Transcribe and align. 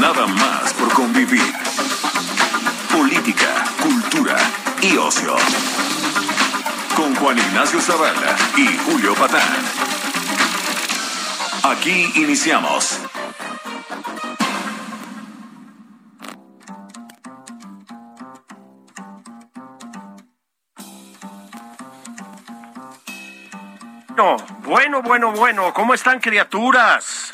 Nada 0.00 0.26
más 0.26 0.72
por 0.74 0.92
convivir. 0.92 1.52
Política, 2.92 3.64
cultura 3.82 4.36
y 4.80 4.96
ocio. 4.96 5.36
Con 6.96 7.14
Juan 7.16 7.38
Ignacio 7.38 7.80
Zavala 7.80 8.36
y 8.56 8.66
Julio 8.78 9.14
Patán. 9.14 9.42
Aquí 11.64 12.12
iniciamos. 12.14 13.00
Bueno, 24.68 25.00
bueno, 25.02 25.32
bueno, 25.32 25.72
¿cómo 25.72 25.94
están 25.94 26.20
criaturas? 26.20 27.32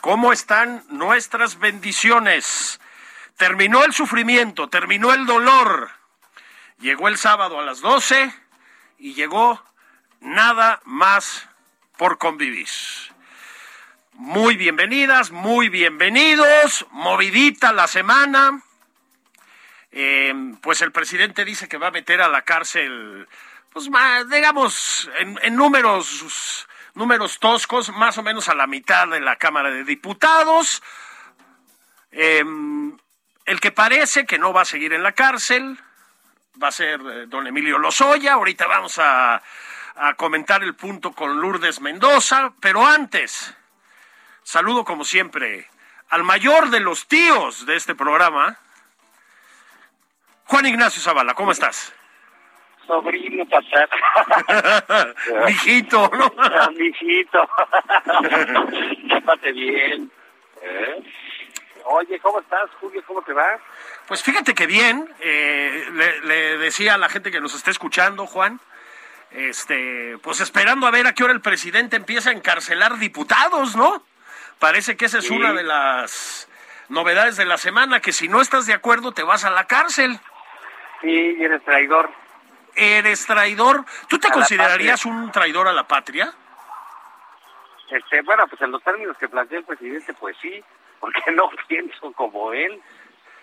¿Cómo 0.00 0.32
están 0.32 0.84
nuestras 0.90 1.58
bendiciones? 1.58 2.80
Terminó 3.36 3.84
el 3.84 3.92
sufrimiento, 3.92 4.68
terminó 4.68 5.12
el 5.12 5.26
dolor. 5.26 5.90
Llegó 6.78 7.08
el 7.08 7.18
sábado 7.18 7.58
a 7.58 7.64
las 7.64 7.80
12 7.80 8.32
y 8.98 9.14
llegó 9.14 9.62
nada 10.20 10.80
más 10.84 11.48
por 11.96 12.18
convivir. 12.18 12.68
Muy 14.12 14.56
bienvenidas, 14.56 15.32
muy 15.32 15.68
bienvenidos, 15.68 16.86
movidita 16.90 17.72
la 17.72 17.88
semana. 17.88 18.62
Eh, 19.90 20.32
pues 20.62 20.80
el 20.82 20.92
presidente 20.92 21.44
dice 21.44 21.68
que 21.68 21.78
va 21.78 21.88
a 21.88 21.92
meter 21.92 22.22
a 22.22 22.28
la 22.28 22.42
cárcel 22.42 23.26
pues 23.72 23.90
digamos, 24.30 25.10
en, 25.18 25.54
números, 25.54 26.57
números 26.98 27.38
toscos, 27.38 27.90
más 27.90 28.18
o 28.18 28.22
menos 28.22 28.48
a 28.48 28.54
la 28.54 28.66
mitad 28.66 29.08
de 29.08 29.20
la 29.20 29.36
Cámara 29.36 29.70
de 29.70 29.84
Diputados. 29.84 30.82
Eh, 32.10 32.44
el 33.46 33.60
que 33.60 33.70
parece 33.70 34.26
que 34.26 34.38
no 34.38 34.52
va 34.52 34.62
a 34.62 34.66
seguir 34.66 34.92
en 34.92 35.02
la 35.02 35.12
cárcel 35.12 35.78
va 36.62 36.68
a 36.68 36.72
ser 36.72 37.00
eh, 37.00 37.26
don 37.26 37.46
Emilio 37.46 37.78
Lozoya. 37.78 38.34
Ahorita 38.34 38.66
vamos 38.66 38.98
a, 38.98 39.40
a 39.94 40.14
comentar 40.14 40.62
el 40.62 40.74
punto 40.74 41.12
con 41.12 41.40
Lourdes 41.40 41.80
Mendoza, 41.80 42.52
pero 42.60 42.84
antes, 42.84 43.54
saludo 44.42 44.84
como 44.84 45.04
siempre 45.04 45.68
al 46.10 46.24
mayor 46.24 46.70
de 46.70 46.80
los 46.80 47.06
tíos 47.06 47.64
de 47.64 47.76
este 47.76 47.94
programa, 47.94 48.58
Juan 50.44 50.66
Ignacio 50.66 51.00
Zavala. 51.00 51.34
¿Cómo 51.34 51.52
estás? 51.52 51.92
Sobrino 52.88 53.44
pasar. 53.46 53.88
Mijito, 55.46 56.10
¿no? 56.12 56.32
Mijito. 56.76 57.48
Llámate 59.08 59.52
bien. 59.52 60.10
¿Eh? 60.62 61.02
Oye, 61.84 62.18
¿cómo 62.20 62.40
estás, 62.40 62.68
Julio? 62.80 63.02
¿Cómo 63.06 63.22
te 63.22 63.32
va? 63.32 63.58
Pues 64.08 64.22
fíjate 64.22 64.54
que 64.54 64.66
bien. 64.66 65.08
Eh, 65.20 65.86
le, 65.92 66.20
le, 66.22 66.58
decía 66.58 66.94
a 66.94 66.98
la 66.98 67.08
gente 67.08 67.30
que 67.30 67.40
nos 67.40 67.54
está 67.54 67.70
escuchando, 67.70 68.26
Juan, 68.26 68.60
este, 69.30 70.18
pues 70.22 70.40
esperando 70.40 70.86
a 70.86 70.90
ver 70.90 71.06
a 71.06 71.12
qué 71.14 71.22
hora 71.24 71.32
el 71.32 71.40
presidente 71.40 71.96
empieza 71.96 72.30
a 72.30 72.32
encarcelar 72.32 72.98
diputados, 72.98 73.76
¿no? 73.76 74.02
Parece 74.58 74.96
que 74.96 75.04
esa 75.04 75.18
es 75.18 75.26
Sí. 75.28 75.34
una 75.36 75.52
de 75.52 75.62
las 75.62 76.48
novedades 76.88 77.36
de 77.36 77.44
la 77.44 77.58
semana, 77.58 78.00
que 78.00 78.12
si 78.12 78.28
no 78.28 78.40
estás 78.40 78.66
de 78.66 78.72
acuerdo 78.74 79.12
te 79.12 79.22
vas 79.22 79.44
a 79.44 79.50
la 79.50 79.66
cárcel. 79.66 80.18
Sí, 81.00 81.36
eres 81.38 81.62
traidor. 81.64 82.10
Eres 82.78 83.26
traidor. 83.26 83.84
¿Tú 84.08 84.18
te 84.18 84.30
considerarías 84.30 85.04
un 85.04 85.32
traidor 85.32 85.66
a 85.66 85.72
la 85.72 85.86
patria? 85.86 86.32
Este, 87.90 88.22
bueno, 88.22 88.46
pues 88.46 88.60
en 88.62 88.70
los 88.70 88.82
términos 88.82 89.16
que 89.18 89.28
plantea 89.28 89.58
el 89.58 89.64
presidente, 89.64 90.14
pues 90.14 90.36
sí, 90.40 90.62
porque 91.00 91.20
no 91.32 91.50
pienso 91.66 92.12
como 92.12 92.52
él, 92.52 92.80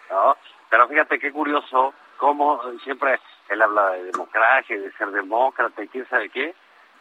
¿no? 0.10 0.38
Pero 0.70 0.88
fíjate 0.88 1.20
qué 1.20 1.32
curioso, 1.32 1.94
cómo 2.18 2.62
siempre 2.84 3.20
él 3.50 3.62
habla 3.62 3.92
de 3.92 4.04
democracia, 4.06 4.80
de 4.80 4.92
ser 4.94 5.10
demócrata 5.12 5.84
y 5.84 5.88
quién 5.90 6.08
sabe 6.10 6.30
qué. 6.30 6.56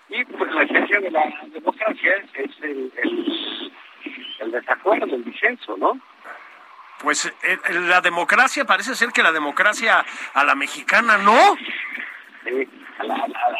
Y 0.09 0.25
pues 0.25 0.53
la 0.53 0.62
esencia 0.65 1.00
de 1.00 1.11
la 1.11 1.23
democracia 1.47 2.17
es, 2.17 2.31
es 2.34 2.62
el, 2.62 2.93
el, 2.97 3.73
el 4.41 4.50
desacuerdo, 4.50 5.15
el 5.15 5.25
disenso, 5.25 5.77
¿no? 5.77 5.99
Pues 6.99 7.27
eh, 7.27 7.59
la 7.71 8.00
democracia, 8.00 8.65
parece 8.65 8.94
ser 8.94 9.11
que 9.11 9.23
la 9.23 9.33
democracia 9.33 10.05
a 10.33 10.44
la 10.44 10.55
mexicana 10.55 11.19
no. 11.19 11.56
A, 12.99 13.05
la, 13.05 13.15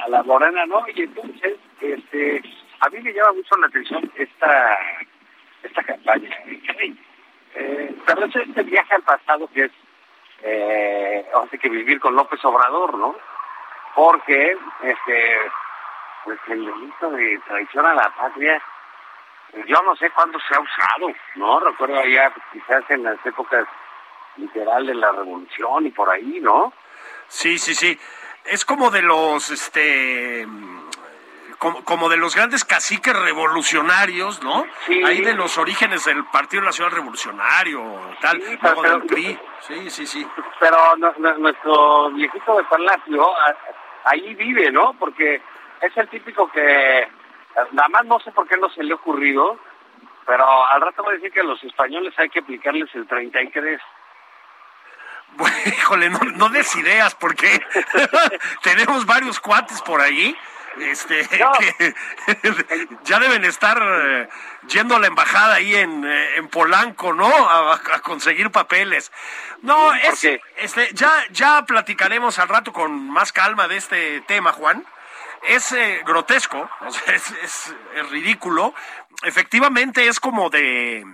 a, 0.05 0.09
la 0.09 0.23
morena, 0.23 0.67
¿no? 0.67 0.85
Y 0.95 1.03
entonces, 1.03 1.57
este, 1.81 2.43
a 2.81 2.89
mí 2.91 3.01
me 3.01 3.13
llama 3.13 3.33
mucho 3.33 3.57
la 3.57 3.67
atención 3.67 4.11
esta 4.17 4.79
esta 5.65 5.83
campaña. 5.83 6.31
Eh, 7.55 7.97
pero 8.07 8.27
es 8.27 8.37
este 8.37 8.63
viaje 8.63 8.95
al 8.95 9.03
pasado 9.03 9.49
que 9.53 9.65
es, 9.65 9.73
eh, 10.43 11.27
hace 11.43 11.59
que 11.59 11.69
vivir 11.69 12.01
con 12.01 12.15
López 12.15 12.45
Obrador, 12.45 12.99
¿no? 12.99 13.17
Porque, 13.95 14.57
este, 14.83 15.39
pues 16.25 16.39
el 16.49 16.67
delito 16.67 17.11
de 17.11 17.39
traición 17.47 17.87
a 17.87 17.95
la 17.95 18.15
patria, 18.15 18.61
yo 19.67 19.83
no 19.83 19.95
sé 19.97 20.11
cuándo 20.11 20.39
se 20.41 20.55
ha 20.55 20.61
usado, 20.61 21.13
¿no? 21.37 21.61
Recuerdo 21.61 22.01
allá 22.01 22.33
quizás 22.53 22.83
en 22.91 23.05
las 23.05 23.25
épocas 23.25 23.67
literal 24.37 24.87
de 24.87 24.95
la 24.95 25.13
revolución 25.13 25.87
y 25.87 25.91
por 25.91 26.11
ahí, 26.11 26.41
¿no? 26.41 26.73
Sí, 27.29 27.59
sí, 27.59 27.75
sí. 27.75 27.99
Es 28.45 28.65
como 28.65 28.91
de 28.91 29.03
los, 29.03 29.51
este, 29.51 30.47
como, 31.59 31.83
como 31.85 32.09
de 32.09 32.17
los 32.19 32.35
grandes 32.37 32.65
caciques 32.65 33.15
revolucionarios, 33.19 34.43
¿no? 34.43 34.67
Sí. 34.87 35.03
Ahí 35.05 35.23
de 35.23 35.33
los 35.35 35.57
orígenes 35.57 36.05
del 36.05 36.25
Partido 36.27 36.63
Nacional 36.63 36.93
Revolucionario, 36.93 37.83
tal, 38.21 38.43
Sí, 38.43 38.59
luego 38.61 38.83
pero- 38.83 38.99
del 38.99 39.07
PRI. 39.09 39.39
Sí, 39.61 39.91
sí, 39.91 40.07
sí. 40.07 40.27
pero 40.61 40.77
no- 40.97 41.15
no- 41.19 41.39
nuestro 41.39 42.11
viejito 42.11 42.57
de 42.59 42.65
Palacio 42.65 43.27
ahí 44.05 44.35
vive, 44.35 44.71
¿no? 44.71 44.95
Porque 44.99 45.41
es 45.81 45.97
el 45.97 46.09
típico 46.09 46.51
que 46.51 47.09
nada 47.73 47.89
más 47.89 48.05
no 48.05 48.19
sé 48.21 48.31
por 48.33 48.47
qué 48.47 48.57
no 48.59 48.69
se 48.71 48.83
le 48.83 48.93
ha 48.93 48.97
ocurrido, 48.97 49.59
pero 50.27 50.45
al 50.71 50.81
rato 50.83 51.03
voy 51.03 51.13
a 51.13 51.17
decir 51.17 51.33
que 51.33 51.41
a 51.41 51.45
los 51.45 51.63
españoles 51.65 52.13
hay 52.19 52.29
que 52.29 52.41
aplicarles 52.41 52.95
el 52.95 53.07
33. 53.07 53.81
Bueno, 55.37 55.57
híjole, 55.67 56.11
no, 56.11 56.19
no 56.21 56.49
des 56.49 56.75
ideas 56.77 57.15
porque 57.15 57.61
tenemos 58.63 59.07
varios 59.07 59.41
cuates 59.41 59.81
por 59.83 60.01
ahí. 60.01 60.37
Este, 60.79 61.29
No. 61.39 61.53
que 61.53 61.95
ya 63.05 63.21
deben 63.21 63.45
estar 63.45 63.81
eh, 63.81 64.29
yendo 64.67 64.97
a 64.97 64.99
la 64.99 65.07
embajada 65.07 65.55
ahí 65.55 65.75
en, 65.77 66.05
eh, 66.05 66.37
en 66.37 66.49
Polanco, 66.49 67.13
¿no? 67.15 67.29
A, 67.29 67.75
a 67.75 68.01
conseguir 68.01 68.51
papeles. 68.51 69.13
No, 69.63 69.95
es, 69.95 70.25
este, 70.57 70.91
ya, 70.93 71.13
ya 71.31 71.65
platicaremos 71.65 72.39
al 72.41 72.49
rato 72.49 72.73
con 72.73 73.09
más 73.09 73.33
calma 73.33 73.69
de 73.69 73.77
este 73.77 74.21
tema, 74.23 74.53
Juan. 74.53 74.85
Es 75.45 75.71
eh, 75.73 76.03
grotesco, 76.05 76.69
o 76.81 76.91
sea, 76.91 77.15
es, 77.15 77.31
es- 77.43 77.75
es 77.95 78.11
ridículo. 78.11 78.75
Efectivamente 79.23 80.09
es 80.09 80.19
como 80.19 80.51
de 80.51 81.05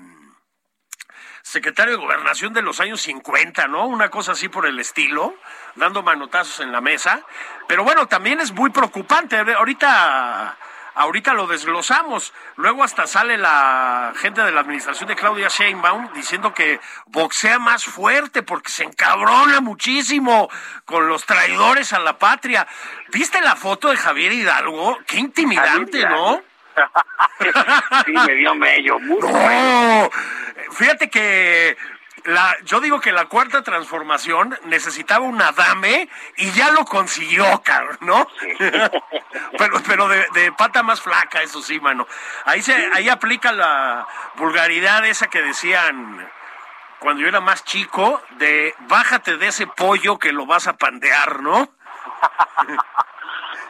secretario 1.43 1.95
de 1.95 2.03
gobernación 2.03 2.53
de 2.53 2.63
los 2.63 2.81
años 2.81 3.01
50, 3.03 3.69
¿no? 3.69 3.87
Una 3.87 4.09
cosa 4.09 4.33
así 4.33 4.49
por 4.49 4.67
el 4.67 4.79
estilo, 4.79 5.35
dando 5.75 6.03
manotazos 6.03 6.61
en 6.61 6.73
la 6.73 6.81
mesa. 6.81 7.23
Pero 7.67 7.85
bueno, 7.85 8.07
también 8.07 8.41
es 8.41 8.53
muy 8.53 8.71
preocupante. 8.71 9.37
Ahorita, 9.39 10.57
ahorita 10.95 11.35
lo 11.35 11.47
desglosamos. 11.47 12.33
Luego 12.57 12.85
hasta 12.85 13.07
sale 13.07 13.39
la 13.39 14.13
gente 14.17 14.43
de 14.43 14.53
la 14.53 14.61
administración 14.61 15.09
de 15.09 15.17
Claudia 15.17 15.49
Sheinbaum 15.49 16.13
diciendo 16.13 16.53
que 16.55 16.81
boxea 17.07 17.59
más 17.59 17.85
fuerte 17.85 18.43
porque 18.43 18.71
se 18.71 18.85
encabrona 18.85 19.61
muchísimo 19.61 20.49
con 20.85 21.09
los 21.09 21.25
traidores 21.25 21.93
a 21.93 21.99
la 21.99 22.19
patria. 22.19 22.67
¿Viste 23.09 23.41
la 23.41 23.57
foto 23.57 23.89
de 23.89 23.97
Javier 23.97 24.33
Hidalgo? 24.33 24.99
Qué 25.07 25.19
intimidante, 25.19 26.07
¿no? 26.09 26.50
sí, 28.07 28.13
me 28.13 28.35
dio 28.35 28.55
mello. 28.55 28.99
No, 29.01 30.11
fíjate 30.73 31.11
que 31.11 31.77
la, 32.25 32.57
yo 32.65 32.81
digo 32.81 33.01
que 33.01 33.13
la 33.13 33.27
cuarta 33.27 33.63
transformación 33.63 34.59
necesitaba 34.65 35.25
un 35.25 35.41
Adame 35.41 36.09
y 36.37 36.51
ya 36.53 36.71
lo 36.71 36.85
consiguió, 36.85 37.45
cabrón, 37.63 37.99
¿no? 38.01 38.29
pero 39.59 39.83
pero 39.87 40.09
de, 40.09 40.27
de, 40.35 40.53
pata 40.53 40.83
más 40.83 41.01
flaca, 41.01 41.43
eso 41.43 41.63
sí, 41.63 41.81
mano. 41.81 42.07
Ahí 42.45 42.63
se, 42.63 42.75
ahí 42.93 43.09
aplica 43.09 43.53
la 43.53 44.07
vulgaridad 44.37 45.05
esa 45.07 45.29
que 45.29 45.43
decían 45.43 46.29
cuando 47.01 47.23
yo 47.23 47.29
era 47.29 47.41
más 47.41 47.65
chico, 47.65 48.23
de 48.33 48.75
bájate 48.81 49.39
de 49.39 49.49
ese 49.49 49.67
pollo 49.67 50.19
que 50.19 50.33
lo 50.33 50.47
vas 50.47 50.69
a 50.69 50.75
pandear, 50.75 51.43
¿no? 51.43 51.71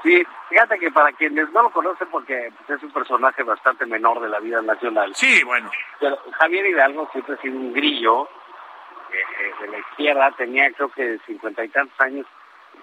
sí, 0.02 0.22
fíjate 0.48 0.78
que 0.78 0.90
para 0.90 1.12
quienes 1.12 1.50
no 1.50 1.62
lo 1.62 1.70
conocen, 1.70 2.08
porque 2.10 2.52
pues, 2.56 2.78
es 2.78 2.84
un 2.84 2.92
personaje 2.92 3.42
bastante 3.42 3.86
menor 3.86 4.20
de 4.20 4.28
la 4.28 4.40
vida 4.40 4.62
nacional. 4.62 5.14
Sí, 5.14 5.42
bueno. 5.44 5.70
Pero 5.98 6.18
Javier 6.38 6.66
Hidalgo 6.66 7.08
siempre 7.12 7.34
ha 7.34 7.40
sido 7.40 7.56
un 7.56 7.72
grillo 7.72 8.24
eh, 8.24 9.16
eh, 9.40 9.52
de 9.60 9.68
la 9.68 9.78
izquierda, 9.78 10.32
tenía 10.32 10.70
creo 10.72 10.88
que 10.90 11.18
cincuenta 11.26 11.64
y 11.64 11.68
tantos 11.68 11.98
años 12.00 12.26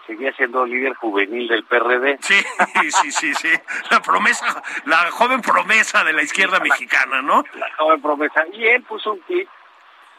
seguía 0.05 0.31
siendo 0.33 0.65
líder 0.65 0.93
juvenil 0.95 1.47
del 1.47 1.65
PRD. 1.65 2.17
Sí, 2.21 2.35
sí, 3.01 3.11
sí, 3.11 3.33
sí. 3.33 3.49
La 3.91 4.01
promesa, 4.01 4.63
la 4.85 5.11
joven 5.11 5.41
promesa 5.41 6.03
de 6.03 6.13
la 6.13 6.21
izquierda 6.21 6.59
mexicana, 6.59 7.21
¿no? 7.21 7.43
La 7.55 7.67
joven 7.77 8.01
promesa. 8.01 8.45
Y 8.53 8.65
él 8.67 8.83
puso 8.83 9.13
un 9.13 9.19
clip 9.19 9.49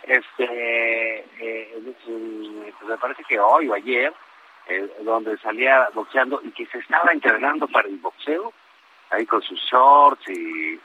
este, 0.08 1.24
eh, 1.38 1.78
pues 2.78 2.88
me 2.88 2.96
parece 2.98 3.22
que 3.24 3.38
hoy 3.38 3.68
o 3.68 3.74
ayer, 3.74 4.12
eh, 4.68 4.90
donde 5.02 5.36
salía 5.38 5.88
boxeando 5.94 6.40
y 6.44 6.50
que 6.52 6.66
se 6.66 6.78
estaba 6.78 7.10
entrenando 7.12 7.66
para 7.68 7.88
el 7.88 7.96
boxeo, 7.98 8.52
ahí 9.10 9.24
con 9.26 9.42
sus 9.42 9.58
shorts 9.60 10.28
y 10.28 10.78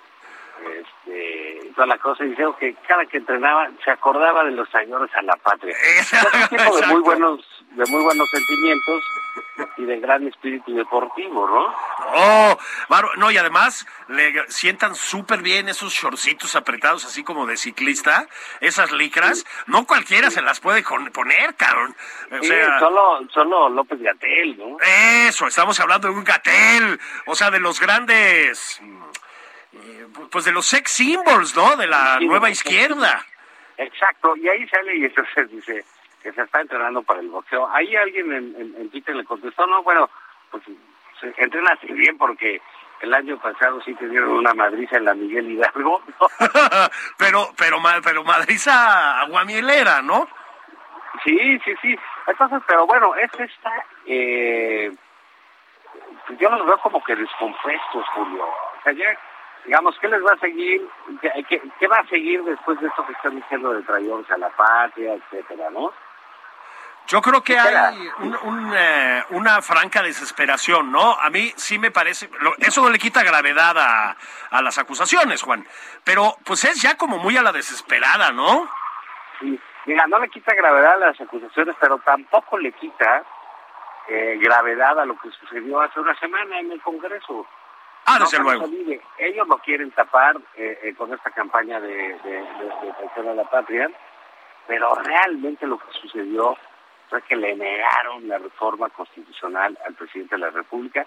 este, 0.62 1.72
toda 1.76 1.88
la 1.88 1.98
cosa, 1.98 2.24
y 2.24 2.30
dijeron 2.30 2.56
que 2.60 2.76
cada 2.88 3.06
que 3.06 3.18
entrenaba 3.18 3.70
se 3.84 3.92
acordaba 3.92 4.44
de 4.44 4.52
los 4.52 4.70
señores 4.70 5.10
a 5.16 5.22
la 5.22 5.36
patria. 5.38 5.76
de 6.52 6.88
muy 6.88 7.02
buenos, 7.02 7.42
de 7.72 7.86
muy 7.86 8.04
buenos 8.04 8.30
sentimientos 8.30 9.04
y 9.78 9.86
de 9.86 10.00
gran 10.00 10.28
espíritu 10.28 10.74
deportivo, 10.74 11.48
¿no? 11.48 11.76
Oh, 12.16 12.58
no, 13.18 13.32
y 13.32 13.38
además 13.38 13.86
le 14.08 14.48
sientan 14.50 14.96
súper 14.96 15.42
bien 15.42 15.70
esos 15.70 15.94
shortcitos 15.94 16.56
apretados, 16.56 17.06
así 17.06 17.24
como 17.24 17.46
de 17.46 17.58
ciclista, 17.58 18.28
esas 18.62 18.92
licras, 18.92 19.46
no 19.68 19.86
cualquiera 19.86 20.32
se 20.32 20.42
las 20.42 20.60
puede 20.60 20.84
poner, 20.84 21.56
cabrón. 21.56 21.96
O 22.32 22.44
sea, 22.44 22.80
solo, 22.80 23.22
solo 23.32 23.70
López 23.70 24.00
Gatel, 24.02 24.58
¿no? 24.58 24.78
Eso, 25.28 25.48
estamos 25.48 25.80
hablando 25.80 26.08
de 26.08 26.16
un 26.16 26.24
Gatel, 26.24 27.00
o 27.26 27.36
sea, 27.36 27.52
de 27.52 27.60
los 27.60 27.80
grandes 27.80 28.82
pues 30.32 30.46
de 30.46 30.52
los 30.52 30.66
sex 30.66 30.92
symbols, 30.92 31.56
¿no? 31.56 31.76
De 31.76 31.88
la 31.88 32.20
nueva 32.20 32.50
izquierda. 32.50 33.26
Exacto, 33.78 34.36
y 34.38 34.48
ahí 34.48 34.68
sale 34.68 34.96
y 34.98 35.06
entonces 35.06 35.50
dice 35.50 35.84
que 36.22 36.32
se 36.32 36.42
está 36.42 36.62
entrenando 36.62 37.04
para 37.04 37.20
el 37.20 37.28
boxeo. 37.28 37.68
Ahí 37.74 37.96
alguien 37.96 38.32
en, 38.32 38.76
en, 38.78 38.90
Twitter 38.90 39.16
le 39.16 39.26
contestó, 39.26 39.68
no, 39.68 39.84
bueno, 39.84 40.10
pues 40.52 40.64
se 41.20 41.34
entrena 41.38 41.72
así 41.74 41.92
bien 41.92 42.18
porque 42.18 42.62
el 43.02 43.14
año 43.14 43.38
pasado 43.38 43.82
sí 43.82 43.94
te 43.96 44.08
dieron 44.08 44.30
una 44.30 44.54
madriza 44.54 44.98
en 44.98 45.06
la 45.06 45.14
Miguel 45.14 45.52
Hidalgo. 45.52 46.02
pero, 47.18 47.50
pero, 47.58 47.78
pero 48.04 48.24
madriza 48.24 49.20
aguamielera, 49.22 50.02
¿no? 50.02 50.28
Sí, 51.24 51.60
sí, 51.66 51.74
sí. 51.82 52.00
Entonces, 52.28 52.62
pero 52.66 52.88
bueno, 52.88 53.14
es 53.16 53.32
esta, 53.38 53.86
eh, 54.06 54.92
yo 56.40 56.50
los 56.50 56.66
veo 56.66 56.78
como 56.80 57.04
que 57.04 57.16
descompuestos, 57.16 58.06
Julio. 58.16 58.46
O 58.46 58.84
sea, 58.84 58.94
ya 58.94 59.18
digamos, 59.66 59.98
¿qué 60.00 60.08
les 60.08 60.22
va 60.22 60.34
a 60.34 60.40
seguir? 60.40 60.88
¿Qué, 61.22 61.88
va 61.88 61.98
a 61.98 62.08
seguir 62.08 62.44
después 62.44 62.80
de 62.80 62.88
esto 62.88 63.06
que 63.06 63.14
están 63.14 63.36
diciendo 63.36 63.74
de 63.74 63.84
traidores 63.84 64.30
a 64.32 64.38
la 64.38 64.50
patria, 64.50 65.14
etcétera, 65.14 65.70
no? 65.72 65.92
Yo 67.06 67.22
creo 67.22 67.44
que 67.44 67.60
hay 67.60 68.10
eh, 68.76 69.24
una 69.32 69.62
franca 69.62 70.02
desesperación, 70.02 70.90
¿no? 70.90 71.20
A 71.20 71.30
mí 71.30 71.52
sí 71.58 71.78
me 71.78 71.92
parece, 71.92 72.30
eso 72.60 72.82
no 72.82 72.90
le 72.90 72.98
quita 72.98 73.24
gravedad 73.24 73.78
a, 73.78 74.16
a, 74.50 74.62
las 74.62 74.78
acusaciones, 74.78 75.42
Juan, 75.42 75.66
pero 76.06 76.38
pues 76.46 76.64
es 76.64 76.82
ya 76.82 76.96
como 76.96 77.18
muy 77.18 77.36
a 77.36 77.42
la 77.42 77.52
desesperada, 77.52 78.32
¿no? 78.32 78.70
Sí, 79.40 79.60
mira, 79.86 80.08
no 80.08 80.18
le 80.20 80.30
quita 80.30 80.56
gravedad 80.56 80.94
a 80.94 81.08
las 81.08 81.20
acusaciones, 81.20 81.76
pero 81.78 81.98
tampoco 82.00 82.58
le 82.58 82.72
quita 82.72 83.24
eh, 84.08 84.38
gravedad 84.42 85.00
a 85.00 85.06
lo 85.06 85.18
que 85.18 85.30
sucedió 85.32 85.82
hace 85.82 86.00
una 86.00 86.18
semana 86.20 86.60
en 86.60 86.72
el 86.72 86.82
Congreso. 86.82 87.46
Ah, 88.06 88.20
desde 88.20 88.40
luego. 88.40 88.66
Ellos 89.18 89.48
lo 89.48 89.58
quieren 89.60 89.92
tapar 89.92 90.38
eh, 90.56 90.80
eh, 90.84 90.94
con 90.96 91.14
esta 91.14 91.32
campaña 91.32 91.80
de, 91.80 91.90
de, 91.90 92.46
de, 93.22 93.30
a 93.30 93.34
la 93.34 93.50
patria, 93.50 93.90
pero 94.68 94.96
realmente 94.96 95.66
lo 95.66 95.78
que 95.78 95.92
sucedió 96.02 96.58
fue 97.10 97.22
que 97.22 97.36
le 97.36 97.56
negaron 97.56 98.28
la 98.28 98.38
reforma 98.38 98.90
constitucional 98.90 99.78
al 99.86 99.94
presidente 99.94 100.36
de 100.36 100.42
la 100.42 100.50
República. 100.50 101.06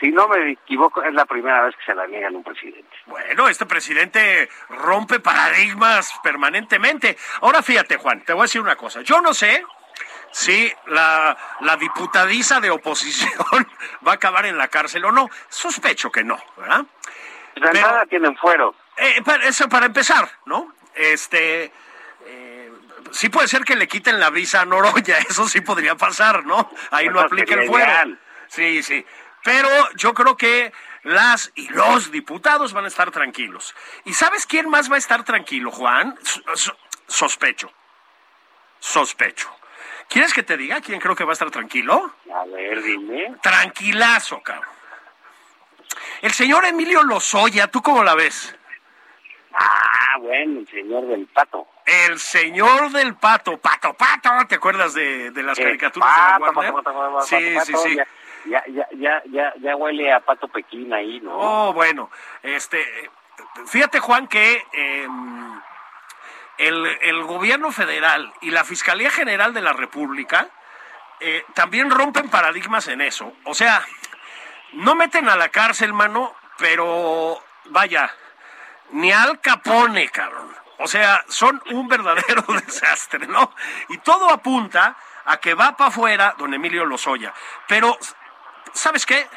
Si 0.00 0.10
no 0.10 0.28
me 0.28 0.52
equivoco, 0.52 1.02
es 1.02 1.12
la 1.12 1.26
primera 1.26 1.62
vez 1.62 1.74
que 1.76 1.84
se 1.84 1.94
la 1.94 2.06
niegan 2.06 2.34
a 2.34 2.38
un 2.38 2.44
presidente. 2.44 2.88
Bueno, 3.06 3.48
este 3.48 3.66
presidente 3.66 4.48
rompe 4.68 5.18
paradigmas 5.18 6.18
permanentemente. 6.22 7.16
Ahora 7.42 7.62
fíjate, 7.62 7.96
Juan, 7.96 8.24
te 8.24 8.32
voy 8.32 8.42
a 8.42 8.44
decir 8.44 8.60
una 8.60 8.76
cosa. 8.76 9.02
Yo 9.02 9.20
no 9.20 9.34
sé 9.34 9.64
si 10.32 10.72
la, 10.86 11.36
la 11.60 11.76
diputadiza 11.76 12.60
de 12.60 12.70
oposición 12.70 13.32
va 14.06 14.12
a 14.12 14.14
acabar 14.14 14.46
en 14.46 14.58
la 14.58 14.68
cárcel 14.68 15.04
o 15.04 15.12
no. 15.12 15.30
Sospecho 15.48 16.10
que 16.10 16.24
no, 16.24 16.38
¿verdad? 16.56 16.84
De 17.56 17.80
nada 17.80 18.06
tienen 18.06 18.36
fuero. 18.36 18.74
Eh, 18.96 19.22
eso 19.44 19.68
para 19.68 19.86
empezar, 19.86 20.30
¿no? 20.46 20.74
Este, 20.94 21.72
eh, 22.26 22.72
sí 23.10 23.28
puede 23.28 23.48
ser 23.48 23.64
que 23.64 23.76
le 23.76 23.88
quiten 23.88 24.20
la 24.20 24.30
visa 24.30 24.60
a 24.60 24.64
Noroya, 24.64 25.18
eso 25.28 25.48
sí 25.48 25.60
podría 25.60 25.96
pasar, 25.96 26.44
¿no? 26.44 26.70
Ahí 26.90 27.08
no 27.08 27.20
aplica 27.20 27.54
el 27.54 27.66
fuero. 27.66 28.16
Sí, 28.48 28.82
sí. 28.82 29.04
Pero 29.44 29.68
yo 29.94 30.14
creo 30.14 30.36
que 30.36 30.72
las 31.04 31.52
y 31.54 31.68
los 31.68 32.10
diputados 32.10 32.72
van 32.72 32.84
a 32.84 32.88
estar 32.88 33.10
tranquilos. 33.10 33.74
¿Y 34.04 34.14
sabes 34.14 34.46
quién 34.46 34.68
más 34.68 34.90
va 34.90 34.96
a 34.96 34.98
estar 34.98 35.24
tranquilo, 35.24 35.70
Juan? 35.70 36.18
Sospecho. 37.06 37.72
Sospecho. 38.80 39.57
¿Quieres 40.08 40.32
que 40.32 40.42
te 40.42 40.56
diga 40.56 40.80
quién 40.80 41.00
creo 41.00 41.14
que 41.14 41.24
va 41.24 41.30
a 41.30 41.34
estar 41.34 41.50
tranquilo? 41.50 42.12
A 42.34 42.44
ver, 42.46 42.82
dime. 42.82 43.34
Tranquilazo, 43.42 44.40
cabrón. 44.42 44.78
El 46.22 46.32
señor 46.32 46.64
Emilio 46.64 47.02
Lozoya, 47.02 47.68
¿tú 47.68 47.82
cómo 47.82 48.02
la 48.02 48.14
ves? 48.14 48.56
Ah, 49.52 50.16
bueno, 50.20 50.60
el 50.60 50.68
señor 50.68 51.06
del 51.06 51.26
pato. 51.26 51.66
El 51.84 52.18
señor 52.18 52.90
del 52.90 53.14
pato, 53.16 53.58
pato, 53.58 53.94
pato, 53.94 54.30
¿te 54.46 54.56
acuerdas 54.56 54.94
de, 54.94 55.30
de 55.30 55.42
las 55.42 55.58
caricaturas 55.58 56.14
de 56.16 56.22
la? 56.22 56.38
Pato, 56.38 56.82
pato, 56.82 57.22
sí, 57.22 57.58
sí, 57.64 57.72
sí. 57.82 57.96
Ya, 58.46 58.62
ya, 58.68 58.86
ya, 58.92 59.22
ya, 59.26 59.52
ya 59.60 59.76
huele 59.76 60.12
a 60.12 60.20
pato 60.20 60.48
Pekín 60.48 60.92
ahí, 60.92 61.20
¿no? 61.20 61.32
Oh, 61.34 61.72
bueno, 61.72 62.10
este, 62.42 63.10
fíjate 63.66 64.00
Juan 64.00 64.28
que 64.28 64.64
eh, 64.72 65.08
el, 66.58 67.22
gobierno 67.24 67.72
federal 67.72 68.32
y 68.40 68.50
la 68.50 68.64
Fiscalía 68.64 69.10
General 69.10 69.54
de 69.54 69.62
la 69.62 69.72
República 69.72 70.48
eh, 71.20 71.44
también 71.54 71.90
rompen 71.90 72.28
paradigmas 72.28 72.88
en 72.88 73.00
eso. 73.00 73.32
O 73.44 73.54
sea, 73.54 73.84
no 74.72 74.94
meten 74.94 75.28
a 75.28 75.36
la 75.36 75.48
cárcel, 75.48 75.92
mano, 75.92 76.34
pero 76.58 77.42
vaya, 77.66 78.12
ni 78.90 79.12
al 79.12 79.40
capone, 79.40 80.08
cabrón. 80.08 80.54
O 80.78 80.86
sea, 80.86 81.24
son 81.28 81.62
un 81.70 81.88
verdadero 81.88 82.42
desastre, 82.66 83.26
¿no? 83.26 83.54
Y 83.88 83.98
todo 83.98 84.30
apunta 84.30 84.96
a 85.24 85.38
que 85.38 85.54
va 85.54 85.76
para 85.76 85.88
afuera 85.88 86.34
don 86.38 86.54
Emilio 86.54 86.84
Lozoya. 86.84 87.32
Pero, 87.66 87.98
¿sabes 88.72 89.04
qué? 89.04 89.28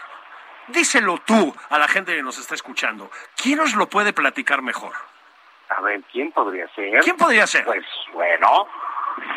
Díselo 0.67 1.17
tú 1.19 1.53
a 1.69 1.77
la 1.77 1.87
gente 1.87 2.15
que 2.15 2.23
nos 2.23 2.37
está 2.37 2.55
escuchando. 2.55 3.11
¿Quién 3.35 3.57
nos 3.57 3.73
lo 3.73 3.89
puede 3.89 4.13
platicar 4.13 4.61
mejor? 4.61 4.93
A 5.77 5.81
ver, 5.81 6.01
¿quién 6.11 6.31
podría 6.31 6.67
ser? 6.75 6.99
¿Quién 7.01 7.17
podría 7.17 7.47
ser? 7.47 7.65
Pues 7.65 7.85
bueno, 8.13 8.67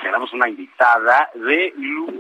tenemos 0.03 0.33
una 0.33 0.49
invitada 0.49 1.31
de 1.35 1.73
lujo. 1.77 2.13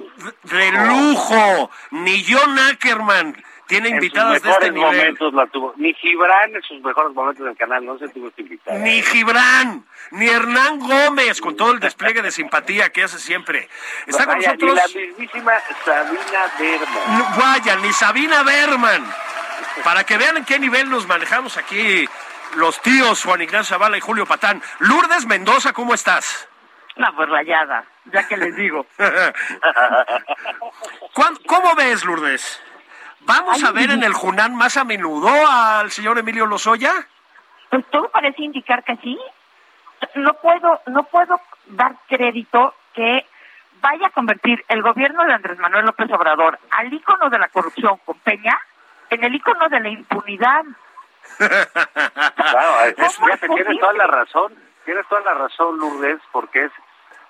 De, 0.42 0.72
lujo. 0.72 1.70
Ni 1.90 2.24
John 2.24 2.58
Ackerman 2.58 3.36
tiene 3.66 3.88
invitadas 3.88 4.42
de 4.42 4.50
este 4.50 4.70
nivel. 4.70 4.96
momentos 4.96 5.34
la 5.34 5.46
tuvo. 5.46 5.74
Ni 5.76 5.94
Gibran 5.94 6.54
en 6.54 6.62
sus 6.62 6.80
mejores 6.82 7.14
momentos 7.14 7.44
del 7.44 7.56
canal 7.56 7.84
no 7.84 7.98
se 7.98 8.08
tuvo 8.08 8.28
esta 8.28 8.42
invitada. 8.42 8.78
Ni 8.78 9.02
Gibran, 9.02 9.84
ni 10.12 10.28
Hernán 10.28 10.78
Gómez, 10.78 11.40
con 11.40 11.56
todo 11.56 11.72
el 11.72 11.80
despliegue 11.80 12.22
de 12.22 12.30
simpatía 12.30 12.90
que 12.90 13.02
hace 13.02 13.18
siempre. 13.18 13.68
Está 14.06 14.26
con 14.26 14.36
nosotros. 14.36 14.78
Ni 14.94 15.00
la 15.00 15.06
mismísima 15.06 15.52
Sabina 15.84 16.52
Berman. 16.58 17.36
vaya, 17.38 17.76
ni 17.76 17.92
Sabina 17.92 18.42
Berman. 18.42 19.04
Para 19.82 20.04
que 20.04 20.16
vean 20.18 20.36
en 20.36 20.44
qué 20.44 20.58
nivel 20.58 20.88
nos 20.88 21.06
manejamos 21.08 21.56
aquí 21.56 22.06
los 22.56 22.80
tíos 22.80 23.24
Juan 23.24 23.42
Ignacio 23.42 23.74
Zavala 23.74 23.96
y 23.96 24.00
Julio 24.00 24.26
Patán. 24.26 24.62
Lourdes 24.80 25.26
Mendoza, 25.26 25.72
¿cómo 25.72 25.94
estás? 25.94 26.48
Una 26.96 27.12
pues 27.12 27.28
rayada, 27.28 27.84
ya 28.06 28.26
que 28.28 28.36
les 28.36 28.54
digo. 28.54 28.86
¿Cómo 31.46 31.74
ves, 31.74 32.04
Lourdes? 32.04 32.62
¿Vamos 33.20 33.62
a 33.64 33.72
ver 33.72 33.90
en 33.90 34.02
el 34.02 34.12
Junán 34.12 34.54
más 34.54 34.76
a 34.76 34.84
menudo 34.84 35.28
al 35.48 35.90
señor 35.90 36.18
Emilio 36.18 36.46
Lozoya? 36.46 36.92
Pues 37.70 37.84
todo 37.90 38.08
parece 38.10 38.42
indicar 38.42 38.84
que 38.84 38.96
sí. 38.96 39.18
no 40.14 40.34
puedo, 40.34 40.80
no 40.86 41.02
puedo 41.04 41.40
dar 41.66 41.96
crédito 42.06 42.74
que 42.92 43.26
vaya 43.80 44.06
a 44.06 44.10
convertir 44.10 44.64
el 44.68 44.82
gobierno 44.82 45.24
de 45.24 45.32
Andrés 45.32 45.58
Manuel 45.58 45.86
López 45.86 46.10
Obrador 46.12 46.58
al 46.70 46.92
ícono 46.92 47.30
de 47.30 47.38
la 47.38 47.48
corrupción 47.48 47.98
con 48.04 48.18
Peña 48.18 48.58
en 49.10 49.24
el 49.24 49.34
ícono 49.34 49.68
de 49.68 49.80
la 49.80 49.88
impunidad. 49.88 50.64
Claro, 51.38 52.84
es, 52.96 53.18
tienes 53.40 53.80
toda 53.80 53.92
la 53.94 54.06
razón, 54.06 54.54
tienes 54.84 55.06
toda 55.08 55.20
la 55.22 55.34
razón, 55.34 55.78
Lourdes, 55.78 56.20
porque 56.32 56.64
es, 56.64 56.72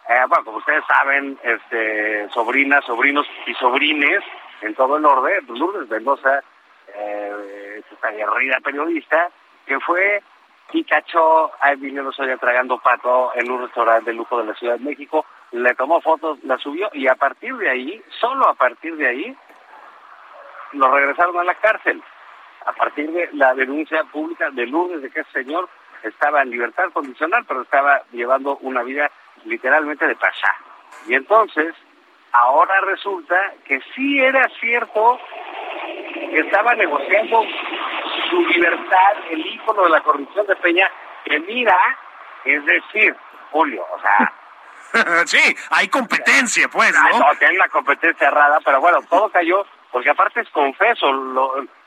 eh, 0.09 0.23
bueno, 0.29 0.45
como 0.45 0.59
ustedes 0.59 0.85
saben, 0.87 1.39
este, 1.43 2.29
sobrinas, 2.31 2.85
sobrinos 2.85 3.27
y 3.47 3.55
sobrines 3.55 4.23
en 4.63 4.75
todo 4.75 4.97
el 4.97 5.05
orden, 5.05 5.47
pues 5.47 5.59
Lourdes 5.59 5.89
Mendoza, 5.89 6.41
eh, 6.95 7.83
esta 7.91 8.11
guerrida 8.11 8.59
periodista, 8.63 9.31
que 9.67 9.81
fue 9.81 10.23
y 10.73 10.85
cachó 10.85 11.53
a 11.61 11.73
Emilio 11.73 12.03
Lozoya 12.03 12.37
tragando 12.37 12.79
pato 12.79 13.33
en 13.35 13.51
un 13.51 13.63
restaurante 13.63 14.11
de 14.11 14.17
lujo 14.17 14.39
de 14.39 14.47
la 14.47 14.55
Ciudad 14.55 14.77
de 14.77 14.85
México, 14.85 15.25
le 15.53 15.75
tomó 15.75 16.01
fotos, 16.01 16.43
la 16.43 16.59
subió 16.59 16.91
y 16.93 17.07
a 17.07 17.15
partir 17.15 17.55
de 17.57 17.71
ahí, 17.71 18.03
solo 18.21 18.49
a 18.49 18.55
partir 18.55 18.97
de 18.97 19.07
ahí, 19.07 19.37
lo 20.73 20.93
regresaron 20.93 21.39
a 21.39 21.45
la 21.45 21.55
cárcel. 21.55 22.03
A 22.67 22.73
partir 22.73 23.11
de 23.11 23.29
la 23.33 23.55
denuncia 23.55 24.05
pública 24.05 24.51
de 24.51 24.67
Lourdes 24.67 25.03
de 25.03 25.11
que 25.11 25.21
ese 25.21 25.33
señor 25.33 25.69
estaba 26.03 26.43
en 26.43 26.51
libertad 26.51 26.91
condicional, 26.93 27.45
pero 27.47 27.63
estaba 27.63 28.03
llevando 28.13 28.57
una 28.59 28.83
vida 28.83 29.11
literalmente 29.45 30.07
de 30.07 30.17
pasar. 30.17 30.55
Y 31.07 31.15
entonces, 31.15 31.75
ahora 32.33 32.81
resulta 32.83 33.37
que 33.65 33.81
sí 33.95 34.21
era 34.21 34.49
cierto 34.61 35.19
que 36.31 36.41
estaba 36.41 36.75
negociando 36.75 37.45
su 38.29 38.41
libertad, 38.49 39.13
el 39.31 39.47
ícono 39.47 39.85
de 39.85 39.91
la 39.91 40.01
corrupción 40.03 40.47
de 40.47 40.57
Peña, 40.57 40.91
que 41.25 41.39
mira, 41.41 41.77
es 42.45 42.65
decir, 42.65 43.15
Julio, 43.51 43.87
o 43.93 44.01
sea... 44.01 44.33
sí, 45.27 45.57
hay 45.71 45.89
competencia, 45.89 46.69
pues, 46.69 46.93
¿no? 46.93 47.19
No, 47.19 47.27
tiene 47.39 47.57
la 47.57 47.69
competencia 47.69 48.29
errada, 48.29 48.59
pero 48.65 48.81
bueno, 48.81 48.99
todo 49.09 49.29
cayó, 49.31 49.67
porque 49.91 50.11
aparte 50.11 50.41
es 50.41 50.49
confeso, 50.51 51.07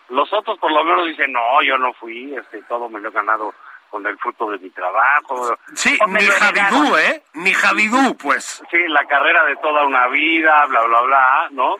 los 0.09 0.31
otros 0.33 0.57
por 0.59 0.71
lo 0.71 0.83
menos 0.83 1.07
dicen, 1.07 1.31
no, 1.31 1.61
yo 1.63 1.77
no 1.77 1.93
fui, 1.93 2.35
este, 2.35 2.61
todo 2.63 2.89
me 2.89 2.99
lo 2.99 3.09
he 3.09 3.11
ganado 3.11 3.53
con 3.89 4.05
el 4.05 4.17
fruto 4.17 4.49
de 4.51 4.59
mi 4.59 4.69
trabajo. 4.69 5.57
Sí, 5.73 5.97
ni 6.07 6.25
Javidú, 6.25 6.97
¿eh? 6.97 7.23
Ni 7.35 7.53
Javidú, 7.53 8.17
pues. 8.17 8.61
Sí, 8.69 8.77
la 8.87 9.05
carrera 9.05 9.45
de 9.45 9.55
toda 9.57 9.85
una 9.85 10.07
vida, 10.07 10.65
bla, 10.67 10.83
bla, 10.83 11.01
bla, 11.01 11.47
¿no? 11.51 11.77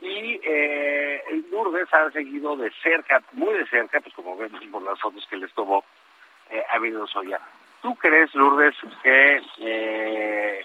y 0.00 0.40
eh, 0.44 1.22
Lourdes 1.50 1.92
ha 1.92 2.10
seguido 2.12 2.56
de 2.56 2.70
cerca, 2.82 3.22
muy 3.32 3.54
de 3.54 3.66
cerca, 3.66 4.00
pues 4.00 4.14
como 4.14 4.36
vemos 4.36 4.62
por 4.70 4.82
las 4.82 5.00
fotos 5.00 5.26
que 5.28 5.36
les 5.36 5.52
tomó 5.54 5.84
eh, 6.50 6.62
a 6.70 7.06
Soya. 7.06 7.40
¿Tú 7.82 7.94
crees, 7.96 8.34
Lourdes, 8.34 8.74
que 9.02 9.42
eh, 9.58 10.64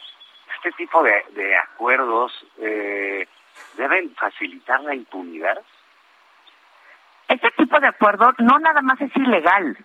este 0.56 0.72
tipo 0.74 1.02
de, 1.04 1.24
de 1.32 1.56
acuerdos 1.56 2.32
eh, 2.60 3.28
deben 3.76 4.16
facilitar 4.16 4.82
la 4.82 4.96
impunidad? 4.96 5.62
Este 7.28 7.52
tipo 7.52 7.80
de 7.80 7.88
acuerdo 7.88 8.34
no 8.40 8.60
nada 8.60 8.82
más 8.82 9.00
es 9.02 9.16
ilegal, 9.16 9.78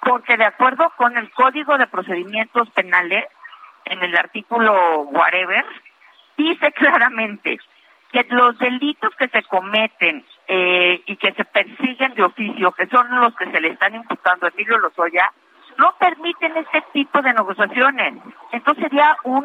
porque 0.00 0.36
de 0.36 0.44
acuerdo 0.44 0.92
con 0.96 1.16
el 1.16 1.30
Código 1.32 1.78
de 1.78 1.86
Procedimientos 1.86 2.68
Penales, 2.70 3.24
en 3.86 4.02
el 4.02 4.16
artículo 4.16 5.02
whatever, 5.02 5.64
dice 6.36 6.72
claramente 6.72 7.58
que 8.12 8.26
los 8.30 8.58
delitos 8.58 9.14
que 9.16 9.28
se 9.28 9.42
cometen 9.42 10.24
eh, 10.46 11.02
y 11.06 11.16
que 11.16 11.32
se 11.32 11.44
persiguen 11.44 12.14
de 12.14 12.22
oficio, 12.22 12.72
que 12.72 12.86
son 12.86 13.08
los 13.20 13.34
que 13.34 13.50
se 13.50 13.60
le 13.60 13.68
están 13.68 13.94
imputando 13.94 14.46
a 14.46 14.50
Emilio 14.50 14.78
Lozoya, 14.78 15.32
no 15.78 15.96
permiten 15.98 16.56
este 16.56 16.82
tipo 16.92 17.20
de 17.22 17.32
negociaciones. 17.32 18.14
Entonces 18.52 18.84
sería 18.84 19.16
un, 19.24 19.44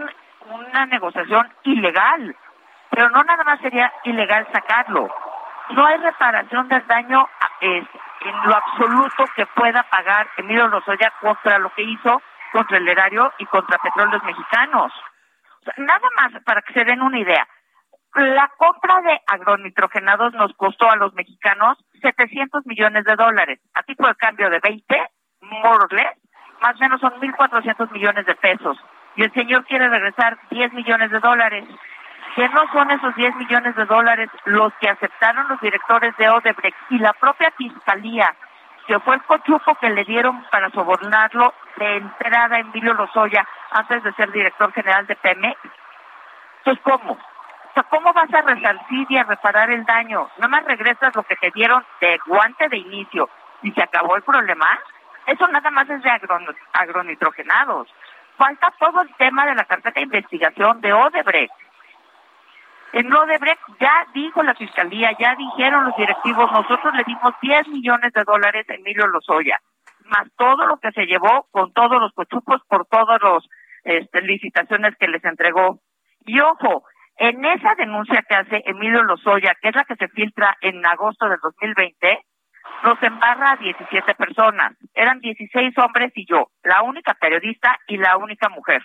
una 0.50 0.86
negociación 0.86 1.50
ilegal, 1.64 2.36
pero 2.92 3.10
no 3.10 3.24
nada 3.24 3.44
más 3.44 3.60
sería 3.62 3.92
ilegal 4.04 4.48
sacarlo. 4.52 5.10
No 5.70 5.86
hay 5.86 5.98
reparación 5.98 6.68
del 6.68 6.86
daño 6.88 7.28
en 7.62 7.88
lo 8.46 8.56
absoluto 8.56 9.26
que 9.36 9.46
pueda 9.48 9.84
pagar 9.84 10.28
Emilio 10.38 10.68
Lozoya 10.68 11.14
contra 11.22 11.60
lo 11.60 11.70
que 11.74 11.84
hizo 11.84 12.22
contra 12.52 12.78
el 12.78 12.88
erario 12.88 13.32
y 13.38 13.46
contra 13.46 13.78
petróleos 13.78 14.24
mexicanos. 14.24 14.92
nada 15.78 16.08
más 16.18 16.44
para 16.44 16.62
que 16.64 16.74
se 16.74 16.84
den 16.84 17.02
una 17.02 17.20
idea 17.20 17.48
la 18.16 18.52
compra 18.58 19.02
de 19.02 19.22
agronitrogenados 19.28 20.34
nos 20.34 20.54
costó 20.54 20.90
a 20.90 20.96
los 20.96 21.14
mexicanos 21.14 21.78
700 22.02 22.66
millones 22.66 23.06
de 23.06 23.16
dólares. 23.16 23.60
A 23.74 23.84
tipo 23.84 24.08
de 24.08 24.16
cambio 24.16 24.50
de 24.50 24.60
20, 24.60 25.10
more 25.42 26.18
más 26.62 26.76
o 26.76 26.80
menos 26.80 27.00
son 27.00 27.14
1.400 27.22 27.92
millones 27.92 28.26
de 28.26 28.36
pesos. 28.36 28.78
Y 29.16 29.24
el 29.24 29.34
señor 29.34 29.66
quiere 29.66 29.88
regresar 29.88 30.38
10 30.50 30.74
millones 30.74 31.12
de 31.12 31.20
dólares. 31.20 31.66
Que 32.36 32.48
no 32.50 32.62
son 32.72 32.92
esos 32.92 33.16
10 33.16 33.36
millones 33.36 33.76
de 33.76 33.86
dólares 33.86 34.30
los 34.46 34.74
que 34.76 34.90
aceptaron 34.90 35.48
los 35.50 35.60
directores 35.60 36.16
de 36.18 36.30
Odebrecht 36.30 36.78
y 36.90 37.00
la 37.00 37.14
propia 37.14 37.52
fiscalía, 37.52 38.34
que 38.88 39.00
fue 39.00 39.16
el 39.16 39.24
cochupo 39.24 39.76
que 39.76 39.90
le 39.90 40.04
dieron 40.06 40.44
para 40.52 40.70
sobornarlo 40.70 41.54
de 41.78 41.98
entrada 41.98 42.56
a 42.56 42.60
Emilio 42.60 42.94
Lozoya 42.94 43.46
antes 43.72 44.04
de 44.04 44.14
ser 44.14 44.32
director 44.32 44.72
general 44.74 45.06
de 45.08 45.16
Pemex. 45.16 45.60
Entonces, 46.60 46.84
¿cómo? 46.84 47.18
¿cómo 47.90 48.14
vas 48.14 48.34
a 48.34 48.42
resarcir 48.42 49.08
y 49.10 49.18
a 49.18 49.24
reparar 49.24 49.70
el 49.70 49.86
daño? 49.86 50.30
Nada 50.38 50.48
más 50.48 50.66
regresas 50.66 51.16
lo 51.16 51.24
que 51.24 51.36
te 51.36 51.52
dieron 51.52 51.86
de 52.02 52.20
guante 52.26 52.68
de 52.68 52.78
inicio 52.78 53.30
y 53.62 53.72
se 53.72 53.84
acabó 53.84 54.16
el 54.16 54.24
problema. 54.24 54.80
Eso 55.26 55.48
nada 55.48 55.70
más 55.72 55.90
es 55.90 56.02
de 56.02 56.12
agronitrogenados. 56.74 57.88
Falta 58.38 58.74
todo 58.80 59.02
el 59.02 59.14
tema 59.16 59.46
de 59.46 59.56
la 59.56 59.66
carpeta 59.66 60.00
de 60.00 60.06
investigación 60.06 60.82
de 60.82 60.94
Odebrecht. 60.94 61.54
En 62.94 63.14
Odebrecht 63.14 63.62
ya 63.80 64.08
dijo 64.14 64.42
la 64.42 64.56
fiscalía, 64.56 65.12
ya 65.20 65.36
dijeron 65.36 65.86
los 65.86 65.96
directivos, 65.96 66.52
nosotros 66.52 66.94
le 66.96 67.04
dimos 67.06 67.34
10 67.42 67.68
millones 67.68 68.12
de 68.14 68.24
dólares 68.24 68.68
a 68.70 68.74
Emilio 68.74 69.06
Lozoya, 69.08 69.60
más 70.06 70.28
todo 70.36 70.66
lo 70.66 70.78
que 70.78 70.92
se 70.92 71.06
llevó 71.06 71.48
con 71.52 71.72
todos 71.74 72.02
los 72.02 72.12
cochupos 72.14 72.62
por 72.68 72.88
todas 72.88 73.22
las 73.22 73.44
este, 73.84 74.22
licitaciones 74.22 74.96
que 74.98 75.08
les 75.08 75.24
entregó. 75.24 75.80
Y 76.26 76.40
ojo, 76.40 76.84
en 77.18 77.46
esa 77.46 77.76
denuncia 77.76 78.24
que 78.28 78.36
hace 78.36 78.64
Emilio 78.66 79.04
Lozoya, 79.04 79.56
que 79.62 79.70
es 79.70 79.76
la 79.76 79.86
que 79.86 79.96
se 79.96 80.08
filtra 80.08 80.58
en 80.62 80.84
agosto 80.86 81.30
del 81.30 81.40
2020, 81.44 82.26
nos 82.84 83.04
embarra 83.04 83.52
a 83.52 83.58
17 83.58 84.16
personas. 84.16 84.74
Eran 84.94 85.20
16 85.20 85.78
hombres 85.78 86.12
y 86.16 86.26
yo, 86.26 86.50
la 86.64 86.82
única 86.82 87.14
periodista 87.14 87.78
y 87.88 87.98
la 87.98 88.18
única 88.18 88.50
mujer. 88.50 88.82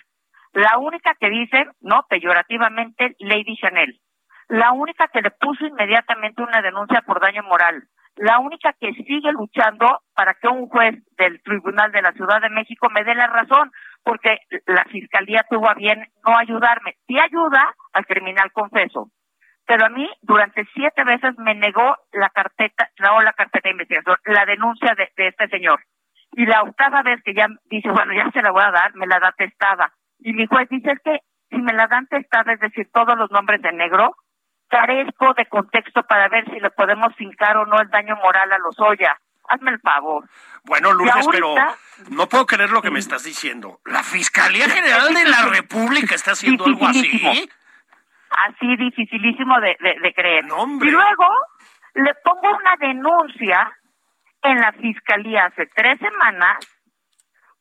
La 0.55 0.77
única 0.77 1.13
que 1.19 1.29
dice, 1.29 1.65
no, 1.81 2.05
peyorativamente, 2.09 3.17
Lady 3.19 3.57
Chanel. 3.57 3.99
La 4.47 4.71
única 4.71 5.09
que 5.09 5.21
le 5.21 5.31
puso 5.31 5.65
inmediatamente 5.65 6.41
una 6.41 6.61
denuncia 6.61 7.01
por 7.01 7.19
daño 7.19 7.43
moral. 7.43 7.83
La 8.15 8.39
única 8.39 8.71
que 8.79 8.93
sigue 8.93 9.33
luchando 9.33 9.85
para 10.15 10.35
que 10.35 10.47
un 10.47 10.69
juez 10.69 11.03
del 11.17 11.43
Tribunal 11.43 11.91
de 11.91 12.01
la 12.01 12.13
Ciudad 12.13 12.39
de 12.41 12.49
México 12.49 12.87
me 12.89 13.03
dé 13.03 13.15
la 13.15 13.27
razón, 13.27 13.69
porque 14.01 14.39
la 14.65 14.85
fiscalía 14.85 15.45
tuvo 15.49 15.69
a 15.69 15.73
bien 15.73 16.07
no 16.25 16.37
ayudarme. 16.37 16.95
Sí 17.05 17.19
ayuda 17.19 17.75
al 17.91 18.05
criminal 18.05 18.49
confeso, 18.53 19.09
pero 19.67 19.87
a 19.87 19.89
mí 19.89 20.09
durante 20.21 20.65
siete 20.73 21.03
veces 21.03 21.37
me 21.37 21.53
negó 21.55 21.97
la 22.13 22.29
carpeta, 22.29 22.89
no 22.99 23.19
la 23.19 23.33
carpeta 23.33 23.67
de 23.67 23.73
investigación, 23.73 24.15
la 24.23 24.45
denuncia 24.45 24.95
de, 24.95 25.11
este 25.17 25.49
señor. 25.49 25.81
Y 26.31 26.45
la 26.45 26.61
octava 26.61 27.01
vez 27.03 27.21
que 27.23 27.33
ya 27.33 27.47
dice, 27.65 27.89
bueno, 27.89 28.13
ya 28.13 28.31
se 28.31 28.41
la 28.41 28.51
voy 28.51 28.63
a 28.63 28.71
dar, 28.71 28.95
me 28.95 29.05
la 29.05 29.19
da 29.19 29.33
testada. 29.33 29.91
Y 30.25 30.33
mi 30.33 30.47
juez 30.47 30.67
dice, 30.69 30.91
es 30.91 30.99
que 31.03 31.19
si 31.51 31.57
me 31.57 31.71
la 31.71 31.87
dan 31.87 32.07
testada, 32.07 32.53
es 32.53 32.59
decir, 32.59 32.89
todos 32.91 33.15
los 33.15 33.29
nombres 33.29 33.61
de 33.61 33.71
negro, 33.71 34.15
carezco 34.67 35.35
de 35.35 35.45
contexto 35.45 36.01
para 36.03 36.27
ver 36.29 36.45
si 36.45 36.59
le 36.59 36.71
podemos 36.71 37.15
fincar 37.15 37.55
o 37.57 37.65
no 37.67 37.79
el 37.79 37.89
daño 37.91 38.15
moral 38.15 38.51
a 38.51 38.57
los 38.57 38.79
Oya 38.79 39.15
hazme 39.47 39.71
el 39.71 39.79
favor. 39.79 40.27
Bueno, 40.63 40.93
Lourdes, 40.93 41.27
pero 41.31 41.53
no 42.09 42.27
puedo 42.27 42.45
creer 42.45 42.71
lo 42.71 42.81
que 42.81 42.91
me 42.91 42.99
estás 42.99 43.23
diciendo. 43.23 43.79
¿La 43.85 44.01
Fiscalía 44.03 44.67
General 44.67 45.13
de 45.13 45.25
la 45.25 45.43
República 45.43 46.15
está 46.15 46.31
haciendo 46.31 46.65
algo 46.65 46.87
así? 46.87 47.49
Así 48.31 48.75
dificilísimo 48.75 49.59
de, 49.61 49.77
de, 49.79 50.13
creer. 50.13 50.43
y 50.45 50.89
luego 50.89 51.27
le 51.93 52.13
pongo 52.23 52.57
una 52.57 52.75
denuncia 52.79 53.71
en 54.41 54.59
la 54.59 54.71
Fiscalía 54.73 55.45
hace 55.45 55.67
tres 55.67 55.99
semanas 55.99 56.57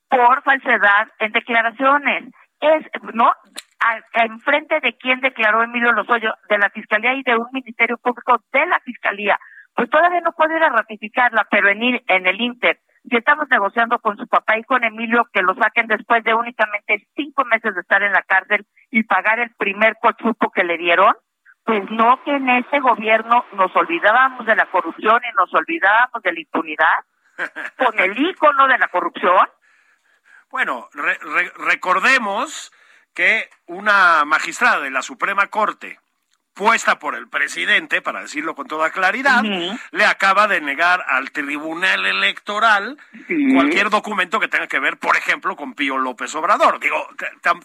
por 0.09 0.43
falsedad 0.43 1.09
en 1.19 1.33
declaraciones. 1.33 2.25
Es, 2.65 2.87
¿no? 3.13 3.31
enfrente 4.15 4.81
de 4.81 4.97
quién 4.97 5.21
declaró 5.21 5.63
Emilio 5.63 5.93
Lozoyo, 5.93 6.35
de 6.49 6.59
la 6.59 6.71
Fiscalía 6.71 7.13
y 7.13 7.23
de 7.23 7.37
un 7.37 7.49
Ministerio 7.53 7.99
Público 7.99 8.43
de 8.51 8.65
la 8.67 8.81
Fiscalía 8.81 9.39
pues 9.75 9.91
todavía 9.91 10.21
no 10.21 10.33
puedo 10.33 10.57
ir 10.57 10.63
a 10.63 10.71
ratificarla, 10.71 11.47
pero 11.51 11.69
en, 11.69 12.01
en 12.07 12.27
el 12.27 12.41
Inter, 12.41 12.79
si 13.09 13.17
estamos 13.17 13.49
negociando 13.51 13.99
con 13.99 14.17
su 14.17 14.27
papá 14.27 14.57
y 14.57 14.65
con 14.65 14.85
Emilio 14.85 15.27
que 15.33 15.43
lo 15.43 15.55
saquen 15.55 15.89
después 15.89 16.23
de 16.25 16.35
únicamente 16.35 17.07
cinco 17.17 17.45
meses 17.45 17.75
de 17.75 17.81
estar 17.81 18.03
en 18.03 18.13
la 18.13 18.23
cárcel 18.23 18.65
y 18.91 19.03
pagar 19.03 19.41
el 19.41 19.51
primer 19.57 19.97
cochupo 20.01 20.51
que 20.51 20.65
le 20.65 20.79
dieron, 20.79 21.13
pues 21.65 21.83
no 21.91 22.23
que 22.25 22.37
en 22.37 22.49
ese 22.49 22.79
gobierno 22.81 23.45
nos 23.55 23.75
olvidábamos 23.75 24.47
de 24.47 24.57
la 24.57 24.67
corrupción 24.67 25.21
y 25.25 25.37
nos 25.37 25.53
olvidábamos 25.53 26.23
de 26.23 26.33
la 26.33 26.41
impunidad, 26.41 26.99
con 27.79 27.99
el 27.99 28.19
ícono 28.19 28.69
de 28.69 28.79
la 28.79 28.89
corrupción. 28.89 29.49
Bueno, 30.55 30.89
recordemos 31.57 32.71
que 33.13 33.51
una 33.67 34.25
magistrada 34.25 34.83
de 34.83 34.93
la 34.93 35.03
Suprema 35.03 35.49
Corte 35.49 35.99
puesta 36.53 37.01
por 37.01 37.17
el 37.17 37.27
presidente, 37.29 38.01
para 38.01 38.21
decirlo 38.21 38.55
con 38.55 38.69
toda 38.69 38.91
claridad, 38.91 39.43
le 39.91 40.05
acaba 40.05 40.47
de 40.47 40.61
negar 40.61 41.05
al 41.09 41.33
Tribunal 41.33 42.07
Electoral 42.07 42.97
cualquier 43.53 43.91
documento 43.91 44.39
que 44.39 44.47
tenga 44.47 44.69
que 44.69 44.79
ver, 44.79 44.97
por 44.97 45.17
ejemplo, 45.17 45.57
con 45.57 45.75
Pío 45.75 45.99
López 45.99 46.33
Obrador. 46.37 46.79
Digo, 46.79 47.05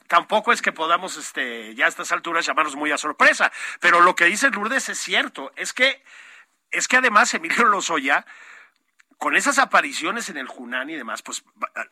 tampoco 0.07 0.51
es 0.51 0.63
que 0.63 0.71
podamos 0.71 1.15
este, 1.15 1.75
ya 1.75 1.85
a 1.85 1.89
estas 1.89 2.11
alturas 2.11 2.43
llamarnos 2.47 2.75
muy 2.75 2.89
a 2.91 2.97
sorpresa, 2.97 3.51
pero 3.79 3.99
lo 3.99 4.15
que 4.15 4.25
dice 4.25 4.49
Lourdes 4.49 4.89
es 4.89 4.97
cierto, 4.97 5.51
es 5.55 5.73
que, 5.73 6.01
es 6.71 6.87
que 6.87 6.97
además 6.97 7.35
Emilio 7.35 7.65
Lozoya 7.65 8.25
con 9.19 9.35
esas 9.35 9.59
apariciones 9.59 10.29
en 10.29 10.37
el 10.37 10.47
Junán 10.47 10.89
y 10.89 10.95
demás, 10.95 11.21
pues, 11.21 11.43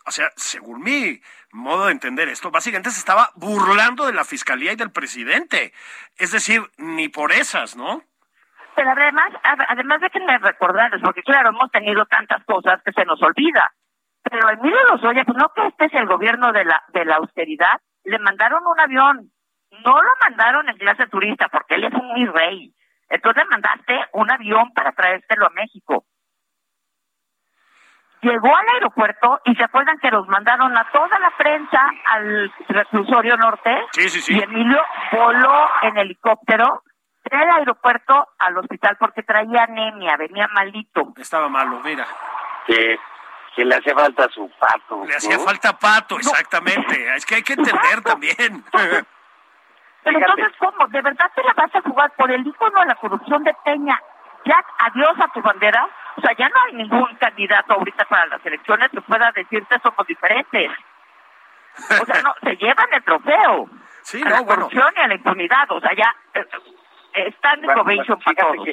o 0.05 0.11
sea, 0.11 0.29
según 0.37 0.81
mi 0.81 1.19
modo 1.51 1.87
de 1.87 1.91
entender 1.91 2.29
esto, 2.29 2.51
básicamente 2.51 2.89
se 2.89 2.99
estaba 2.99 3.31
burlando 3.35 4.05
de 4.05 4.13
la 4.13 4.23
fiscalía 4.23 4.71
y 4.71 4.77
del 4.77 4.91
presidente. 4.91 5.73
Es 6.17 6.31
decir, 6.31 6.61
ni 6.77 7.09
por 7.09 7.33
esas, 7.33 7.75
¿no? 7.75 8.01
Pero 8.75 8.91
además, 8.91 9.33
además 9.43 9.99
de 9.99 10.09
que 10.09 10.21
me 10.21 10.37
recordarles, 10.37 11.01
porque 11.03 11.21
claro, 11.21 11.49
hemos 11.49 11.69
tenido 11.69 12.05
tantas 12.05 12.45
cosas 12.45 12.81
que 12.83 12.93
se 12.93 13.03
nos 13.03 13.21
olvida. 13.21 13.73
Pero 14.23 14.49
Emilio 14.49 14.79
Lozoya, 14.89 15.25
pues 15.25 15.37
no 15.37 15.51
que 15.53 15.67
este 15.67 15.85
es 15.85 15.93
el 15.95 16.07
gobierno 16.07 16.53
de 16.53 16.63
la, 16.63 16.81
de 16.93 17.03
la 17.03 17.15
austeridad, 17.17 17.81
le 18.05 18.19
mandaron 18.19 18.65
un 18.65 18.79
avión. 18.79 19.31
No 19.83 20.01
lo 20.01 20.09
mandaron 20.21 20.69
en 20.69 20.77
clase 20.77 21.07
turista, 21.07 21.49
porque 21.49 21.75
él 21.75 21.83
es 21.83 21.93
un 21.93 22.13
mi 22.13 22.25
rey. 22.25 22.73
Entonces 23.09 23.43
mandaste 23.49 23.99
un 24.13 24.31
avión 24.31 24.71
para 24.73 24.93
traérselo 24.93 25.47
a 25.47 25.49
México 25.49 26.05
llegó 28.27 28.55
al 28.55 28.67
aeropuerto 28.73 29.39
y 29.45 29.55
se 29.55 29.63
acuerdan 29.63 29.97
que 29.99 30.11
los 30.11 30.27
mandaron 30.27 30.77
a 30.77 30.89
toda 30.91 31.19
la 31.19 31.31
prensa 31.37 31.81
al 32.05 32.51
reclusorio 32.67 33.37
norte 33.37 33.85
sí, 33.91 34.09
sí, 34.09 34.21
sí. 34.21 34.37
y 34.37 34.43
Emilio 34.43 34.81
voló 35.11 35.69
en 35.83 35.97
helicóptero 35.97 36.83
del 37.29 37.49
aeropuerto 37.49 38.27
al 38.39 38.57
hospital 38.57 38.97
porque 38.99 39.23
traía 39.23 39.63
anemia, 39.63 40.15
venía 40.17 40.47
malito. 40.53 41.13
Estaba 41.17 41.49
malo, 41.49 41.79
mira. 41.83 42.05
Que, 42.65 42.97
que 43.55 43.65
le 43.65 43.75
hacía 43.75 43.93
falta 43.93 44.27
su 44.29 44.49
pato. 44.59 45.03
Le 45.05 45.15
hacía 45.15 45.39
falta 45.39 45.77
pato, 45.77 46.17
exactamente. 46.17 47.15
Es 47.15 47.25
que 47.25 47.35
hay 47.35 47.43
que 47.43 47.53
entender 47.53 48.01
también. 48.03 48.63
Pero 48.71 50.19
entonces, 50.19 50.53
¿cómo? 50.57 50.87
¿De 50.87 51.01
verdad 51.01 51.29
te 51.35 51.43
la 51.43 51.53
vas 51.53 51.75
a 51.75 51.81
jugar 51.81 52.11
por 52.15 52.31
el 52.31 52.45
ícono 52.45 52.79
de 52.79 52.85
la 52.85 52.95
corrupción 52.95 53.43
de 53.43 53.53
Peña? 53.65 53.99
Ya, 54.47 54.63
adiós 54.79 55.19
a 55.19 55.27
tu 55.33 55.41
bandera. 55.41 55.89
O 56.15 56.21
sea, 56.21 56.31
ya 56.37 56.47
no 56.49 56.55
hay 56.61 56.73
ningún 56.73 57.15
candidato 57.15 57.73
ahorita 57.73 58.05
para 58.05 58.25
las 58.27 58.45
elecciones 58.45 58.89
que 58.91 59.01
pueda 59.01 59.31
decirte 59.33 59.77
somos 59.79 60.07
diferentes. 60.07 60.71
O 62.01 62.05
sea, 62.05 62.21
no, 62.21 62.33
se 62.43 62.55
llevan 62.55 62.87
el 62.93 63.03
trofeo. 63.03 63.69
Sí, 64.01 64.21
a 64.25 64.29
la 64.29 64.45
corrupción 64.45 64.93
y 64.95 64.99
a 65.01 65.07
la 65.07 65.15
impunidad. 65.15 65.69
O 65.71 65.81
sea, 65.81 65.93
ya 65.93 66.15
eh, 66.33 66.45
están 67.27 67.61
de 67.61 67.67
probation 67.67 68.19
para 68.19 68.35
todos. 68.37 68.67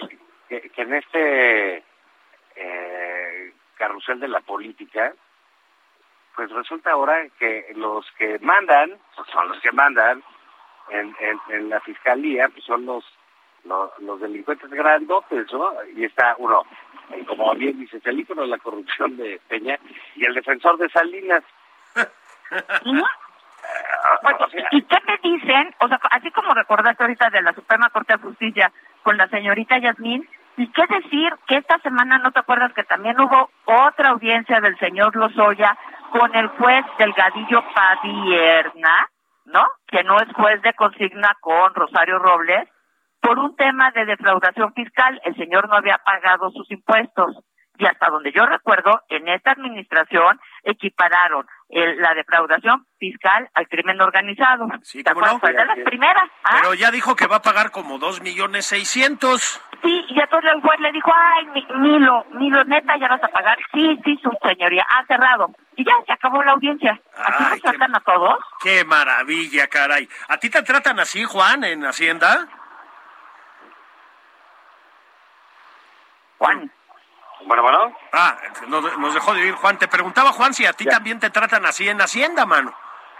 Que, 0.49 0.71
que, 0.71 0.83
en 0.83 0.95
este 0.95 1.85
eh, 2.55 3.53
carrusel 3.77 4.21
de 4.21 4.29
la 4.29 4.41
política, 4.41 5.13
pues 6.37 6.51
resulta 6.51 6.93
ahora 6.93 7.29
que 7.39 7.73
los 7.75 8.09
que 8.13 8.39
mandan, 8.41 8.97
pues 9.17 9.29
son 9.31 9.49
los 9.49 9.61
que 9.61 9.73
mandan 9.73 10.23
en, 10.91 11.17
en, 11.19 11.41
en 11.49 11.69
la 11.69 11.81
fiscalía, 11.81 12.49
pues 12.49 12.65
son 12.65 12.87
los 12.87 13.05
los, 13.65 14.21
delincuentes 14.21 14.71
grandotes, 14.71 15.53
¿no? 15.53 15.73
Y 15.97 16.05
está 16.05 16.35
uno, 16.39 16.63
como 17.27 17.55
bien 17.55 17.79
dice, 17.79 18.01
el 18.05 18.21
ícono 18.21 18.43
de 18.43 18.49
la 18.49 18.59
corrupción 18.59 19.17
de 19.17 19.41
Peña 19.49 19.79
y 20.17 20.25
el 20.25 20.35
defensor 20.35 20.77
de 20.79 20.89
Salinas. 20.91 21.43
¿Y 24.73 24.83
qué 24.83 24.97
me 25.07 25.31
dicen? 25.31 25.75
O 25.81 25.89
sea, 25.89 25.99
así 26.11 26.31
como 26.31 26.53
recordaste 26.53 27.03
ahorita 27.03 27.31
de 27.31 27.43
la 27.43 27.55
Suprema 27.55 27.91
Corte 27.91 28.15
de 28.15 28.23
Justicia 28.23 28.73
con 29.03 29.17
la 29.17 29.29
señorita 29.29 29.79
Yasmín, 29.79 30.29
¿y 30.57 30.69
qué 30.69 30.83
decir 30.89 31.35
que 31.47 31.57
esta 31.57 31.79
semana 31.79 32.19
no 32.19 32.33
te 32.33 32.41
acuerdas 32.41 32.73
que 32.75 32.85
también 32.85 33.19
hubo 33.21 33.51
otra 33.65 34.11
audiencia 34.11 34.61
del 34.61 34.79
señor 34.79 35.17
Lozoya 35.17 35.77
con 36.11 36.35
el 36.35 36.49
juez 36.49 36.85
Delgadillo 36.99 37.65
Padierna, 37.75 39.09
¿no? 39.47 39.65
Que 39.89 40.05
no 40.05 40.19
es 40.19 40.33
juez 40.35 40.63
de 40.63 40.73
consigna 40.75 41.37
con 41.41 41.75
Rosario 41.75 42.19
Robles, 42.19 42.69
por 43.25 43.39
un 43.39 43.57
tema 43.57 43.91
de 43.93 44.05
defraudación 44.05 44.73
fiscal. 44.75 45.21
El 45.25 45.35
señor 45.37 45.69
no 45.69 45.77
había 45.77 45.99
pagado 45.99 46.51
sus 46.51 46.71
impuestos. 46.71 47.39
Y 47.77 47.87
hasta 47.87 48.09
donde 48.09 48.31
yo 48.31 48.47
recuerdo, 48.47 49.01
en 49.09 49.27
esta 49.27 49.51
administración 49.51 50.39
equipararon 50.63 51.45
la 51.71 52.15
defraudación 52.15 52.87
fiscal 52.99 53.49
al 53.53 53.67
crimen 53.67 54.01
organizado. 54.01 54.69
Sí, 54.83 55.03
¿cómo 55.03 55.27
no? 55.27 55.41
Fue 55.41 55.53
de 55.53 55.65
las 55.65 55.79
primeras. 55.81 56.31
¿ah? 56.45 56.59
Pero 56.63 56.75
ya 56.75 56.93
dijo 56.93 57.17
que 57.17 57.27
va 57.27 57.37
a 57.37 57.43
pagar 57.43 57.73
como 57.73 57.99
dos 57.99 58.23
millones 58.23 58.67
seiscientos. 58.67 59.61
Sí, 59.83 60.05
y 60.09 60.21
entonces 60.21 60.53
el 60.55 60.61
juez 60.61 60.79
le 60.81 60.93
dijo, 60.93 61.11
ay, 61.13 61.65
Milo, 61.81 62.25
Milo, 62.35 62.63
neta, 62.65 62.97
ya 62.97 63.09
vas 63.09 63.25
a 63.25 63.29
pagar. 63.29 63.59
Sí, 63.73 63.99
sí, 64.05 64.21
su 64.23 64.31
señoría, 64.47 64.87
ha 64.89 65.05
cerrado. 65.07 65.51
Y 65.75 65.85
ya 65.85 65.95
se 66.07 66.13
acabó 66.13 66.45
la 66.45 66.53
audiencia. 66.53 67.01
¿Así 67.17 67.43
nos 67.43 67.61
tratan 67.61 67.97
a 67.97 68.01
todos? 68.01 68.39
Qué 68.63 68.85
maravilla, 68.85 69.67
caray. 69.67 70.09
¿A 70.29 70.37
ti 70.37 70.49
te 70.49 70.63
tratan 70.63 71.01
así, 71.01 71.25
Juan, 71.25 71.65
en 71.65 71.85
Hacienda? 71.85 72.47
Juan. 76.45 76.71
Bueno, 77.47 77.63
bueno. 77.63 77.97
Ah, 78.13 78.37
nos, 78.69 79.15
dejó 79.15 79.35
de 79.35 79.43
oír 79.43 79.55
Juan. 79.55 79.79
Te 79.79 79.89
preguntaba, 79.89 80.33
Juan, 80.33 80.53
si 80.53 80.67
a 80.67 80.73
ti 80.73 80.85
también 80.85 81.19
te 81.19 81.31
tratan 81.31 81.65
así 81.67 81.89
en 81.89 82.01
Hacienda, 82.01 82.45
mano. 82.47 82.75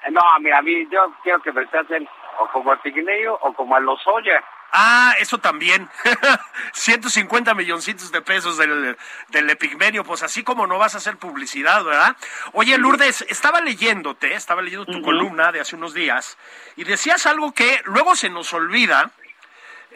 Eh, 0.05 0.11
no, 0.11 0.21
mira, 0.41 0.59
a 0.59 0.63
mí 0.63 0.87
yo 0.91 1.13
quiero 1.23 1.41
que 1.41 1.53
me 1.53 1.67
traten 1.67 2.09
o 2.39 2.49
como 2.49 2.73
a 2.73 2.83
Pigneo 2.83 3.39
o 3.41 3.53
como 3.55 3.77
a 3.77 3.81
Lozoya. 3.81 4.43
Ah, 4.73 5.15
eso 5.21 5.39
también. 5.39 5.89
150 6.73 7.55
milloncitos 7.55 8.11
de 8.13 8.21
pesos 8.21 8.59
del, 8.59 8.97
del 9.29 9.51
Epigmenio, 9.51 10.05
pues 10.05 10.23
así 10.23 10.43
como 10.43 10.67
no 10.67 10.79
vas 10.79 10.95
a 10.95 10.99
hacer 10.99 11.17
publicidad, 11.17 11.85
¿verdad? 11.85 12.17
Oye, 12.53 12.77
Lourdes, 12.77 13.23
estaba 13.29 13.61
leyéndote, 13.61 14.35
estaba 14.35 14.63
leyendo 14.63 14.87
tu 14.87 15.01
columna 15.01 15.53
de 15.53 15.61
hace 15.61 15.77
unos 15.77 15.95
días, 15.95 16.37
y 16.77 16.85
decías 16.85 17.25
algo 17.27 17.53
que 17.53 17.83
luego 17.85 18.17
se 18.17 18.31
nos 18.31 18.53
olvida, 18.53 19.13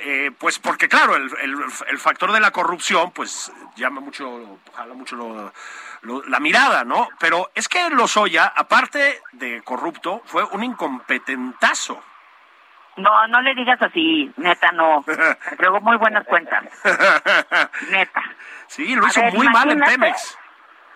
eh, 0.01 0.31
pues 0.39 0.59
porque 0.59 0.89
claro, 0.89 1.17
el, 1.17 1.31
el, 1.89 1.99
factor 1.99 2.33
de 2.33 2.41
la 2.41 2.51
corrupción 2.53 3.11
pues 3.11 3.53
llama 3.77 4.01
mucho, 4.01 4.61
jala 4.75 4.95
mucho 4.95 5.53
la 6.03 6.41
mirada, 6.41 6.85
¿no? 6.85 7.09
Pero 7.19 7.51
es 7.55 7.69
que 7.69 7.91
Lozoya, 7.91 8.53
aparte 8.55 9.21
de 9.33 9.63
corrupto, 9.63 10.23
fue 10.25 10.45
un 10.45 10.63
incompetentazo. 10.63 12.03
No, 12.97 13.27
no 13.29 13.41
le 13.41 13.55
digas 13.55 13.81
así, 13.83 14.33
neta, 14.37 14.71
no. 14.73 15.05
Luego 15.59 15.81
muy 15.81 15.97
buenas 15.97 16.25
cuentas. 16.27 16.65
neta. 17.91 18.23
Sí, 18.69 18.95
lo 18.95 19.07
hizo 19.07 19.23
muy 19.33 19.49
mal 19.49 19.71
en 19.71 19.81
Pemex. 19.81 20.39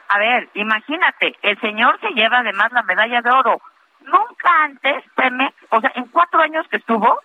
A 0.08 0.18
ver, 0.18 0.48
imagínate, 0.54 1.36
el 1.42 1.58
señor 1.60 1.98
se 2.00 2.10
lleva 2.10 2.38
además 2.38 2.70
la 2.72 2.82
medalla 2.82 3.22
de 3.22 3.30
oro. 3.30 3.60
Nunca 4.00 4.64
antes 4.64 5.04
Pemex, 5.14 5.54
o 5.70 5.80
sea, 5.80 5.92
en 5.94 6.06
cuatro 6.08 6.40
años 6.40 6.66
que 6.68 6.76
estuvo, 6.76 7.20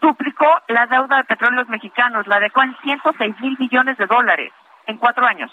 duplicó 0.00 0.46
la 0.68 0.86
deuda 0.86 1.18
de 1.18 1.24
petróleos 1.24 1.68
mexicanos, 1.68 2.26
la 2.26 2.40
dejó 2.40 2.62
en 2.62 2.76
106 2.82 3.40
mil 3.40 3.56
millones 3.58 3.96
de 3.98 4.06
dólares 4.06 4.52
en 4.86 4.96
cuatro 4.96 5.26
años. 5.26 5.50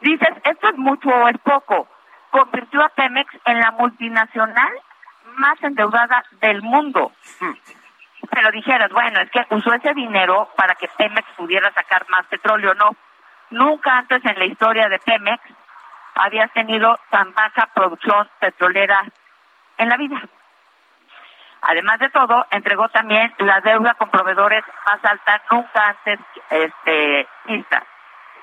Dices, 0.00 0.30
¿esto 0.44 0.68
es 0.68 0.76
mucho 0.76 1.08
o 1.08 1.28
es 1.28 1.38
poco? 1.38 1.88
Convirtió 2.30 2.82
a 2.84 2.88
Pemex 2.90 3.32
en 3.44 3.60
la 3.60 3.70
multinacional 3.72 4.72
más 5.36 5.62
endeudada 5.62 6.24
del 6.40 6.62
mundo. 6.62 7.12
Pero 8.30 8.50
dijeras, 8.50 8.90
bueno, 8.90 9.20
es 9.20 9.30
que 9.30 9.46
usó 9.50 9.72
ese 9.74 9.94
dinero 9.94 10.48
para 10.56 10.74
que 10.74 10.88
Pemex 10.88 11.28
pudiera 11.36 11.72
sacar 11.72 12.08
más 12.08 12.26
petróleo. 12.26 12.74
No, 12.74 12.96
nunca 13.50 13.98
antes 13.98 14.24
en 14.24 14.38
la 14.38 14.44
historia 14.44 14.88
de 14.88 14.98
Pemex 14.98 15.42
había 16.14 16.48
tenido 16.48 16.98
tan 17.10 17.32
baja 17.34 17.68
producción 17.74 18.28
petrolera 18.40 19.04
en 19.78 19.88
la 19.88 19.96
vida. 19.96 20.20
Además 21.62 22.00
de 22.00 22.10
todo, 22.10 22.44
entregó 22.50 22.88
también 22.88 23.32
la 23.38 23.60
deuda 23.60 23.94
con 23.94 24.10
proveedores 24.10 24.64
más 24.84 25.04
alta 25.04 25.40
nunca 25.50 25.90
antes 25.90 26.18
este, 26.50 27.28
vista. 27.44 27.84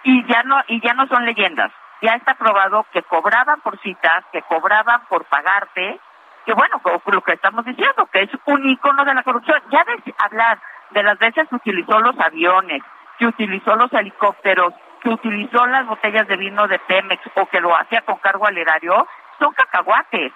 Y 0.03 0.25
ya 0.25 0.43
no 0.43 0.61
y 0.67 0.79
ya 0.79 0.93
no 0.93 1.05
son 1.07 1.25
leyendas. 1.25 1.71
Ya 2.01 2.13
está 2.13 2.35
probado 2.35 2.85
que 2.93 3.03
cobraban 3.03 3.59
por 3.59 3.77
citas, 3.81 4.23
que 4.31 4.41
cobraban 4.43 5.01
por 5.09 5.25
pagarte, 5.25 5.99
que 6.45 6.53
bueno, 6.53 6.81
lo 7.05 7.21
que 7.21 7.33
estamos 7.33 7.65
diciendo, 7.65 8.07
que 8.11 8.21
es 8.21 8.29
un 8.45 8.69
icono 8.69 9.03
de 9.03 9.13
la 9.13 9.23
corrupción. 9.23 9.61
Ya 9.69 9.83
de 9.83 10.15
hablar 10.17 10.59
de 10.91 11.03
las 11.03 11.19
veces 11.19 11.45
que 11.49 11.55
utilizó 11.55 11.99
los 11.99 12.17
aviones, 12.19 12.81
que 13.17 13.27
utilizó 13.27 13.75
los 13.75 13.91
helicópteros, 13.91 14.73
que 15.01 15.09
utilizó 15.09 15.65
las 15.67 15.85
botellas 15.85 16.25
de 16.25 16.37
vino 16.37 16.67
de 16.69 16.79
Pemex 16.79 17.21
o 17.35 17.45
que 17.47 17.59
lo 17.59 17.75
hacía 17.75 18.01
con 18.03 18.15
cargo 18.19 18.47
al 18.47 18.57
erario, 18.57 19.05
son 19.39 19.53
cacahuates 19.53 20.31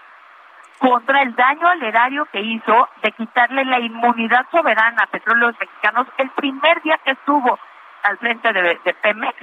contra 0.83 1.21
el 1.21 1.33
daño 1.35 1.65
al 1.65 1.81
erario 1.81 2.25
que 2.25 2.41
hizo 2.41 2.89
de 3.01 3.13
quitarle 3.13 3.63
la 3.63 3.79
inmunidad 3.79 4.45
soberana 4.51 5.03
a 5.03 5.07
petróleos 5.07 5.55
mexicanos 5.57 6.07
el 6.17 6.29
primer 6.31 6.81
día 6.81 6.99
que 7.05 7.11
estuvo 7.11 7.57
al 8.03 8.17
frente 8.17 8.51
de, 8.51 8.93
Pemex 9.01 9.37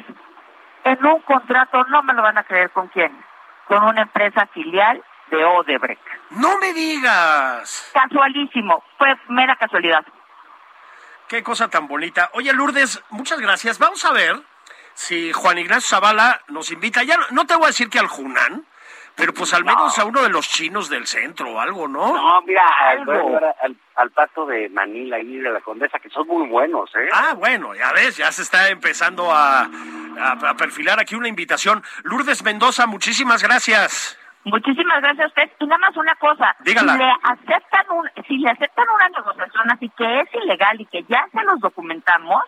en 0.84 1.06
un 1.06 1.20
contrato, 1.22 1.82
no 1.84 2.02
me 2.02 2.12
lo 2.12 2.20
van 2.20 2.36
a 2.36 2.44
creer 2.44 2.70
con 2.72 2.88
quién, 2.88 3.10
con 3.66 3.82
una 3.84 4.02
empresa 4.02 4.46
filial 4.52 5.02
de 5.30 5.42
Odebrecht. 5.42 6.02
No 6.28 6.58
me 6.58 6.74
digas. 6.74 7.90
Casualísimo, 7.94 8.84
fue 8.98 9.16
mera 9.28 9.56
casualidad. 9.56 10.04
Qué 11.26 11.42
cosa 11.42 11.68
tan 11.68 11.88
bonita. 11.88 12.28
Oye, 12.34 12.52
Lourdes, 12.52 13.02
muchas 13.08 13.40
gracias. 13.40 13.78
Vamos 13.78 14.04
a 14.04 14.12
ver 14.12 14.42
si 14.92 15.32
Juan 15.32 15.56
Ignacio 15.56 15.88
Zavala 15.88 16.42
nos 16.48 16.70
invita. 16.70 17.02
Ya 17.02 17.16
no, 17.16 17.24
no 17.30 17.46
te 17.46 17.54
voy 17.54 17.64
a 17.64 17.68
decir 17.68 17.88
que 17.88 17.98
al 17.98 18.08
Junán, 18.08 18.66
pero 19.16 19.32
pues 19.34 19.52
al 19.54 19.64
menos 19.64 19.98
a 19.98 20.04
uno 20.04 20.22
de 20.22 20.30
los 20.30 20.48
chinos 20.48 20.88
del 20.88 21.06
centro 21.06 21.50
o 21.50 21.60
algo, 21.60 21.86
¿no? 21.88 22.14
No, 22.14 22.42
mira, 22.42 22.62
al, 22.88 23.08
al, 23.62 23.76
al 23.96 24.10
pato 24.10 24.46
de 24.46 24.68
Manila 24.70 25.18
y 25.18 25.36
de 25.38 25.50
la 25.50 25.60
Condesa, 25.60 25.98
que 25.98 26.08
son 26.10 26.26
muy 26.26 26.48
buenos, 26.48 26.90
¿eh? 26.96 27.08
Ah, 27.12 27.34
bueno, 27.36 27.74
ya 27.74 27.92
ves, 27.92 28.16
ya 28.16 28.32
se 28.32 28.42
está 28.42 28.68
empezando 28.70 29.30
a, 29.30 29.62
a- 29.62 30.48
a 30.50 30.54
perfilar 30.56 30.98
aquí 31.00 31.14
una 31.14 31.28
invitación. 31.28 31.82
Lourdes 32.04 32.42
Mendoza, 32.42 32.86
muchísimas 32.86 33.42
gracias. 33.42 34.16
Muchísimas 34.44 35.02
gracias 35.02 35.24
a 35.24 35.28
usted. 35.28 35.50
Y 35.58 35.66
nada 35.66 35.78
más 35.78 35.96
una 35.98 36.14
cosa. 36.14 36.56
Dígala. 36.60 36.92
Si 36.94 36.98
le 36.98 37.12
aceptan, 37.24 37.86
un, 37.90 38.10
si 38.26 38.38
le 38.38 38.48
aceptan 38.50 38.86
una 38.88 39.08
negociación 39.10 39.70
así 39.70 39.90
que 39.98 40.20
es 40.20 40.28
ilegal 40.42 40.80
y 40.80 40.86
que 40.86 41.02
ya 41.10 41.26
se 41.30 41.42
los 41.44 41.60
documentamos, 41.60 42.42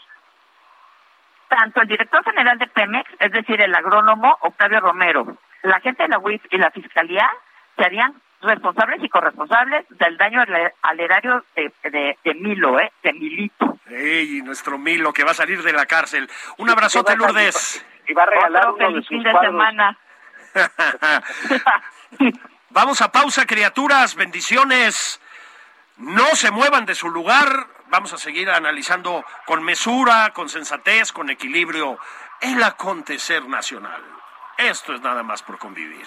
tanto 1.49 1.83
el 1.83 1.89
director 1.89 2.25
general 2.25 2.59
de 2.59 2.67
Pemex, 2.69 3.11
es 3.19 3.31
decir, 3.33 3.61
el 3.61 3.75
agrónomo 3.75 4.39
Octavio 4.41 4.81
Romero, 4.81 5.37
la 5.63 5.81
gente 5.81 6.03
de 6.03 6.09
la 6.09 6.19
UIF 6.19 6.43
y 6.51 6.59
la 6.59 6.71
Fiscalía 6.71 7.29
serían 7.77 8.15
responsables 8.41 9.03
y 9.03 9.09
corresponsables 9.09 9.87
del 9.91 10.17
daño 10.17 10.41
al, 10.41 10.73
al 10.83 11.01
erario 11.01 11.45
de, 11.55 11.73
de, 11.85 12.19
de 12.25 12.35
Milo, 12.35 12.79
¿eh? 12.81 12.93
De 13.03 13.13
Milito. 13.13 13.79
Ey, 13.89 14.43
nuestro 14.43 14.79
Milo 14.79 15.13
que 15.13 15.25
va 15.25 15.31
a 15.31 15.35
salir 15.35 15.63
de 15.63 15.73
la 15.73 15.87
cárcel. 15.87 16.29
Un 16.59 16.71
abrazote, 16.71 17.17
Lourdes. 17.17 17.85
Y 18.09 18.15
va 18.15 18.25
a 18.25 18.27
regalar 18.27 18.67
Otro 18.69 18.75
uno 18.75 18.87
de 18.87 18.93
feliz 18.93 19.07
sus 19.07 19.09
fin 19.09 19.23
de 19.23 19.31
cuadros. 19.31 19.53
semana. 19.53 19.99
Vamos 22.71 23.01
a 23.03 23.13
pausa, 23.13 23.47
criaturas. 23.47 24.15
Bendiciones. 24.15 25.21
No 25.99 26.25
se 26.35 26.51
muevan 26.51 26.87
de 26.87 26.95
su 26.95 27.09
lugar. 27.11 27.67
Vamos 27.89 28.13
a 28.13 28.19
seguir 28.19 28.51
analizando 28.51 29.25
con 29.47 29.63
mesura, 29.63 30.31
con 30.33 30.49
sensatez, 30.49 31.13
con 31.13 31.31
equilibrio 31.31 31.99
el 32.41 32.63
acontecer 32.63 33.47
nacional. 33.47 34.03
Esto 34.71 34.95
es 34.95 35.01
nada 35.01 35.25
más 35.25 35.43
por 35.43 35.59
convivir. 35.59 36.07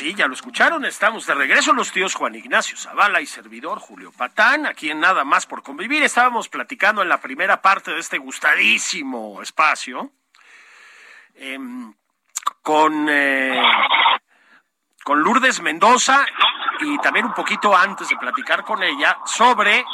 Sí, 0.00 0.14
ya 0.14 0.26
lo 0.26 0.32
escucharon. 0.32 0.86
Estamos 0.86 1.26
de 1.26 1.34
regreso 1.34 1.74
los 1.74 1.92
tíos 1.92 2.14
Juan 2.14 2.34
Ignacio 2.34 2.74
Zavala 2.74 3.20
y 3.20 3.26
servidor 3.26 3.78
Julio 3.78 4.10
Patán, 4.16 4.64
aquí 4.64 4.90
en 4.90 4.98
Nada 4.98 5.24
más 5.24 5.44
por 5.44 5.62
convivir. 5.62 6.02
Estábamos 6.02 6.48
platicando 6.48 7.02
en 7.02 7.08
la 7.10 7.20
primera 7.20 7.60
parte 7.60 7.90
de 7.90 8.00
este 8.00 8.16
gustadísimo 8.16 9.42
espacio 9.42 10.12
em, 11.34 11.92
con, 12.62 13.08
eh, 13.10 13.60
con 15.04 15.20
Lourdes 15.20 15.60
Mendoza 15.60 16.24
y 16.80 16.96
también 17.00 17.26
un 17.26 17.34
poquito 17.34 17.76
antes 17.76 18.08
de 18.08 18.16
platicar 18.16 18.64
con 18.64 18.82
ella 18.82 19.18
sobre, 19.26 19.84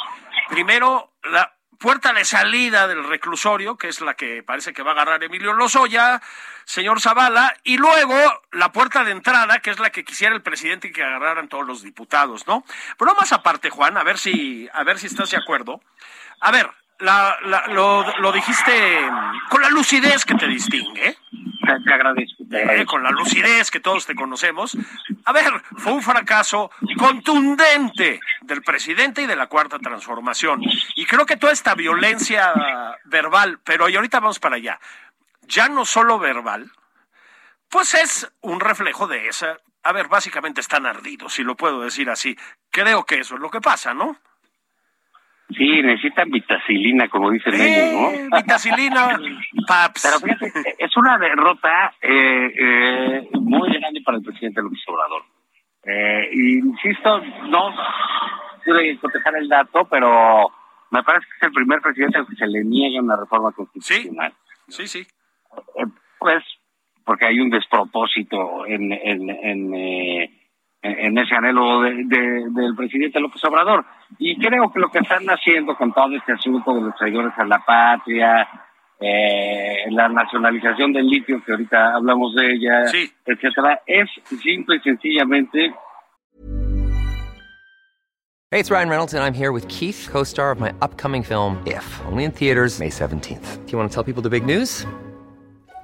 primero, 0.47 1.15
la 1.23 1.53
puerta 1.77 2.13
de 2.13 2.23
salida 2.23 2.87
del 2.87 3.03
reclusorio, 3.03 3.77
que 3.77 3.89
es 3.89 3.99
la 3.99 4.13
que 4.13 4.41
parece 4.41 4.71
que 4.71 4.83
va 4.83 4.91
a 4.91 4.93
agarrar 4.93 5.21
Emilio 5.21 5.51
Lozoya, 5.51 6.21
señor 6.67 6.99
Zavala, 6.99 7.55
y 7.63 7.77
luego 7.77 8.15
la 8.51 8.73
puerta 8.73 9.05
de 9.05 9.11
entrada, 9.11 9.59
que 9.59 9.69
es 9.69 9.79
la 9.79 9.89
que 9.89 10.03
quisiera 10.03 10.35
el 10.35 10.41
presidente 10.41 10.91
que 10.91 11.01
agarraran 11.01 11.47
todos 11.47 11.65
los 11.65 11.81
diputados, 11.81 12.45
¿no? 12.45 12.65
Pero 12.99 13.15
más 13.15 13.31
aparte, 13.31 13.69
Juan, 13.69 13.97
a 13.97 14.03
ver 14.03 14.17
si, 14.17 14.67
a 14.73 14.83
ver 14.83 14.99
si 14.99 15.07
estás 15.07 15.31
de 15.31 15.37
acuerdo. 15.37 15.79
A 16.41 16.51
ver, 16.51 16.69
la, 16.99 17.37
la- 17.45 17.67
lo, 17.67 18.03
lo 18.19 18.31
dijiste 18.33 18.99
con 19.49 19.61
la 19.61 19.69
lucidez 19.69 20.25
que 20.25 20.35
te 20.35 20.47
distingue, 20.47 21.15
Te, 21.65 21.79
te 21.85 21.93
agradezco. 21.93 22.43
te 22.49 22.57
eh, 22.57 22.61
agradezco. 22.63 22.91
con 22.91 23.03
la 23.03 23.11
lucidez 23.11 23.71
que 23.71 23.79
todos 23.79 24.05
te 24.05 24.15
conocemos. 24.15 24.75
A 25.25 25.31
ver, 25.31 25.51
fue 25.77 25.93
un 25.93 26.01
fracaso 26.03 26.69
contundente 26.97 28.19
del 28.41 28.61
presidente 28.61 29.21
y 29.21 29.25
de 29.25 29.35
la 29.35 29.47
cuarta 29.47 29.79
transformación. 29.79 30.61
Y 30.95 31.05
creo 31.05 31.25
que 31.25 31.37
toda 31.37 31.53
esta 31.53 31.75
violencia 31.75 32.53
verbal, 33.05 33.59
pero 33.63 33.87
y 33.89 33.95
ahorita 33.95 34.19
vamos 34.19 34.39
para 34.39 34.55
allá, 34.57 34.79
ya 35.47 35.69
no 35.69 35.85
solo 35.85 36.19
verbal, 36.19 36.69
pues 37.69 37.93
es 37.95 38.31
un 38.41 38.59
reflejo 38.59 39.07
de 39.07 39.27
esa. 39.27 39.57
A 39.83 39.93
ver, 39.93 40.07
básicamente 40.07 40.61
están 40.61 40.85
ardidos, 40.85 41.33
si 41.33 41.43
lo 41.43 41.55
puedo 41.55 41.81
decir 41.81 42.09
así. 42.09 42.35
Creo 42.69 43.03
que 43.05 43.19
eso 43.19 43.35
es 43.35 43.41
lo 43.41 43.49
que 43.49 43.61
pasa, 43.61 43.93
¿no? 43.93 44.17
Sí, 45.49 45.81
necesitan 45.81 46.29
vitacilina, 46.29 47.07
como 47.07 47.31
dicen 47.31 47.53
ellos, 47.53 48.13
Eh, 48.13 48.27
¿no? 48.29 48.37
vitacilina, 48.37 49.17
paps. 49.65 50.03
Pero 50.03 50.19
fíjate, 50.19 50.75
es 50.77 50.97
una 50.97 51.17
derrota 51.17 51.93
eh, 52.01 52.51
eh, 52.59 53.29
muy 53.33 53.69
grande 53.79 54.01
para 54.03 54.17
el 54.17 54.23
presidente 54.23 54.61
López 54.61 54.79
Obrador. 54.87 55.23
Eh, 55.83 56.29
insisto, 56.33 57.19
no 57.47 57.73
pude 58.65 58.99
contestar 58.99 59.37
el 59.37 59.47
dato, 59.47 59.87
pero 59.89 60.51
me 60.91 61.01
parece 61.03 61.25
que 61.27 61.35
es 61.37 61.43
el 61.43 61.53
primer 61.53 61.79
presidente 61.79 62.17
al 62.17 62.27
que 62.27 62.35
se 62.35 62.45
le 62.47 62.65
niega 62.65 63.01
una 63.01 63.15
reforma 63.15 63.53
constitucional. 63.53 64.33
Sí, 64.67 64.85
sí. 64.85 64.99
Eh, 64.99 65.07
pues 66.19 66.43
porque 67.05 67.25
hay 67.27 67.39
un 67.39 67.49
despropósito 67.49 68.65
en, 68.65 68.91
en, 68.91 69.29
en, 69.29 69.73
eh, 69.75 70.29
en- 70.81 71.17
ese 71.17 71.35
anhelo 71.35 71.81
de- 71.81 72.03
de- 72.05 72.45
del 72.51 72.75
presidente 72.75 73.19
López 73.19 73.43
Obrador. 73.45 73.85
Y 74.19 74.37
creo 74.39 74.71
que 74.71 74.79
lo 74.79 74.89
que 74.89 74.99
están 74.99 75.25
haciendo 75.27 75.75
con 75.75 75.93
todo 75.93 76.15
este 76.15 76.33
asunto 76.33 76.73
de 76.73 76.81
los 76.81 76.95
traidores 76.95 77.33
a 77.37 77.45
la 77.45 77.59
patria, 77.59 78.47
eh, 78.99 79.85
la 79.91 80.09
nacionalización 80.09 80.91
del 80.91 81.07
litio, 81.07 81.41
que 81.45 81.51
ahorita 81.53 81.95
hablamos 81.95 82.33
de 82.35 82.51
ella, 82.53 82.87
Sí. 82.87 83.09
etcétera, 83.25 83.81
es 83.85 84.09
simple 84.41 84.77
y 84.77 84.79
sencillamente 84.81 85.73
Hey, 88.49 88.61
it's 88.61 88.71
Ryan 88.71 88.87
Reynolds, 88.89 89.13
and 89.13 89.21
I'm 89.23 89.33
here 89.33 89.51
with 89.51 89.67
Keith, 89.67 90.07
co 90.09 90.23
star 90.23 90.51
of 90.51 90.59
my 90.61 90.71
upcoming 90.81 91.21
film, 91.21 91.57
If, 91.65 91.99
only 92.09 92.23
in 92.23 92.31
theaters, 92.31 92.79
May 92.79 92.89
17th. 92.89 93.65
Do 93.65 93.71
you 93.73 93.77
want 93.77 93.91
to 93.91 93.93
tell 93.93 94.05
people 94.05 94.23
the 94.23 94.29
big 94.29 94.45
news? 94.45 94.85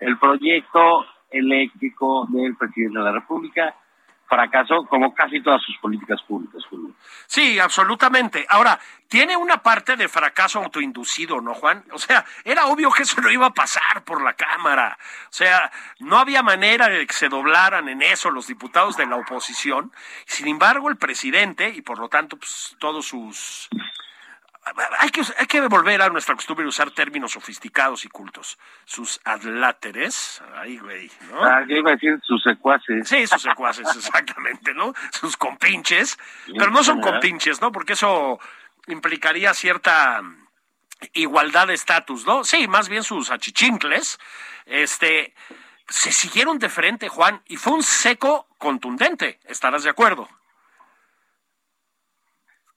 el 0.00 0.18
proyecto 0.18 1.06
eléctrico 1.30 2.26
del 2.30 2.56
presidente 2.56 2.98
de 2.98 3.04
la 3.04 3.12
República. 3.12 3.74
Fracasó 4.28 4.86
como 4.86 5.12
casi 5.12 5.42
todas 5.42 5.60
sus 5.60 5.76
políticas 5.78 6.22
públicas. 6.22 6.62
Sí, 7.26 7.58
absolutamente. 7.58 8.46
Ahora, 8.48 8.78
tiene 9.08 9.36
una 9.36 9.60
parte 9.60 9.96
de 9.96 10.06
fracaso 10.06 10.62
autoinducido, 10.62 11.40
¿no, 11.40 11.52
Juan? 11.52 11.84
O 11.90 11.98
sea, 11.98 12.24
era 12.44 12.66
obvio 12.66 12.92
que 12.92 13.02
eso 13.02 13.20
no 13.20 13.28
iba 13.28 13.46
a 13.46 13.52
pasar 13.52 14.04
por 14.04 14.22
la 14.22 14.34
Cámara. 14.34 14.96
O 15.24 15.32
sea, 15.32 15.72
no 15.98 16.16
había 16.16 16.44
manera 16.44 16.88
de 16.88 17.08
que 17.08 17.12
se 17.12 17.28
doblaran 17.28 17.88
en 17.88 18.02
eso 18.02 18.30
los 18.30 18.46
diputados 18.46 18.96
de 18.96 19.06
la 19.06 19.16
oposición. 19.16 19.90
Sin 20.26 20.46
embargo, 20.46 20.88
el 20.88 20.96
presidente, 20.96 21.70
y 21.70 21.82
por 21.82 21.98
lo 21.98 22.08
tanto, 22.08 22.36
pues, 22.36 22.76
todos 22.78 23.06
sus 23.06 23.68
hay 24.98 25.10
que, 25.10 25.22
hay 25.38 25.46
que 25.46 25.60
volver 25.62 26.02
a 26.02 26.08
nuestra 26.08 26.34
costumbre 26.34 26.64
de 26.64 26.68
usar 26.68 26.90
términos 26.90 27.32
sofisticados 27.32 28.04
y 28.04 28.08
cultos. 28.08 28.58
Sus 28.84 29.20
adláteres, 29.24 30.42
ay, 30.56 30.78
güey, 30.78 31.10
¿no? 31.30 31.44
Ah, 31.44 31.64
yo 31.68 31.76
iba 31.76 31.90
a 31.90 31.94
decir 31.94 32.18
sus 32.22 32.42
secuaces. 32.42 33.08
Sí, 33.08 33.26
sus 33.26 33.42
secuaces, 33.42 33.86
exactamente, 33.96 34.74
¿no? 34.74 34.94
Sus 35.12 35.36
compinches, 35.36 36.18
pero 36.58 36.70
no 36.70 36.84
son 36.84 37.00
compinches, 37.00 37.60
¿no? 37.60 37.72
Porque 37.72 37.94
eso 37.94 38.38
implicaría 38.86 39.54
cierta 39.54 40.22
igualdad 41.12 41.68
de 41.68 41.74
estatus, 41.74 42.26
¿no? 42.26 42.44
Sí, 42.44 42.68
más 42.68 42.88
bien 42.88 43.02
sus 43.02 43.30
achichincles, 43.30 44.18
este, 44.66 45.34
se 45.88 46.12
siguieron 46.12 46.58
de 46.58 46.68
frente, 46.68 47.08
Juan, 47.08 47.42
y 47.46 47.56
fue 47.56 47.72
un 47.72 47.82
seco 47.82 48.46
contundente, 48.58 49.40
¿estarás 49.44 49.82
de 49.82 49.90
acuerdo? 49.90 50.28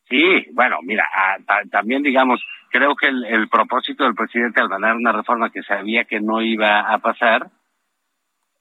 Sí, 0.09 0.45
bueno, 0.51 0.77
mira, 0.83 1.07
ah, 1.15 1.37
también 1.71 2.03
digamos, 2.03 2.41
creo 2.69 2.95
que 2.95 3.07
el, 3.07 3.47
propósito 3.49 4.03
del 4.03 4.15
presidente 4.15 4.61
al 4.61 4.67
ganar 4.67 4.95
una 4.95 5.11
reforma 5.11 5.49
que 5.49 5.63
sabía 5.63 6.03
que 6.03 6.19
no 6.19 6.41
iba 6.41 6.81
a 6.81 6.97
pasar, 6.97 7.47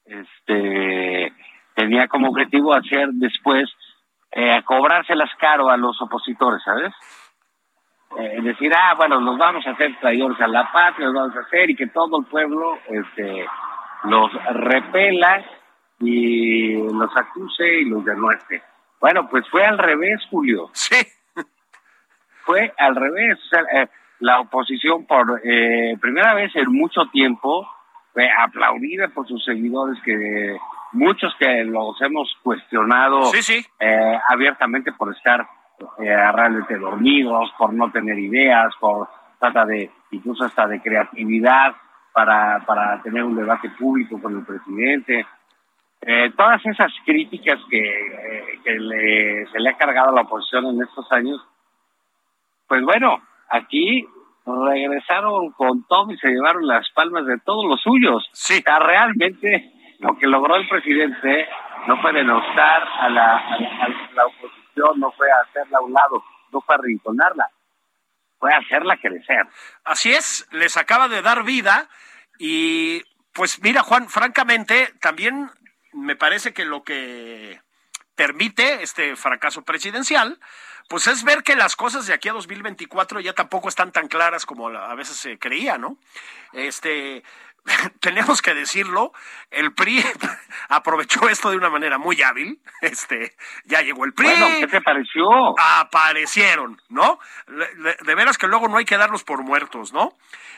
este, 0.05 1.33
tenía 1.75 2.07
como 2.07 2.29
objetivo 2.29 2.73
hacer 2.73 3.09
después 3.13 3.69
eh, 4.31 4.61
cobrárselas 4.63 5.29
caro 5.37 5.69
a 5.69 5.77
los 5.77 6.01
opositores, 6.01 6.61
¿sabes? 6.63 6.93
Eh, 8.17 8.41
decir, 8.41 8.71
ah, 8.75 8.93
bueno, 8.95 9.19
nos 9.19 9.37
vamos 9.37 9.65
a 9.67 9.71
hacer 9.71 9.97
traidores 9.99 10.39
a 10.39 10.47
la 10.47 10.71
patria, 10.71 11.07
los 11.07 11.15
vamos 11.15 11.35
a 11.35 11.41
hacer 11.41 11.69
y 11.69 11.75
que 11.75 11.87
todo 11.87 12.19
el 12.19 12.25
pueblo 12.25 12.79
este, 12.87 13.45
los 14.05 14.31
repela 14.53 15.43
y 15.99 16.73
los 16.73 17.15
acuse 17.17 17.81
y 17.81 17.85
los 17.85 18.05
denuestre. 18.05 18.61
Bueno, 19.01 19.27
pues 19.29 19.47
fue 19.49 19.65
al 19.65 19.77
revés, 19.77 20.21
Julio. 20.29 20.69
Sí 20.73 20.95
fue 22.45 22.73
al 22.77 22.95
revés. 22.95 23.37
Eh, 23.73 23.87
la 24.19 24.39
oposición 24.39 25.05
por 25.05 25.41
eh, 25.43 25.97
primera 25.99 26.33
vez 26.33 26.55
en 26.55 26.71
mucho 26.71 27.05
tiempo 27.11 27.67
fue 28.13 28.29
aplaudida 28.29 29.09
por 29.09 29.27
sus 29.27 29.43
seguidores 29.43 29.99
que 30.03 30.57
muchos 30.93 31.33
que 31.39 31.63
los 31.63 31.99
hemos 32.01 32.31
cuestionado 32.43 33.31
eh, 33.79 34.19
abiertamente 34.29 34.91
por 34.93 35.13
estar 35.13 35.45
realmente 35.97 36.77
dormidos, 36.77 37.51
por 37.57 37.73
no 37.73 37.91
tener 37.91 38.17
ideas, 38.17 38.73
por 38.79 39.09
trata 39.39 39.65
de 39.65 39.91
incluso 40.11 40.45
hasta 40.45 40.67
de 40.67 40.79
creatividad 40.79 41.75
para, 42.13 42.63
para 42.65 43.01
tener 43.01 43.23
un 43.23 43.35
debate 43.35 43.69
público 43.71 44.21
con 44.21 44.37
el 44.37 44.45
presidente. 44.45 45.25
todas 46.37 46.65
esas 46.65 46.93
críticas 47.05 47.59
que, 47.69 48.59
que 48.63 49.45
se 49.51 49.59
le 49.59 49.69
ha 49.69 49.77
cargado 49.77 50.11
a 50.11 50.13
la 50.13 50.21
oposición 50.21 50.67
en 50.67 50.83
estos 50.83 51.11
años 51.11 51.41
pues 52.73 52.85
bueno, 52.85 53.21
aquí 53.49 54.03
regresaron 54.47 55.51
con 55.51 55.85
todo 55.85 56.11
y 56.11 56.17
se 56.17 56.29
llevaron 56.29 56.65
las 56.65 56.89
palmas 56.95 57.23
de 57.27 57.37
todos 57.45 57.65
los 57.69 57.79
suyos. 57.83 58.27
Sí. 58.33 58.63
realmente 58.65 59.71
lo 59.99 60.17
que 60.17 60.25
logró 60.25 60.55
el 60.55 60.67
presidente 60.67 61.47
no 61.85 62.01
fue 62.01 62.13
denostar 62.13 62.81
a 62.99 63.09
la, 63.09 63.37
a 63.37 63.89
la, 64.15 64.25
oposición, 64.25 64.99
no 64.99 65.11
fue 65.11 65.27
hacerla 65.31 65.77
a 65.77 65.81
un 65.81 65.93
lado, 65.93 66.23
no 66.51 66.61
fue 66.61 66.73
arrinconarla, 66.73 67.47
fue 68.39 68.51
hacerla 68.51 68.97
crecer. 68.97 69.45
Así 69.83 70.11
es, 70.11 70.47
les 70.51 70.75
acaba 70.75 71.07
de 71.09 71.21
dar 71.21 71.43
vida 71.43 71.87
y 72.39 73.03
pues 73.35 73.61
mira 73.61 73.83
Juan, 73.83 74.09
francamente 74.09 74.95
también 74.99 75.51
me 75.91 76.15
parece 76.15 76.55
que 76.55 76.65
lo 76.65 76.81
que 76.81 77.61
permite 78.15 78.81
este 78.81 79.15
fracaso 79.15 79.61
presidencial 79.61 80.39
pues 80.93 81.07
es 81.07 81.23
ver 81.23 81.41
que 81.41 81.55
las 81.55 81.75
cosas 81.75 82.05
de 82.05 82.13
aquí 82.13 82.29
a 82.29 82.33
2024 82.33 83.19
ya 83.19 83.33
tampoco 83.33 83.67
están 83.67 83.91
tan 83.91 84.07
claras 84.07 84.45
como 84.45 84.67
a 84.67 84.93
veces 84.93 85.17
se 85.17 85.39
creía, 85.39 85.79
¿no? 85.79 85.97
Este, 86.51 87.23
tenemos 88.01 88.41
que 88.41 88.53
decirlo, 88.53 89.13
el 89.51 89.73
PRI 89.73 90.03
aprovechó 90.69 91.29
esto 91.29 91.49
de 91.49 91.57
una 91.57 91.69
manera 91.69 91.97
muy 91.97 92.21
hábil. 92.21 92.59
Este, 92.81 93.35
ya 93.65 93.81
llegó 93.81 94.05
el 94.05 94.13
PRI. 94.13 94.27
Bueno, 94.27 94.47
¿qué 94.59 94.67
te 94.67 94.81
pareció? 94.81 95.23
Aparecieron, 95.57 96.81
¿no? 96.89 97.19
De 97.47 98.15
veras 98.15 98.37
que 98.37 98.47
luego 98.47 98.67
no 98.67 98.77
hay 98.77 98.85
que 98.85 98.97
darlos 98.97 99.23
por 99.23 99.43
muertos, 99.43 99.93
¿no? 99.93 100.13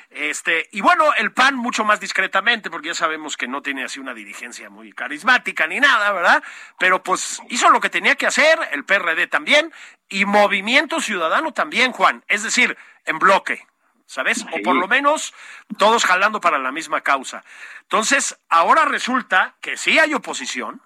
Este, 0.09 0.67
y 0.71 0.81
bueno, 0.81 1.13
el 1.17 1.33
PAN 1.33 1.55
mucho 1.55 1.83
más 1.83 1.99
discretamente, 1.99 2.69
porque 2.69 2.89
ya 2.89 2.93
sabemos 2.93 3.37
que 3.37 3.47
no 3.47 3.61
tiene 3.61 3.83
así 3.83 3.99
una 3.99 4.13
dirigencia 4.13 4.69
muy 4.69 4.93
carismática 4.93 5.67
ni 5.67 5.79
nada, 5.79 6.11
¿verdad? 6.11 6.43
Pero 6.79 7.03
pues 7.03 7.41
hizo 7.49 7.69
lo 7.69 7.81
que 7.81 7.89
tenía 7.89 8.15
que 8.15 8.27
hacer, 8.27 8.57
el 8.71 8.85
PRD 8.85 9.27
también, 9.27 9.73
y 10.07 10.25
Movimiento 10.25 11.01
Ciudadano 11.01 11.51
también, 11.51 11.91
Juan. 11.91 12.23
Es 12.27 12.43
decir, 12.43 12.77
en 13.05 13.19
bloque, 13.19 13.65
¿sabes? 14.05 14.45
O 14.51 14.61
por 14.63 14.75
lo 14.75 14.87
menos 14.87 15.33
todos 15.77 16.05
jalando 16.05 16.41
para 16.41 16.57
la 16.57 16.71
misma 16.71 17.01
causa. 17.01 17.43
Entonces, 17.81 18.37
ahora 18.49 18.85
resulta 18.85 19.55
que 19.61 19.77
sí 19.77 19.99
hay 19.99 20.13
oposición, 20.13 20.81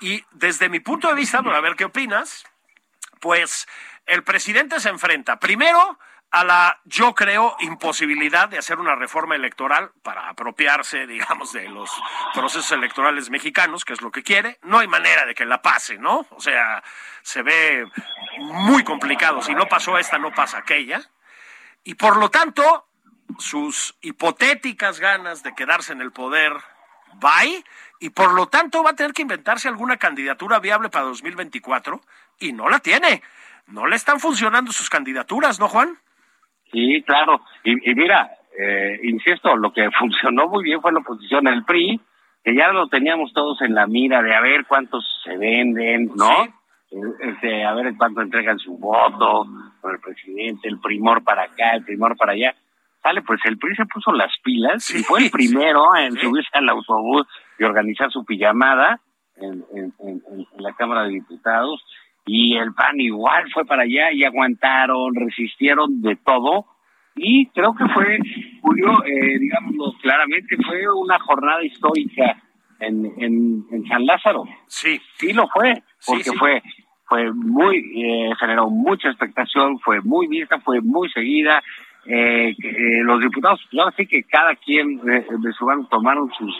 y 0.00 0.24
desde 0.30 0.68
mi 0.68 0.80
punto 0.80 1.08
de 1.08 1.14
vista, 1.14 1.38
a 1.38 1.60
ver 1.60 1.76
qué 1.76 1.84
opinas, 1.84 2.44
pues 3.20 3.66
el 4.06 4.22
presidente 4.22 4.80
se 4.80 4.88
enfrenta 4.88 5.38
primero 5.38 5.98
a 6.30 6.44
la, 6.44 6.80
yo 6.84 7.14
creo, 7.14 7.56
imposibilidad 7.60 8.48
de 8.48 8.58
hacer 8.58 8.78
una 8.78 8.94
reforma 8.94 9.34
electoral 9.34 9.92
para 10.02 10.28
apropiarse, 10.28 11.06
digamos, 11.06 11.52
de 11.52 11.68
los 11.68 11.90
procesos 12.34 12.70
electorales 12.72 13.30
mexicanos, 13.30 13.84
que 13.84 13.94
es 13.94 14.02
lo 14.02 14.10
que 14.10 14.22
quiere. 14.22 14.58
No 14.62 14.78
hay 14.78 14.88
manera 14.88 15.24
de 15.24 15.34
que 15.34 15.46
la 15.46 15.62
pase, 15.62 15.96
¿no? 15.96 16.26
O 16.30 16.40
sea, 16.40 16.82
se 17.22 17.42
ve 17.42 17.90
muy 18.38 18.84
complicado. 18.84 19.40
Si 19.40 19.54
no 19.54 19.66
pasó 19.66 19.98
esta, 19.98 20.18
no 20.18 20.32
pasa 20.32 20.58
aquella. 20.58 21.00
Y 21.88 21.94
por 21.94 22.18
lo 22.18 22.28
tanto, 22.28 22.84
sus 23.38 23.96
hipotéticas 24.02 25.00
ganas 25.00 25.42
de 25.42 25.54
quedarse 25.54 25.94
en 25.94 26.02
el 26.02 26.12
poder, 26.12 26.52
bye. 27.14 27.64
Y 27.98 28.10
por 28.10 28.34
lo 28.34 28.48
tanto 28.48 28.82
va 28.82 28.90
a 28.90 28.94
tener 28.94 29.14
que 29.14 29.22
inventarse 29.22 29.68
alguna 29.68 29.96
candidatura 29.96 30.60
viable 30.60 30.90
para 30.90 31.06
2024 31.06 31.98
y 32.40 32.52
no 32.52 32.68
la 32.68 32.80
tiene. 32.80 33.22
No 33.68 33.86
le 33.86 33.96
están 33.96 34.20
funcionando 34.20 34.70
sus 34.70 34.90
candidaturas, 34.90 35.58
¿no, 35.58 35.66
Juan? 35.68 35.96
Sí, 36.70 37.02
claro. 37.06 37.40
Y, 37.64 37.94
mira, 37.94 38.32
eh, 38.58 39.00
insisto, 39.04 39.56
lo 39.56 39.72
que 39.72 39.88
funcionó 39.98 40.46
muy 40.46 40.64
bien 40.64 40.82
fue 40.82 40.92
la 40.92 40.98
oposición, 40.98 41.48
el 41.48 41.64
PRI, 41.64 42.02
que 42.44 42.54
ya 42.54 42.68
lo 42.68 42.88
teníamos 42.88 43.32
todos 43.32 43.62
en 43.62 43.74
la 43.74 43.86
mira 43.86 44.20
de 44.20 44.34
a 44.34 44.42
ver 44.42 44.66
cuántos 44.66 45.06
se 45.24 45.38
venden, 45.38 46.12
¿no? 46.14 46.48
Este, 46.90 47.64
a 47.64 47.74
ver 47.74 47.94
cuánto 47.98 48.22
entregan 48.22 48.58
su 48.58 48.78
voto 48.78 49.46
por 49.80 49.94
el 49.94 50.00
presidente, 50.00 50.68
el 50.68 50.80
primor 50.80 51.22
para 51.22 51.42
acá, 51.42 51.74
el 51.74 51.84
primor 51.84 52.16
para 52.16 52.32
allá. 52.32 52.54
Sale, 53.02 53.22
pues 53.22 53.40
el 53.44 53.58
PRI 53.58 53.76
se 53.76 53.86
puso 53.86 54.10
las 54.12 54.32
pilas 54.42 54.90
y 54.90 55.04
fue 55.04 55.24
el 55.24 55.30
primero 55.30 55.94
en 55.96 56.16
subirse 56.16 56.50
al 56.52 56.68
autobús 56.68 57.26
y 57.58 57.64
organizar 57.64 58.10
su 58.10 58.24
pijamada 58.24 59.00
en, 59.36 59.64
en, 59.74 59.92
en, 60.00 60.46
la 60.58 60.72
Cámara 60.72 61.04
de 61.04 61.10
Diputados. 61.10 61.84
Y 62.26 62.56
el 62.56 62.74
PAN 62.74 63.00
igual 63.00 63.50
fue 63.52 63.64
para 63.64 63.82
allá 63.82 64.12
y 64.12 64.24
aguantaron, 64.24 65.14
resistieron 65.14 66.02
de 66.02 66.16
todo. 66.16 66.66
Y 67.14 67.46
creo 67.48 67.74
que 67.74 67.86
fue, 67.88 68.18
Julio, 68.62 69.04
eh, 69.04 69.38
digámoslo 69.38 69.94
claramente, 70.00 70.56
fue 70.66 70.88
una 70.90 71.18
jornada 71.18 71.62
histórica 71.64 72.42
en, 72.80 73.64
en, 73.70 73.88
San 73.88 74.06
Lázaro. 74.06 74.44
Sí. 74.66 75.00
Sí 75.16 75.32
lo 75.32 75.48
fue, 75.48 75.82
porque 76.06 76.32
fue 76.32 76.62
fue 77.08 77.32
muy, 77.32 77.78
eh, 77.78 78.30
generó 78.38 78.68
mucha 78.68 79.08
expectación, 79.08 79.78
fue 79.80 80.00
muy 80.02 80.26
vista, 80.26 80.60
fue 80.60 80.80
muy 80.82 81.08
seguida. 81.10 81.62
Eh, 82.04 82.50
eh 82.50 83.02
los 83.02 83.20
diputados, 83.20 83.60
yo 83.72 83.82
sí 83.96 84.06
que 84.06 84.24
cada 84.24 84.54
quien 84.56 84.98
de, 84.98 85.20
de 85.20 85.52
su 85.52 85.64
banco 85.64 85.88
tomaron 85.88 86.30
sus, 86.36 86.54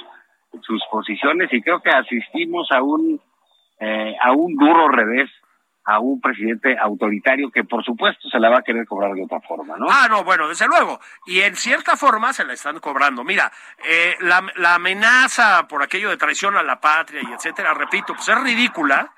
sus 0.63 0.83
posiciones 0.91 1.53
y 1.53 1.61
creo 1.61 1.81
que 1.81 1.91
asistimos 1.91 2.71
a 2.73 2.83
un, 2.83 3.21
eh, 3.81 4.17
a 4.23 4.33
un 4.33 4.57
duro 4.57 4.89
revés 4.89 5.31
a 5.89 6.01
un 6.01 6.21
presidente 6.21 6.77
autoritario 6.79 7.51
que 7.51 7.65
por 7.65 7.83
supuesto 7.83 8.29
se 8.29 8.39
la 8.39 8.51
va 8.51 8.59
a 8.59 8.63
querer 8.63 8.87
cobrar 8.87 9.15
de 9.15 9.25
otra 9.25 9.41
forma, 9.41 9.75
¿no? 9.79 9.87
Ah, 9.89 10.07
no, 10.07 10.23
bueno, 10.23 10.47
desde 10.47 10.67
luego. 10.67 11.01
Y 11.25 11.41
en 11.41 11.57
cierta 11.57 11.97
forma 11.97 12.35
se 12.35 12.45
la 12.45 12.53
están 12.53 12.79
cobrando. 12.79 13.25
Mira, 13.25 13.51
eh, 13.83 14.15
la, 14.21 14.45
la, 14.57 14.75
amenaza 14.75 15.67
por 15.67 15.83
aquello 15.83 16.11
de 16.11 16.19
traición 16.19 16.59
a 16.59 16.63
la 16.63 16.79
patria 16.79 17.23
y 17.27 17.33
etcétera, 17.33 17.73
repito, 17.73 18.13
pues 18.13 18.29
es 18.29 18.39
ridícula, 18.39 19.15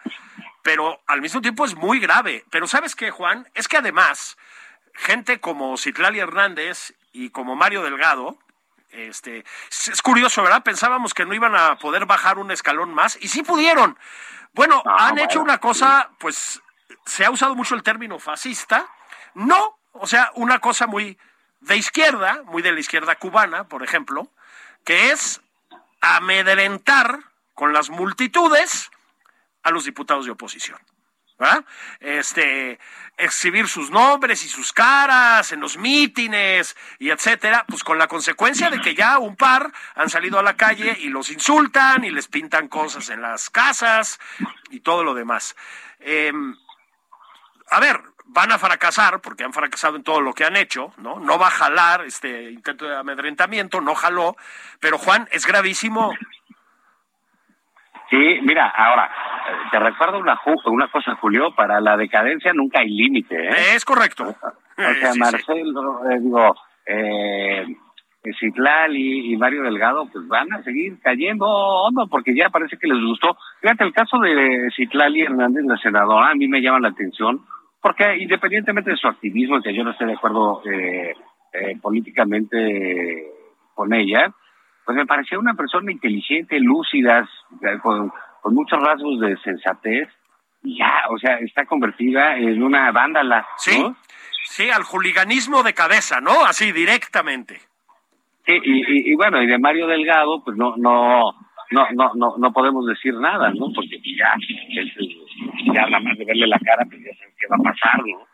pero 0.62 1.00
al 1.08 1.20
mismo 1.20 1.40
tiempo 1.40 1.64
es 1.64 1.74
muy 1.74 1.98
grave. 1.98 2.44
Pero 2.50 2.68
¿sabes 2.68 2.94
qué, 2.94 3.10
Juan? 3.10 3.48
Es 3.54 3.66
que 3.66 3.78
además, 3.78 4.38
gente 4.94 5.40
como 5.40 5.76
Citlali 5.76 6.20
Hernández 6.20 6.94
y 7.12 7.30
como 7.30 7.56
Mario 7.56 7.82
Delgado, 7.82 8.38
este, 8.92 9.44
es 9.70 10.02
curioso, 10.02 10.44
¿verdad? 10.44 10.62
Pensábamos 10.62 11.14
que 11.14 11.26
no 11.26 11.34
iban 11.34 11.56
a 11.56 11.78
poder 11.78 12.06
bajar 12.06 12.38
un 12.38 12.52
escalón 12.52 12.94
más 12.94 13.18
y 13.20 13.26
sí 13.26 13.42
pudieron. 13.42 13.98
Bueno, 14.52 14.82
han 14.84 15.18
hecho 15.18 15.40
una 15.40 15.58
cosa, 15.58 16.10
pues 16.18 16.60
se 17.06 17.24
ha 17.24 17.30
usado 17.30 17.54
mucho 17.54 17.74
el 17.74 17.82
término 17.82 18.18
fascista. 18.18 18.88
No, 19.34 19.78
o 19.92 20.06
sea, 20.06 20.30
una 20.34 20.58
cosa 20.58 20.86
muy 20.86 21.18
de 21.60 21.76
izquierda, 21.76 22.42
muy 22.46 22.62
de 22.62 22.72
la 22.72 22.80
izquierda 22.80 23.16
cubana, 23.16 23.64
por 23.64 23.82
ejemplo, 23.82 24.28
que 24.84 25.10
es 25.10 25.40
amedrentar 26.00 27.20
con 27.54 27.72
las 27.72 27.90
multitudes 27.90 28.90
a 29.62 29.70
los 29.70 29.84
diputados 29.84 30.24
de 30.24 30.32
oposición. 30.32 30.78
Este, 32.00 32.78
exhibir 33.16 33.68
sus 33.68 33.90
nombres 33.90 34.44
y 34.44 34.48
sus 34.48 34.72
caras 34.72 35.52
en 35.52 35.60
los 35.60 35.76
mítines 35.76 36.76
y 36.98 37.10
etcétera, 37.10 37.64
pues 37.68 37.84
con 37.84 37.98
la 37.98 38.08
consecuencia 38.08 38.70
de 38.70 38.80
que 38.80 38.94
ya 38.94 39.18
un 39.18 39.36
par 39.36 39.72
han 39.94 40.10
salido 40.10 40.38
a 40.38 40.42
la 40.42 40.56
calle 40.56 40.96
y 41.00 41.08
los 41.08 41.30
insultan 41.30 42.04
y 42.04 42.10
les 42.10 42.28
pintan 42.28 42.68
cosas 42.68 43.08
en 43.10 43.22
las 43.22 43.50
casas 43.50 44.18
y 44.70 44.80
todo 44.80 45.04
lo 45.04 45.14
demás. 45.14 45.56
Em, 46.00 46.56
a 47.70 47.80
ver, 47.80 48.02
van 48.26 48.52
a 48.52 48.58
fracasar 48.58 49.20
porque 49.20 49.44
han 49.44 49.52
fracasado 49.52 49.96
en 49.96 50.04
todo 50.04 50.20
lo 50.20 50.32
que 50.32 50.44
han 50.44 50.56
hecho, 50.56 50.92
¿no? 50.98 51.18
No 51.20 51.38
va 51.38 51.48
a 51.48 51.50
jalar 51.50 52.04
este 52.04 52.50
intento 52.50 52.86
de 52.86 52.96
amedrentamiento, 52.96 53.80
no 53.80 53.94
jaló, 53.94 54.36
pero 54.78 54.98
Juan, 54.98 55.28
es 55.32 55.46
gravísimo 55.46 56.14
Sí, 58.10 58.40
mira, 58.42 58.68
ahora, 58.68 59.10
te 59.70 59.78
recuerdo 59.78 60.18
una, 60.18 60.38
una 60.66 60.88
cosa, 60.88 61.14
Julio, 61.14 61.54
para 61.54 61.80
la 61.80 61.96
decadencia 61.96 62.52
nunca 62.52 62.80
hay 62.80 62.90
límite. 62.90 63.36
¿eh? 63.36 63.74
Es 63.74 63.84
correcto. 63.84 64.24
O 64.24 64.94
sea, 64.94 65.12
Marcelo, 65.18 66.10
eh, 66.10 66.18
digo, 66.20 66.54
eh, 66.86 67.66
Citlali 68.38 69.32
y 69.32 69.36
Mario 69.36 69.62
Delgado, 69.62 70.08
pues 70.12 70.26
van 70.28 70.52
a 70.52 70.62
seguir 70.62 71.00
cayendo 71.00 71.46
hondo 71.46 72.06
porque 72.08 72.34
ya 72.34 72.50
parece 72.50 72.76
que 72.76 72.88
les 72.88 73.02
gustó. 73.02 73.36
Fíjate, 73.60 73.84
el 73.84 73.92
caso 73.92 74.18
de 74.18 74.68
Citlali 74.76 75.22
Hernández, 75.22 75.64
la 75.64 75.78
senadora, 75.78 76.30
a 76.30 76.34
mí 76.34 76.48
me 76.48 76.60
llama 76.60 76.80
la 76.80 76.88
atención 76.88 77.40
porque 77.80 78.18
independientemente 78.18 78.90
de 78.90 78.96
su 78.96 79.08
activismo, 79.08 79.62
que 79.62 79.74
yo 79.74 79.82
no 79.84 79.92
esté 79.92 80.04
de 80.04 80.12
acuerdo 80.12 80.62
eh, 80.70 81.14
eh, 81.52 81.78
políticamente 81.80 83.26
con 83.74 83.94
ella, 83.94 84.34
pues 84.90 84.96
me 84.96 85.06
parecía 85.06 85.38
una 85.38 85.54
persona 85.54 85.92
inteligente, 85.92 86.58
lúcida, 86.58 87.28
con, 87.80 88.12
muchos 88.46 88.80
rasgos 88.82 89.20
de 89.20 89.36
sensatez, 89.36 90.08
y 90.64 90.78
ya, 90.78 91.04
o 91.10 91.16
sea, 91.16 91.36
está 91.36 91.64
convertida 91.64 92.36
en 92.36 92.60
una 92.60 92.90
vándala. 92.90 93.46
Sí, 93.56 93.80
sí, 94.46 94.68
al 94.68 94.82
juliganismo 94.82 95.62
de 95.62 95.74
cabeza, 95.74 96.20
¿no? 96.20 96.44
Así, 96.44 96.72
directamente. 96.72 97.60
Sí, 98.44 98.58
y, 98.64 99.14
bueno, 99.14 99.40
y 99.40 99.46
de 99.46 99.60
Mario 99.60 99.86
Delgado, 99.86 100.42
pues 100.42 100.56
no, 100.56 100.74
no, 100.76 101.34
no, 101.70 101.86
no, 101.92 102.12
no, 102.16 102.34
no 102.36 102.52
podemos 102.52 102.84
decir 102.84 103.14
nada, 103.14 103.52
¿no? 103.52 103.66
Porque 103.72 103.96
ya, 104.18 104.34
ya 105.72 105.86
nada 105.86 106.00
más 106.00 106.18
de 106.18 106.24
verle 106.24 106.48
la 106.48 106.58
cara, 106.58 106.84
pues 106.84 107.00
ya 107.00 107.16
sabes 107.16 107.34
qué 107.38 107.46
va 107.46 107.58
a 107.60 107.72
pasar, 107.72 108.00
¿no? 108.04 108.26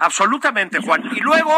Absolutamente, 0.00 0.80
Juan. 0.80 1.02
Y 1.14 1.20
luego, 1.20 1.54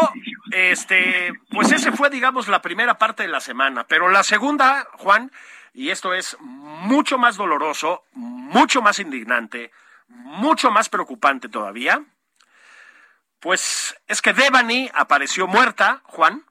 este, 0.51 1.31
pues 1.49 1.71
ese 1.71 1.93
fue, 1.93 2.09
digamos, 2.09 2.49
la 2.49 2.61
primera 2.61 2.97
parte 2.97 3.23
de 3.23 3.29
la 3.29 3.39
semana. 3.39 3.85
Pero 3.85 4.09
la 4.09 4.21
segunda, 4.21 4.85
Juan, 4.93 5.31
y 5.73 5.89
esto 5.89 6.13
es 6.13 6.37
mucho 6.41 7.17
más 7.17 7.37
doloroso, 7.37 8.03
mucho 8.11 8.81
más 8.81 8.99
indignante, 8.99 9.71
mucho 10.09 10.71
más 10.71 10.89
preocupante 10.89 11.47
todavía, 11.47 12.03
pues 13.39 13.95
es 14.07 14.21
que 14.21 14.33
Devani 14.33 14.89
apareció 14.93 15.47
muerta, 15.47 16.01
Juan, 16.03 16.43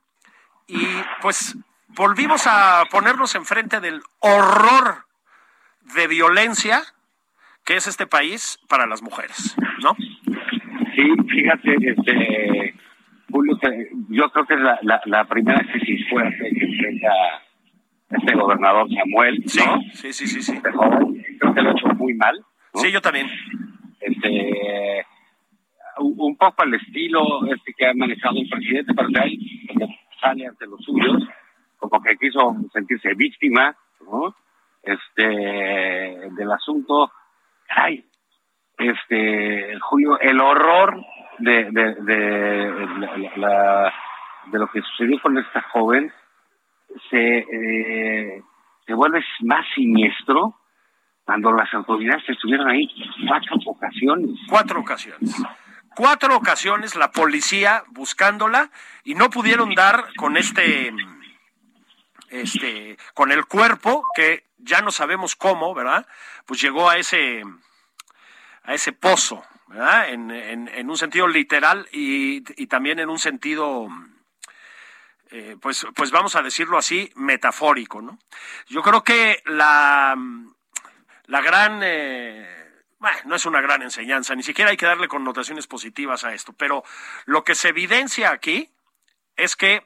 y 0.66 0.86
pues 1.20 1.56
volvimos 1.88 2.46
a 2.46 2.84
ponernos 2.90 3.34
enfrente 3.34 3.80
del 3.80 4.02
horror 4.20 5.06
de 5.94 6.06
violencia 6.06 6.82
que 7.64 7.76
es 7.76 7.86
este 7.86 8.06
país 8.06 8.58
para 8.68 8.86
las 8.86 9.02
mujeres, 9.02 9.54
¿no? 9.82 9.94
Sí, 10.94 11.02
fíjate, 11.28 11.76
este, 11.80 12.74
Julio, 13.30 13.58
yo 14.10 14.30
creo 14.30 14.46
que 14.46 14.54
es 14.54 14.60
la, 14.60 15.00
la, 15.06 15.24
primera 15.24 15.60
crisis 15.72 16.08
fuerte 16.10 16.50
que 16.50 16.64
enfrenta 16.64 17.12
este 18.10 18.34
gobernador 18.34 18.88
Samuel, 18.92 19.38
¿no? 19.38 19.80
Sí, 19.92 20.12
sí, 20.12 20.26
sí, 20.26 20.42
sí. 20.42 20.52
Este 20.52 20.70
joven, 20.70 21.24
creo 21.38 21.54
que 21.54 21.62
lo 21.62 21.70
ha 21.70 21.72
hecho 21.72 21.86
muy 21.94 22.14
mal. 22.14 22.44
Sí, 22.74 22.90
yo 22.92 23.00
también. 23.00 23.26
Este, 24.00 25.06
un 25.98 26.36
poco 26.36 26.62
al 26.62 26.74
estilo 26.74 27.46
este 27.52 27.72
que 27.74 27.86
ha 27.86 27.94
manejado 27.94 28.36
el 28.36 28.48
presidente, 28.48 28.92
pero 28.94 29.08
que 29.08 29.86
sale 30.20 30.46
ante 30.46 30.66
los 30.66 30.80
suyos, 30.82 31.22
como 31.78 32.02
que 32.02 32.16
quiso 32.16 32.54
sentirse 32.72 33.14
víctima, 33.14 33.76
¿no? 34.00 34.34
Este, 34.82 35.22
del 35.22 36.52
asunto. 36.52 37.10
Ay, 37.68 38.04
este 38.90 39.78
Julio, 39.80 40.18
el 40.20 40.40
horror 40.40 41.04
de, 41.38 41.64
de, 41.70 41.94
de, 41.94 43.32
la, 43.36 43.92
de 44.46 44.58
lo 44.58 44.66
que 44.68 44.80
sucedió 44.82 45.20
con 45.20 45.38
esta 45.38 45.62
joven 45.62 46.12
se, 47.10 47.38
eh, 47.38 48.42
se 48.86 48.94
vuelve 48.94 49.24
más 49.40 49.64
siniestro 49.74 50.56
cuando 51.24 51.52
las 51.52 51.72
autoridades 51.74 52.28
estuvieron 52.28 52.68
ahí 52.68 52.88
cuatro 53.26 53.56
ocasiones. 53.66 54.30
Cuatro 54.48 54.80
ocasiones. 54.80 55.42
Cuatro 55.94 56.36
ocasiones 56.36 56.96
la 56.96 57.10
policía 57.10 57.84
buscándola 57.88 58.70
y 59.04 59.14
no 59.14 59.30
pudieron 59.30 59.74
dar 59.74 60.06
con 60.16 60.36
este, 60.36 60.92
este, 62.30 62.96
con 63.14 63.30
el 63.30 63.44
cuerpo 63.46 64.02
que 64.14 64.44
ya 64.58 64.80
no 64.80 64.90
sabemos 64.90 65.36
cómo, 65.36 65.74
¿verdad? 65.74 66.06
Pues 66.46 66.60
llegó 66.60 66.88
a 66.88 66.96
ese, 66.96 67.42
a 68.64 68.74
ese 68.74 68.92
pozo, 68.92 69.44
¿verdad? 69.66 70.10
En, 70.10 70.30
en, 70.30 70.90
un 70.90 70.96
sentido 70.96 71.26
literal 71.26 71.88
y, 71.92 72.42
y, 72.60 72.66
también 72.66 72.98
en 72.98 73.08
un 73.08 73.18
sentido, 73.18 73.88
eh, 75.30 75.56
pues, 75.60 75.86
pues 75.94 76.10
vamos 76.10 76.36
a 76.36 76.42
decirlo 76.42 76.78
así, 76.78 77.10
metafórico, 77.16 78.02
¿no? 78.02 78.18
Yo 78.68 78.82
creo 78.82 79.02
que 79.02 79.42
la, 79.46 80.16
la 81.26 81.40
gran... 81.40 81.80
Eh, 81.82 82.58
bueno, 82.98 83.18
no 83.24 83.34
es 83.34 83.46
una 83.46 83.60
gran 83.60 83.82
enseñanza, 83.82 84.36
ni 84.36 84.44
siquiera 84.44 84.70
hay 84.70 84.76
que 84.76 84.86
darle 84.86 85.08
connotaciones 85.08 85.66
positivas 85.66 86.22
a 86.22 86.34
esto, 86.34 86.52
pero 86.52 86.84
lo 87.24 87.42
que 87.42 87.56
se 87.56 87.70
evidencia 87.70 88.30
aquí 88.30 88.70
es 89.36 89.56
que 89.56 89.84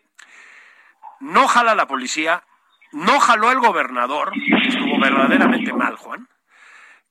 no 1.21 1.49
jala 1.49 1.75
la 1.75 1.87
policía, 1.87 2.45
no 2.93 3.19
jaló 3.21 3.51
el 3.51 3.61
gobernador, 3.61 4.33
estuvo 4.67 5.01
verdaderamente 5.01 5.73
mal, 5.73 5.97
Juan, 5.97 6.29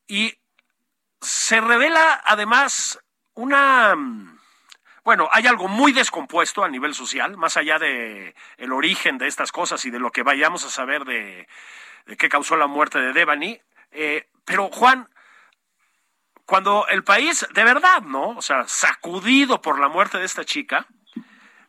y 0.08 0.38
se 1.26 1.60
revela 1.62 2.22
además 2.26 3.00
una 3.34 3.96
bueno, 5.06 5.30
hay 5.32 5.46
algo 5.46 5.68
muy 5.68 5.94
descompuesto 5.94 6.64
a 6.64 6.68
nivel 6.68 6.96
social, 6.96 7.38
más 7.38 7.58
allá 7.58 7.78
de 7.78 8.34
el 8.58 8.74
origen 8.74 9.20
de 9.20 9.28
estas 9.28 9.52
cosas 9.52 9.86
y 9.86 9.92
de 9.92 10.00
lo 10.00 10.12
que 10.12 10.24
vayamos 10.24 10.66
a 10.66 10.70
saber 10.72 11.06
de, 11.06 11.48
qué 12.18 12.28
causó 12.28 12.58
la 12.58 12.66
muerte 12.66 12.98
de 12.98 13.14
Devani. 13.14 13.62
Eh, 13.92 14.28
pero 14.46 14.70
Juan, 14.70 15.08
cuando 16.48 16.88
el 16.88 17.04
país, 17.04 17.48
de 17.54 17.64
verdad, 17.64 18.02
¿no? 18.02 18.30
O 18.30 18.42
sea, 18.42 18.68
sacudido 18.68 19.62
por 19.62 19.80
la 19.80 19.90
muerte 19.90 20.18
de 20.18 20.26
esta 20.26 20.44
chica, 20.44 20.88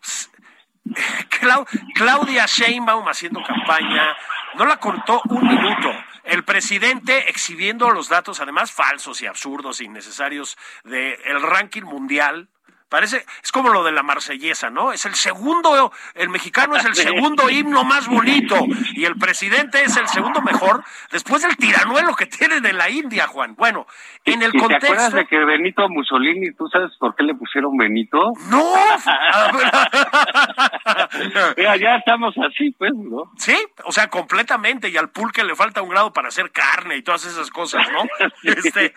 Claudia 1.95 2.47
Sheinbaum 2.47 3.07
haciendo 3.07 3.42
campaña, 3.42 4.16
no 4.55 4.64
la 4.64 4.79
cortó 4.79 5.21
un 5.29 5.47
minuto. 5.47 5.90
El 6.27 6.45
presidente 6.45 7.31
exhibiendo 7.31 7.91
los 7.91 8.09
datos, 8.09 8.41
además 8.41 8.73
falsos 8.73 9.23
y 9.23 9.27
absurdos 9.27 9.81
e 9.81 9.85
innecesarios, 9.85 10.59
del 10.83 11.41
ranking 11.43 11.85
mundial 11.85 12.49
Parece, 12.88 13.27
es 13.42 13.51
como 13.51 13.70
lo 13.70 13.83
de 13.83 13.90
la 13.90 14.05
marsellesa, 14.05 14.70
¿no? 14.70 14.92
Es 14.92 15.07
el 15.07 15.14
segundo, 15.14 15.92
el 16.14 16.29
mexicano 16.29 16.77
es 16.77 16.85
el 16.85 16.94
segundo 16.94 17.51
himno 17.51 17.83
más 17.83 18.07
bonito 18.07 18.64
y 18.94 19.05
el 19.05 19.16
presidente 19.16 19.83
es 19.83 19.96
el 19.96 20.07
segundo 20.07 20.40
mejor 20.40 20.85
después 21.11 21.42
del 21.42 21.57
tiranuelo 21.57 22.14
que 22.14 22.27
tiene 22.27 22.61
de 22.61 22.72
la 22.72 22.88
India, 22.88 23.27
Juan. 23.27 23.57
Bueno, 23.57 23.88
en 24.25 24.42
el 24.42 24.53
contexto... 24.53 24.87
¿Te 24.87 24.92
acuerdas 24.92 25.14
de 25.14 25.27
que 25.27 25.44
Benito 25.44 25.88
Mussolini, 25.88 26.53
tú 26.53 26.68
sabes 26.68 26.92
por 26.99 27.16
qué 27.16 27.25
le 27.25 27.35
pusieron 27.35 27.77
Benito? 27.77 28.33
No. 28.51 28.64
Mira, 31.57 31.77
ya 31.77 31.96
estamos 31.96 32.37
así, 32.38 32.70
pues, 32.79 32.92
¿no? 32.94 33.33
Sí, 33.37 33.57
o 33.85 33.90
sea, 33.90 34.09
completamente 34.09 34.90
y 34.90 34.96
al 34.96 35.11
pulque 35.11 35.42
le 35.42 35.57
falta 35.57 35.83
un 35.83 35.88
grado 35.88 36.12
para 36.12 36.29
hacer 36.29 36.53
carne 36.53 36.96
y 36.96 37.03
todas 37.03 37.27
esas 37.27 37.51
cosas, 37.51 37.85
¿no? 37.90 38.05
Este, 38.44 38.94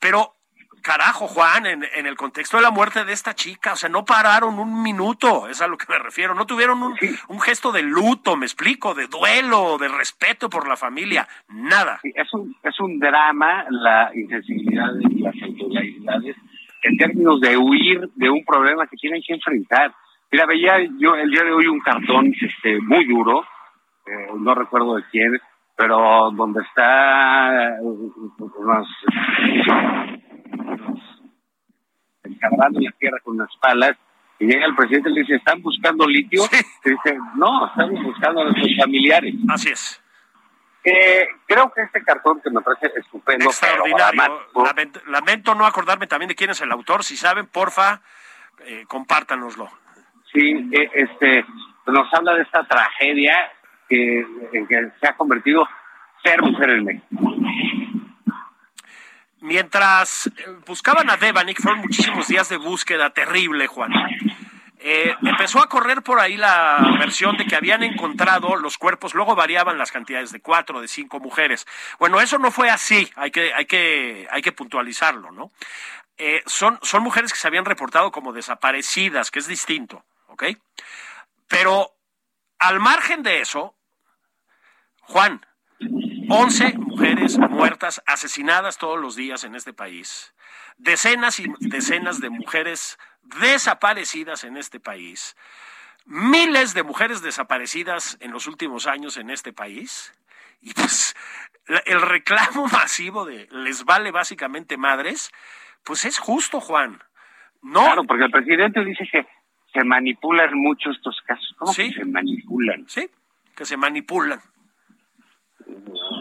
pero 0.00 0.37
carajo, 0.88 1.26
Juan, 1.26 1.66
en, 1.66 1.84
en, 1.94 2.06
el 2.06 2.16
contexto 2.16 2.56
de 2.56 2.62
la 2.62 2.70
muerte 2.70 3.04
de 3.04 3.12
esta 3.12 3.34
chica, 3.34 3.74
o 3.74 3.76
sea, 3.76 3.90
no 3.90 4.06
pararon 4.06 4.58
un 4.58 4.82
minuto, 4.82 5.46
es 5.46 5.60
a 5.60 5.66
lo 5.66 5.76
que 5.76 5.84
me 5.86 5.98
refiero, 5.98 6.34
no 6.34 6.46
tuvieron 6.46 6.82
un, 6.82 6.94
un 7.28 7.40
gesto 7.40 7.72
de 7.72 7.82
luto, 7.82 8.36
me 8.36 8.46
explico, 8.46 8.94
de 8.94 9.06
duelo, 9.06 9.76
de 9.76 9.88
respeto 9.88 10.48
por 10.48 10.66
la 10.66 10.78
familia, 10.78 11.28
nada. 11.50 12.00
es, 12.02 12.32
un, 12.32 12.56
es 12.62 12.80
un 12.80 12.98
drama 12.98 13.66
la 13.68 14.10
insensibilidad 14.14 14.94
de 14.94 15.20
las 15.20 15.34
autoridades 15.42 16.36
en 16.82 16.96
términos 16.96 17.38
de 17.42 17.58
huir 17.58 18.08
de 18.14 18.30
un 18.30 18.42
problema 18.46 18.86
que 18.86 18.96
tienen 18.96 19.20
que 19.20 19.34
enfrentar. 19.34 19.92
Mira, 20.32 20.46
veía 20.46 20.78
yo 20.98 21.14
el 21.16 21.30
día 21.30 21.44
de 21.44 21.52
hoy 21.52 21.66
un 21.66 21.80
cartón 21.80 22.32
este, 22.40 22.80
muy 22.80 23.04
duro, 23.04 23.42
eh, 24.06 24.28
no 24.38 24.54
recuerdo 24.54 24.96
de 24.96 25.02
quién, 25.10 25.38
pero 25.76 26.30
donde 26.30 26.62
está 26.62 27.76
encabrando 32.24 32.80
la 32.80 32.90
tierra 32.92 33.18
con 33.22 33.36
las 33.38 33.48
palas, 33.60 33.96
y 34.38 34.46
llega 34.46 34.66
el 34.66 34.76
presidente 34.76 35.10
y 35.10 35.14
le 35.14 35.20
dice, 35.22 35.34
¿están 35.36 35.60
buscando 35.62 36.06
litio? 36.06 36.44
Y 36.84 36.90
dice, 36.90 37.18
no, 37.34 37.66
estamos 37.66 38.02
buscando 38.04 38.40
a 38.40 38.44
nuestros 38.44 38.76
familiares. 38.76 39.34
Así 39.48 39.70
es. 39.70 40.00
Eh, 40.84 41.28
creo 41.46 41.72
que 41.72 41.82
este 41.82 42.02
cartón 42.02 42.40
que 42.40 42.50
me 42.50 42.60
parece 42.60 42.92
estupendo. 42.96 43.46
Extraordinario. 43.46 44.46
Lamento, 45.06 45.54
no 45.54 45.66
acordarme 45.66 46.06
también 46.06 46.28
de 46.28 46.34
quién 46.34 46.50
es 46.50 46.60
el 46.60 46.70
autor. 46.70 47.02
Si 47.02 47.16
saben, 47.16 47.46
porfa, 47.46 48.00
eh, 48.64 48.84
compártanoslo. 48.86 49.68
Sí, 50.32 50.70
eh, 50.72 50.90
este, 50.94 51.44
nos 51.86 52.12
habla 52.14 52.34
de 52.34 52.42
esta 52.42 52.64
tragedia 52.64 53.50
que, 53.88 54.20
en 54.52 54.66
que 54.66 54.92
se 55.00 55.08
ha 55.08 55.16
convertido 55.16 55.66
ser 56.22 56.42
mujer 56.42 56.70
en 56.70 56.84
México. 56.84 57.06
Mientras 59.40 60.26
eh, 60.26 60.30
buscaban 60.66 61.10
a 61.10 61.16
Devanik, 61.16 61.60
fueron 61.60 61.80
muchísimos 61.80 62.28
días 62.28 62.48
de 62.48 62.56
búsqueda 62.56 63.10
terrible, 63.10 63.66
Juan. 63.66 63.92
Eh, 64.80 65.14
empezó 65.22 65.60
a 65.60 65.68
correr 65.68 66.02
por 66.02 66.20
ahí 66.20 66.36
la 66.36 66.96
versión 66.98 67.36
de 67.36 67.46
que 67.46 67.56
habían 67.56 67.82
encontrado 67.82 68.56
los 68.56 68.78
cuerpos, 68.78 69.14
luego 69.14 69.34
variaban 69.34 69.76
las 69.76 69.90
cantidades 69.90 70.30
de 70.30 70.40
cuatro, 70.40 70.80
de 70.80 70.88
cinco 70.88 71.18
mujeres. 71.18 71.66
Bueno, 71.98 72.20
eso 72.20 72.38
no 72.38 72.50
fue 72.50 72.70
así, 72.70 73.10
hay 73.16 73.30
que, 73.30 73.52
hay 73.52 73.66
que, 73.66 74.28
hay 74.30 74.40
que 74.40 74.52
puntualizarlo, 74.52 75.32
¿no? 75.32 75.50
Eh, 76.16 76.42
son, 76.46 76.78
son 76.82 77.02
mujeres 77.02 77.32
que 77.32 77.38
se 77.38 77.48
habían 77.48 77.64
reportado 77.64 78.12
como 78.12 78.32
desaparecidas, 78.32 79.30
que 79.30 79.40
es 79.40 79.46
distinto, 79.46 80.04
¿ok? 80.28 80.44
Pero 81.48 81.92
al 82.58 82.78
margen 82.78 83.22
de 83.22 83.40
eso, 83.40 83.74
Juan, 85.00 85.44
11 86.28 86.74
mujeres 86.78 87.38
muertas, 87.38 88.02
asesinadas 88.06 88.78
todos 88.78 89.00
los 89.00 89.16
días 89.16 89.44
en 89.44 89.54
este 89.54 89.72
país. 89.72 90.34
Decenas 90.76 91.40
y 91.40 91.46
decenas 91.60 92.20
de 92.20 92.30
mujeres 92.30 92.98
desaparecidas 93.40 94.44
en 94.44 94.56
este 94.56 94.80
país. 94.80 95.36
Miles 96.04 96.74
de 96.74 96.82
mujeres 96.82 97.22
desaparecidas 97.22 98.16
en 98.20 98.30
los 98.30 98.46
últimos 98.46 98.86
años 98.86 99.16
en 99.16 99.30
este 99.30 99.52
país. 99.52 100.12
Y 100.60 100.74
pues 100.74 101.16
el 101.86 102.00
reclamo 102.00 102.66
masivo 102.72 103.24
de 103.24 103.48
les 103.50 103.84
vale 103.84 104.10
básicamente 104.10 104.76
madres, 104.76 105.32
pues 105.84 106.04
es 106.04 106.18
justo, 106.18 106.60
Juan. 106.60 107.02
No. 107.62 107.80
Claro, 107.80 108.04
porque 108.04 108.24
el 108.24 108.30
presidente 108.30 108.84
dice 108.84 109.08
que 109.10 109.26
se 109.72 109.84
manipulan 109.84 110.56
mucho 110.56 110.90
estos 110.90 111.20
casos. 111.26 111.54
¿Cómo 111.58 111.74
que 111.74 111.92
se 111.92 112.04
manipulan? 112.04 112.88
Sí, 112.88 113.08
que 113.56 113.64
se 113.64 113.76
manipulan. 113.76 114.40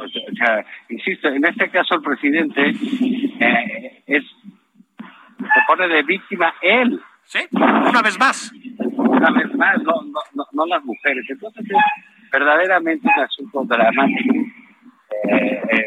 O 0.07 0.35
sea, 0.35 0.65
insisto, 0.89 1.27
en 1.29 1.45
este 1.45 1.69
caso 1.69 1.95
el 1.95 2.01
presidente 2.01 2.73
eh, 3.39 4.03
es 4.07 4.23
se 5.37 5.61
pone 5.67 5.87
de 5.87 6.03
víctima 6.03 6.53
él. 6.61 6.99
Sí, 7.23 7.39
una 7.51 8.01
vez 8.01 8.17
más. 8.19 8.51
Una 8.79 9.31
vez 9.31 9.53
más, 9.55 9.81
no, 9.83 10.01
no, 10.33 10.45
no, 10.51 10.65
las 10.65 10.83
mujeres. 10.83 11.25
Entonces 11.29 11.65
es 11.65 11.77
verdaderamente 12.31 13.07
un 13.15 13.23
asunto 13.23 13.63
dramático. 13.65 14.35
Eh, 15.29 15.61
eh, 15.71 15.85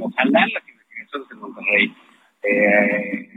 ojalá 0.00 0.40
las 0.40 0.68
investigaciones 0.68 1.30
en 1.30 1.38
Monterrey 1.38 1.94
eh, 2.42 3.28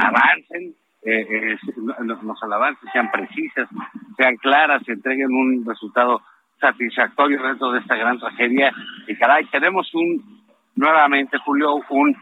avancen, 0.00 0.74
eh, 1.02 1.56
los 1.76 2.42
avances 2.42 2.90
sean 2.92 3.10
precisas, 3.10 3.68
sean 4.16 4.36
claras, 4.36 4.82
se 4.84 4.92
entreguen 4.92 5.32
un 5.32 5.64
resultado 5.64 6.22
satisfactorio 6.60 7.42
dentro 7.42 7.72
de 7.72 7.80
esta 7.80 7.96
gran 7.96 8.18
tragedia. 8.18 8.72
Y 9.06 9.16
caray, 9.16 9.46
tenemos 9.46 9.92
un, 9.94 10.44
nuevamente, 10.76 11.38
Julio, 11.38 11.80
un, 11.88 12.16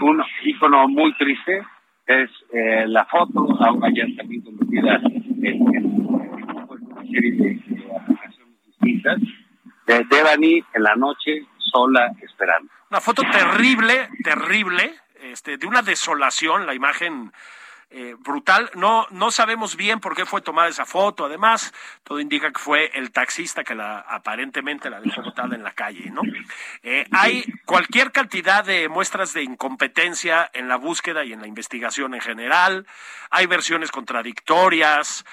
un 0.00 0.22
ícono 0.44 0.88
muy 0.88 1.12
triste, 1.14 1.62
es 2.06 2.30
eh, 2.52 2.84
la 2.86 3.04
foto, 3.06 3.46
ayer 3.84 4.16
también 4.16 4.42
convertida 4.42 4.96
en, 4.96 5.74
en, 5.74 5.86
una 5.86 7.02
serie 7.02 7.32
de, 7.32 7.60
aplicaciones 7.96 8.66
distintas, 8.66 9.20
de 9.86 10.04
Devani 10.10 10.62
en 10.74 10.82
la 10.82 10.94
noche, 10.96 11.46
sola, 11.58 12.12
esperando. 12.20 12.70
Una 12.90 13.00
foto 13.00 13.22
terrible, 13.22 14.08
terrible, 14.22 14.92
este, 15.22 15.56
de 15.56 15.66
una 15.66 15.82
desolación, 15.82 16.66
la 16.66 16.74
imagen 16.74 17.32
eh, 17.94 18.16
brutal. 18.18 18.70
No, 18.74 19.06
no 19.10 19.30
sabemos 19.30 19.76
bien 19.76 20.00
por 20.00 20.16
qué 20.16 20.24
fue 20.24 20.40
tomada 20.40 20.68
esa 20.68 20.86
foto. 20.86 21.26
Además, 21.26 21.74
todo 22.04 22.20
indica 22.20 22.50
que 22.50 22.58
fue 22.58 22.90
el 22.94 23.10
taxista 23.10 23.64
que 23.64 23.74
la 23.74 24.00
aparentemente 24.00 24.88
la 24.88 25.00
dejó 25.00 25.22
botada 25.22 25.54
en 25.54 25.62
la 25.62 25.72
calle, 25.72 26.10
¿no? 26.10 26.22
Eh, 26.82 27.06
hay 27.12 27.44
cualquier 27.66 28.10
cantidad 28.10 28.64
de 28.64 28.88
muestras 28.88 29.34
de 29.34 29.42
incompetencia 29.42 30.50
en 30.54 30.68
la 30.68 30.76
búsqueda 30.76 31.22
y 31.24 31.34
en 31.34 31.42
la 31.42 31.46
investigación 31.46 32.14
en 32.14 32.22
general. 32.22 32.86
Hay 33.30 33.46
versiones 33.46 33.90
contradictorias. 33.90 35.26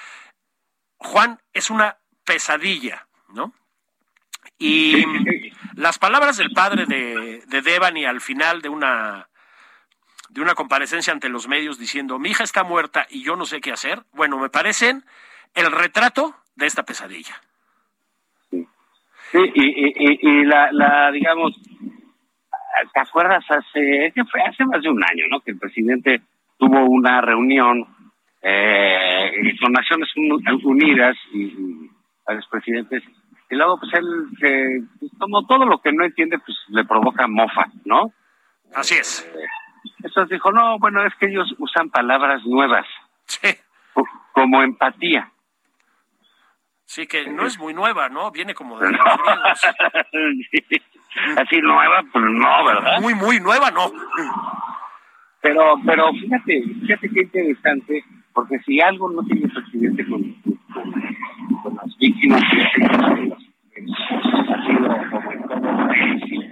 Juan, 0.98 1.40
es 1.54 1.70
una 1.70 1.96
pesadilla, 2.24 3.06
¿no? 3.30 3.54
Y 4.58 5.06
las 5.76 5.98
palabras 5.98 6.36
del 6.36 6.50
padre 6.50 6.84
de, 6.84 7.42
de 7.46 7.62
Devani 7.62 8.04
al 8.04 8.20
final 8.20 8.60
de 8.60 8.68
una 8.68 9.29
de 10.30 10.40
una 10.40 10.54
comparecencia 10.54 11.12
ante 11.12 11.28
los 11.28 11.48
medios 11.48 11.78
diciendo 11.78 12.18
mi 12.18 12.30
hija 12.30 12.44
está 12.44 12.64
muerta 12.64 13.06
y 13.10 13.22
yo 13.22 13.36
no 13.36 13.44
sé 13.44 13.60
qué 13.60 13.72
hacer, 13.72 14.00
bueno, 14.12 14.38
me 14.38 14.48
parecen 14.48 15.04
el 15.54 15.70
retrato 15.70 16.34
de 16.56 16.66
esta 16.66 16.84
pesadilla. 16.84 17.34
Sí, 18.50 18.66
sí 19.32 19.38
y, 19.54 20.28
y, 20.28 20.44
la, 20.44 20.70
la, 20.72 21.10
digamos, 21.10 21.58
¿te 22.92 23.00
acuerdas 23.00 23.44
hace, 23.48 24.12
que 24.14 24.24
fue 24.24 24.40
hace 24.42 24.64
más 24.64 24.82
de 24.82 24.88
un 24.88 25.02
año, 25.02 25.24
¿no? 25.30 25.40
Que 25.40 25.52
el 25.52 25.58
presidente 25.58 26.22
tuvo 26.58 26.84
una 26.84 27.20
reunión 27.20 27.86
eh, 28.42 29.32
con 29.60 29.72
Naciones 29.72 30.08
Unidas 30.64 31.16
y, 31.32 31.42
y 31.42 31.90
a 32.26 32.34
los 32.34 32.46
presidentes 32.46 33.02
y 33.50 33.56
luego 33.56 33.78
pues 33.78 33.92
él 33.94 34.88
como 35.18 35.44
todo 35.46 35.64
lo 35.66 35.78
que 35.78 35.92
no 35.92 36.04
entiende 36.04 36.38
pues 36.38 36.56
le 36.68 36.84
provoca 36.84 37.26
mofa, 37.26 37.66
¿no? 37.84 38.12
Así 38.74 38.94
es. 38.94 39.28
Eh, 39.34 39.46
entonces 40.02 40.30
dijo, 40.30 40.52
no, 40.52 40.78
bueno, 40.78 41.04
es 41.06 41.14
que 41.16 41.26
ellos 41.26 41.54
usan 41.58 41.90
palabras 41.90 42.44
nuevas. 42.44 42.86
Sí. 43.26 43.48
Como 44.32 44.62
empatía. 44.62 45.30
Sí, 46.84 47.06
que 47.06 47.28
no 47.28 47.46
es 47.46 47.58
muy 47.58 47.72
nueva, 47.72 48.08
¿no? 48.08 48.32
Viene 48.32 48.52
como 48.54 48.78
de 48.78 48.88
Así 51.36 51.60
nueva, 51.60 52.02
pues 52.12 52.24
no, 52.24 52.64
¿verdad? 52.64 53.00
Muy, 53.00 53.14
muy 53.14 53.38
nueva, 53.38 53.70
no. 53.70 53.92
Pero, 55.40 55.76
pero 55.86 56.12
fíjate, 56.12 56.64
fíjate 56.80 57.08
qué 57.10 57.20
interesante, 57.20 58.04
porque 58.32 58.58
si 58.60 58.80
algo 58.80 59.08
no 59.10 59.22
tiene 59.22 59.48
presidente 59.48 60.04
con, 60.06 60.34
con, 61.62 61.76
las 61.76 61.96
víctimas, 61.98 62.42
ha 62.42 62.56
sido 64.66 64.88
como 65.10 65.32
en 65.32 65.42
todo 65.46 66.49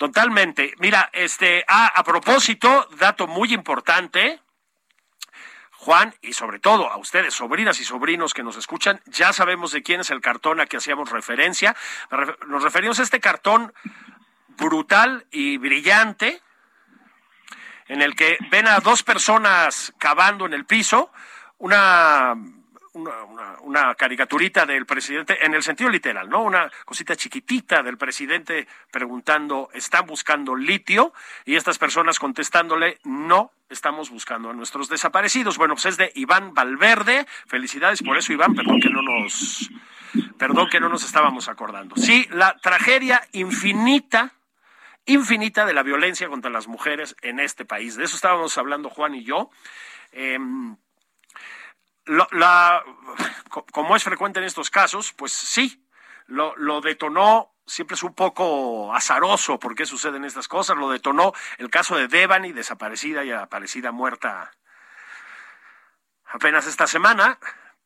Totalmente. 0.00 0.72
Mira, 0.78 1.10
este, 1.12 1.62
ah, 1.68 1.92
a 1.94 2.02
propósito, 2.02 2.88
dato 2.96 3.26
muy 3.26 3.52
importante. 3.52 4.40
Juan, 5.72 6.14
y 6.22 6.32
sobre 6.32 6.58
todo 6.58 6.90
a 6.90 6.96
ustedes, 6.96 7.34
sobrinas 7.34 7.78
y 7.80 7.84
sobrinos 7.84 8.32
que 8.32 8.42
nos 8.42 8.56
escuchan, 8.56 9.02
ya 9.04 9.34
sabemos 9.34 9.72
de 9.72 9.82
quién 9.82 10.00
es 10.00 10.08
el 10.08 10.22
cartón 10.22 10.58
a 10.58 10.64
que 10.64 10.78
hacíamos 10.78 11.10
referencia. 11.10 11.76
Nos 12.46 12.62
referimos 12.62 12.98
a 12.98 13.02
este 13.02 13.20
cartón 13.20 13.74
brutal 14.48 15.26
y 15.30 15.58
brillante, 15.58 16.40
en 17.86 18.00
el 18.00 18.16
que 18.16 18.38
ven 18.50 18.68
a 18.68 18.80
dos 18.80 19.02
personas 19.02 19.92
cavando 19.98 20.46
en 20.46 20.54
el 20.54 20.64
piso, 20.64 21.12
una 21.58 22.36
una, 22.92 23.94
caricaturita 23.94 24.66
del 24.66 24.86
presidente, 24.86 25.44
en 25.44 25.54
el 25.54 25.62
sentido 25.62 25.90
literal, 25.90 26.28
¿no? 26.28 26.42
Una 26.42 26.70
cosita 26.84 27.14
chiquitita 27.14 27.82
del 27.82 27.96
presidente 27.96 28.66
preguntando, 28.90 29.68
¿están 29.72 30.06
buscando 30.06 30.56
litio? 30.56 31.12
Y 31.44 31.56
estas 31.56 31.78
personas 31.78 32.18
contestándole, 32.18 32.98
no, 33.04 33.52
estamos 33.68 34.10
buscando 34.10 34.50
a 34.50 34.54
nuestros 34.54 34.88
desaparecidos. 34.88 35.56
Bueno, 35.56 35.74
pues 35.74 35.86
es 35.86 35.96
de 35.96 36.12
Iván 36.14 36.54
Valverde. 36.54 37.26
Felicidades 37.46 38.02
por 38.02 38.16
eso, 38.16 38.32
Iván, 38.32 38.54
perdón 38.54 38.80
que 38.80 38.90
no 38.90 39.02
nos, 39.02 39.70
perdón 40.36 40.68
que 40.68 40.80
no 40.80 40.88
nos 40.88 41.04
estábamos 41.04 41.48
acordando. 41.48 41.96
Sí, 41.96 42.28
la 42.30 42.56
tragedia 42.56 43.26
infinita 43.32 44.32
infinita 45.06 45.64
de 45.64 45.72
la 45.72 45.82
violencia 45.82 46.28
contra 46.28 46.50
las 46.50 46.68
mujeres 46.68 47.16
en 47.22 47.40
este 47.40 47.64
país. 47.64 47.96
De 47.96 48.04
eso 48.04 48.14
estábamos 48.14 48.56
hablando 48.58 48.90
Juan 48.90 49.14
y 49.14 49.24
yo. 49.24 49.50
Eh, 50.12 50.38
como 53.72 53.96
es 53.96 54.04
frecuente 54.04 54.38
en 54.38 54.46
estos 54.46 54.70
casos, 54.70 55.12
pues 55.12 55.32
sí, 55.32 55.86
lo, 56.26 56.54
lo 56.56 56.80
detonó 56.80 57.54
siempre 57.70 57.94
es 57.94 58.02
un 58.02 58.14
poco 58.14 58.92
azaroso 58.94 59.58
por 59.58 59.74
qué 59.74 59.86
suceden 59.86 60.24
estas 60.24 60.48
cosas. 60.48 60.76
Lo 60.76 60.90
detonó 60.90 61.32
el 61.58 61.70
caso 61.70 61.96
de 61.96 62.08
Devani, 62.08 62.52
desaparecida 62.52 63.24
y 63.24 63.30
aparecida 63.30 63.92
muerta 63.92 64.50
apenas 66.26 66.66
esta 66.66 66.86
semana, 66.86 67.38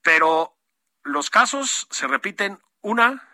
pero 0.02 0.56
los 1.02 1.30
casos 1.30 1.86
se 1.90 2.06
repiten 2.06 2.60
una 2.80 3.28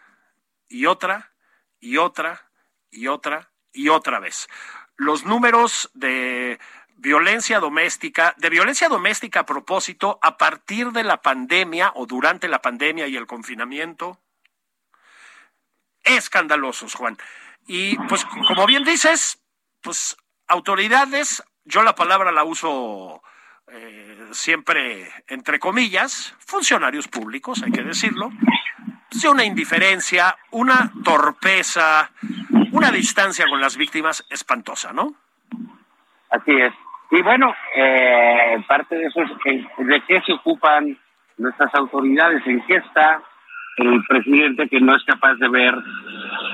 y 0.68 0.86
otra 0.86 1.32
y 1.80 1.96
otra 1.96 2.50
y 2.90 3.06
otra 3.06 3.50
y 3.72 3.88
otra 3.88 4.18
vez. 4.18 4.48
Los 4.96 5.24
números 5.24 5.90
de 5.94 6.60
violencia 7.00 7.60
doméstica, 7.60 8.34
de 8.36 8.50
violencia 8.50 8.88
doméstica 8.88 9.40
a 9.40 9.46
propósito, 9.46 10.18
a 10.22 10.36
partir 10.36 10.92
de 10.92 11.02
la 11.02 11.22
pandemia 11.22 11.92
o 11.94 12.06
durante 12.06 12.46
la 12.46 12.60
pandemia 12.60 13.08
y 13.08 13.16
el 13.16 13.26
confinamiento, 13.26 14.18
escandalosos, 16.04 16.94
Juan. 16.94 17.16
Y 17.66 17.96
pues 18.08 18.24
como 18.24 18.66
bien 18.66 18.84
dices, 18.84 19.42
pues 19.80 20.16
autoridades, 20.46 21.42
yo 21.64 21.82
la 21.82 21.94
palabra 21.94 22.32
la 22.32 22.44
uso 22.44 23.22
eh, 23.68 24.28
siempre 24.32 25.10
entre 25.28 25.58
comillas, 25.58 26.34
funcionarios 26.38 27.08
públicos, 27.08 27.62
hay 27.62 27.72
que 27.72 27.82
decirlo, 27.82 28.30
de 29.10 29.28
una 29.28 29.44
indiferencia, 29.44 30.36
una 30.50 30.92
torpeza, 31.02 32.12
una 32.72 32.90
distancia 32.90 33.46
con 33.48 33.60
las 33.60 33.76
víctimas 33.76 34.24
espantosa, 34.28 34.92
¿no? 34.92 35.14
Así 36.30 36.52
es. 36.52 36.72
Y 37.10 37.22
bueno, 37.22 37.54
eh, 37.74 38.62
parte 38.68 38.96
de 38.96 39.06
eso 39.06 39.22
es 39.22 39.30
de 39.78 40.02
qué 40.06 40.20
se 40.22 40.32
ocupan 40.32 40.96
nuestras 41.38 41.74
autoridades, 41.74 42.46
en 42.46 42.64
qué 42.66 42.76
está 42.76 43.22
el 43.78 44.04
presidente 44.04 44.68
que 44.68 44.80
no 44.80 44.94
es 44.94 45.02
capaz 45.04 45.34
de 45.34 45.48
ver, 45.48 45.74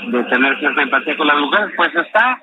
de 0.08 0.24
tener 0.24 0.58
cierta 0.58 0.82
empatía 0.82 1.16
con 1.16 1.26
las 1.26 1.36
mujeres, 1.36 1.72
pues 1.76 1.94
está 1.94 2.42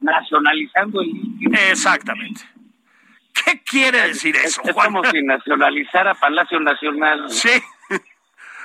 nacionalizando 0.00 1.00
el 1.00 1.08
litio. 1.08 1.50
Exactamente. 1.70 2.42
¿Qué 3.44 3.62
quiere 3.62 4.08
decir 4.08 4.36
eso, 4.36 4.62
es, 4.64 4.72
como 4.72 5.02
si 5.04 5.22
nacionalizara 5.22 6.14
Palacio 6.14 6.60
Nacional. 6.60 7.28
Sí, 7.28 7.50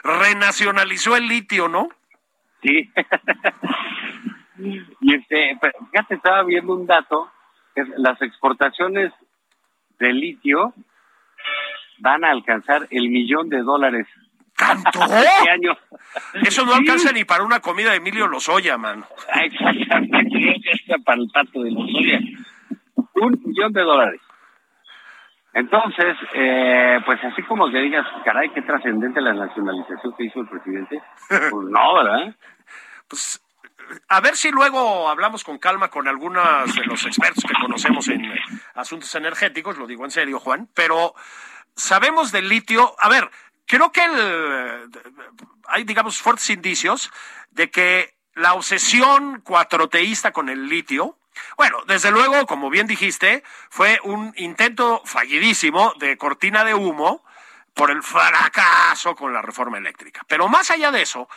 renacionalizó 0.03 1.15
el 1.15 1.27
litio, 1.27 1.67
¿no? 1.67 1.89
Sí. 2.61 2.91
y 5.01 5.13
este, 5.15 5.57
fíjate, 5.91 6.15
estaba 6.15 6.43
viendo 6.43 6.75
un 6.75 6.86
dato, 6.86 7.32
que 7.32 7.39
las 7.97 8.21
exportaciones 8.21 9.11
de 9.99 10.13
litio 10.13 10.73
van 11.99 12.23
a 12.23 12.32
alcanzar 12.32 12.88
el 12.91 13.09
millón 13.09 13.49
de 13.49 13.61
dólares. 13.61 14.07
¿Tanto? 14.57 14.99
Este 15.03 15.49
año. 15.49 15.77
Eso 16.41 16.65
no 16.65 16.73
alcanza 16.73 17.11
ni 17.11 17.23
para 17.23 17.43
una 17.43 17.59
comida 17.59 17.91
de 17.91 17.97
Emilio 17.97 18.27
Lozoya, 18.27 18.77
mano. 18.77 19.05
Ah, 19.32 19.43
exactamente, 19.43 20.55
para 21.05 21.21
el 21.21 21.30
pato 21.34 21.63
de 21.63 21.71
Lozoya. 21.71 22.19
Un 23.15 23.41
millón 23.45 23.73
de 23.73 23.82
dólares. 23.82 24.21
Entonces, 25.53 26.15
eh, 26.34 26.99
pues 27.05 27.23
así 27.23 27.41
como 27.43 27.69
que 27.71 27.80
digas, 27.80 28.05
caray, 28.23 28.49
qué 28.49 28.61
trascendente 28.61 29.19
la 29.19 29.34
nacionalización 29.34 30.13
que 30.15 30.25
hizo 30.25 30.41
el 30.41 30.47
presidente, 30.47 31.01
pues 31.27 31.67
no, 31.69 31.95
¿verdad? 31.95 32.36
Pues 33.09 33.41
a 34.08 34.20
ver 34.22 34.36
si 34.36 34.52
luego 34.52 35.10
hablamos 35.10 35.44
con 35.44 35.58
calma 35.58 35.90
con 35.90 36.08
algunos 36.08 36.76
de 36.76 36.86
los 36.86 37.06
expertos 37.06 37.44
que 37.44 37.54
conocemos 37.60 38.08
en 38.08 38.32
asuntos 38.76 39.14
energéticos, 39.16 39.78
lo 39.78 39.88
digo 39.88 40.06
en 40.06 40.12
serio, 40.12 40.40
Juan, 40.40 40.70
pero 40.74 41.16
sabemos 41.76 42.32
del 42.32 42.50
litio, 42.50 42.96
a 43.00 43.10
ver, 43.10 43.30
creo 43.66 43.92
que 43.92 44.04
el, 44.04 44.90
hay, 45.68 45.84
digamos, 45.84 46.22
fuertes 46.22 46.50
indicios 46.50 47.12
de 47.52 47.70
que 47.70 48.16
la 48.34 48.54
obsesión 48.54 49.42
cuatroteísta 49.42 50.32
con 50.32 50.50
el 50.50 50.68
litio, 50.70 51.18
bueno, 51.58 51.78
desde 51.88 52.12
luego, 52.12 52.46
como 52.46 52.70
bien 52.70 52.88
dijiste, 52.88 53.44
fue 53.70 54.00
un 54.04 54.34
intento 54.38 55.02
fallidísimo 55.06 55.94
de 56.00 56.18
cortina 56.18 56.64
de 56.64 56.74
humo 56.74 57.24
por 57.74 57.91
el 57.91 58.03
fracaso 58.03 59.15
con 59.15 59.34
la 59.34 59.41
reforma 59.41 59.78
eléctrica. 59.78 60.26
Pero 60.28 60.47
más 60.47 60.72
allá 60.72 60.91
de 60.91 61.01
eso, 61.01 61.30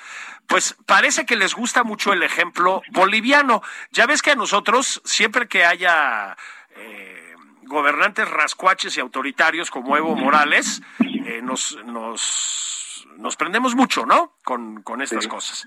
pues 0.47 0.76
parece 0.87 1.26
que 1.26 1.37
les 1.37 1.55
gusta 1.55 1.85
mucho 1.85 2.12
el 2.12 2.22
ejemplo 2.22 2.83
boliviano. 2.91 3.62
Ya 3.91 4.07
ves 4.07 4.22
que 4.22 4.33
a 4.33 4.37
nosotros, 4.37 5.01
siempre 5.05 5.49
que 5.49 5.64
haya 5.64 6.37
eh, 6.76 7.35
gobernantes 7.62 8.28
rascuaches 8.28 8.97
y 8.97 9.01
autoritarios 9.01 9.70
como 9.70 9.97
Evo 9.97 10.14
Morales, 10.16 10.83
eh, 11.01 11.41
nos, 11.43 11.78
nos, 11.85 12.82
nos 13.19 13.37
prendemos 13.37 13.75
mucho, 13.75 14.07
¿no? 14.07 14.37
Con, 14.45 14.83
con 14.83 15.03
estas 15.03 15.27
cosas. 15.27 15.67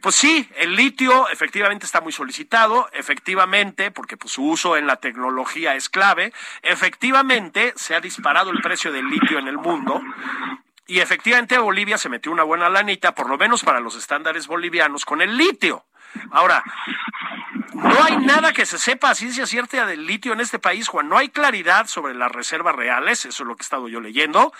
Pues 0.00 0.14
sí, 0.14 0.48
el 0.56 0.74
litio 0.74 1.28
efectivamente 1.28 1.86
está 1.86 2.00
muy 2.00 2.12
solicitado, 2.12 2.88
efectivamente, 2.92 3.90
porque 3.90 4.16
pues, 4.16 4.32
su 4.32 4.44
uso 4.44 4.76
en 4.76 4.86
la 4.86 4.96
tecnología 4.96 5.74
es 5.74 5.88
clave, 5.88 6.32
efectivamente 6.62 7.72
se 7.76 7.94
ha 7.94 8.00
disparado 8.00 8.50
el 8.50 8.60
precio 8.60 8.92
del 8.92 9.08
litio 9.08 9.38
en 9.38 9.48
el 9.48 9.58
mundo. 9.58 10.00
Y 10.86 10.98
efectivamente 10.98 11.56
Bolivia 11.58 11.96
se 11.96 12.08
metió 12.08 12.32
una 12.32 12.42
buena 12.42 12.68
lanita, 12.68 13.14
por 13.14 13.28
lo 13.28 13.38
menos 13.38 13.62
para 13.62 13.80
los 13.80 13.94
estándares 13.94 14.46
bolivianos, 14.46 15.04
con 15.04 15.22
el 15.22 15.36
litio. 15.36 15.86
Ahora, 16.30 16.64
no 17.74 18.04
hay 18.04 18.16
nada 18.18 18.52
que 18.52 18.66
se 18.66 18.78
sepa 18.78 19.10
a 19.10 19.14
ciencia 19.14 19.46
cierta 19.46 19.86
del 19.86 20.06
litio 20.06 20.32
en 20.32 20.40
este 20.40 20.58
país, 20.58 20.88
Juan. 20.88 21.08
No 21.08 21.18
hay 21.18 21.28
claridad 21.30 21.86
sobre 21.86 22.14
las 22.14 22.30
reservas 22.30 22.74
reales, 22.74 23.24
eso 23.24 23.42
es 23.42 23.46
lo 23.46 23.56
que 23.56 23.62
he 23.62 23.64
estado 23.64 23.88
yo 23.88 24.00
leyendo. 24.00 24.52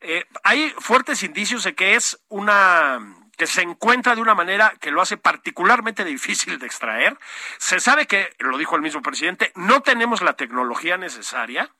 Eh, 0.00 0.24
hay 0.42 0.74
fuertes 0.78 1.22
indicios 1.22 1.64
de 1.64 1.74
que 1.74 1.94
es 1.94 2.20
una 2.28 3.00
que 3.36 3.46
se 3.46 3.62
encuentra 3.62 4.14
de 4.14 4.22
una 4.22 4.34
manera 4.34 4.72
que 4.80 4.90
lo 4.90 5.02
hace 5.02 5.16
particularmente 5.16 6.04
difícil 6.04 6.58
de 6.58 6.66
extraer. 6.66 7.18
Se 7.58 7.80
sabe 7.80 8.06
que, 8.06 8.34
lo 8.38 8.56
dijo 8.56 8.76
el 8.76 8.82
mismo 8.82 9.02
presidente, 9.02 9.52
no 9.54 9.82
tenemos 9.82 10.22
la 10.22 10.34
tecnología 10.34 10.96
necesaria. 10.96 11.70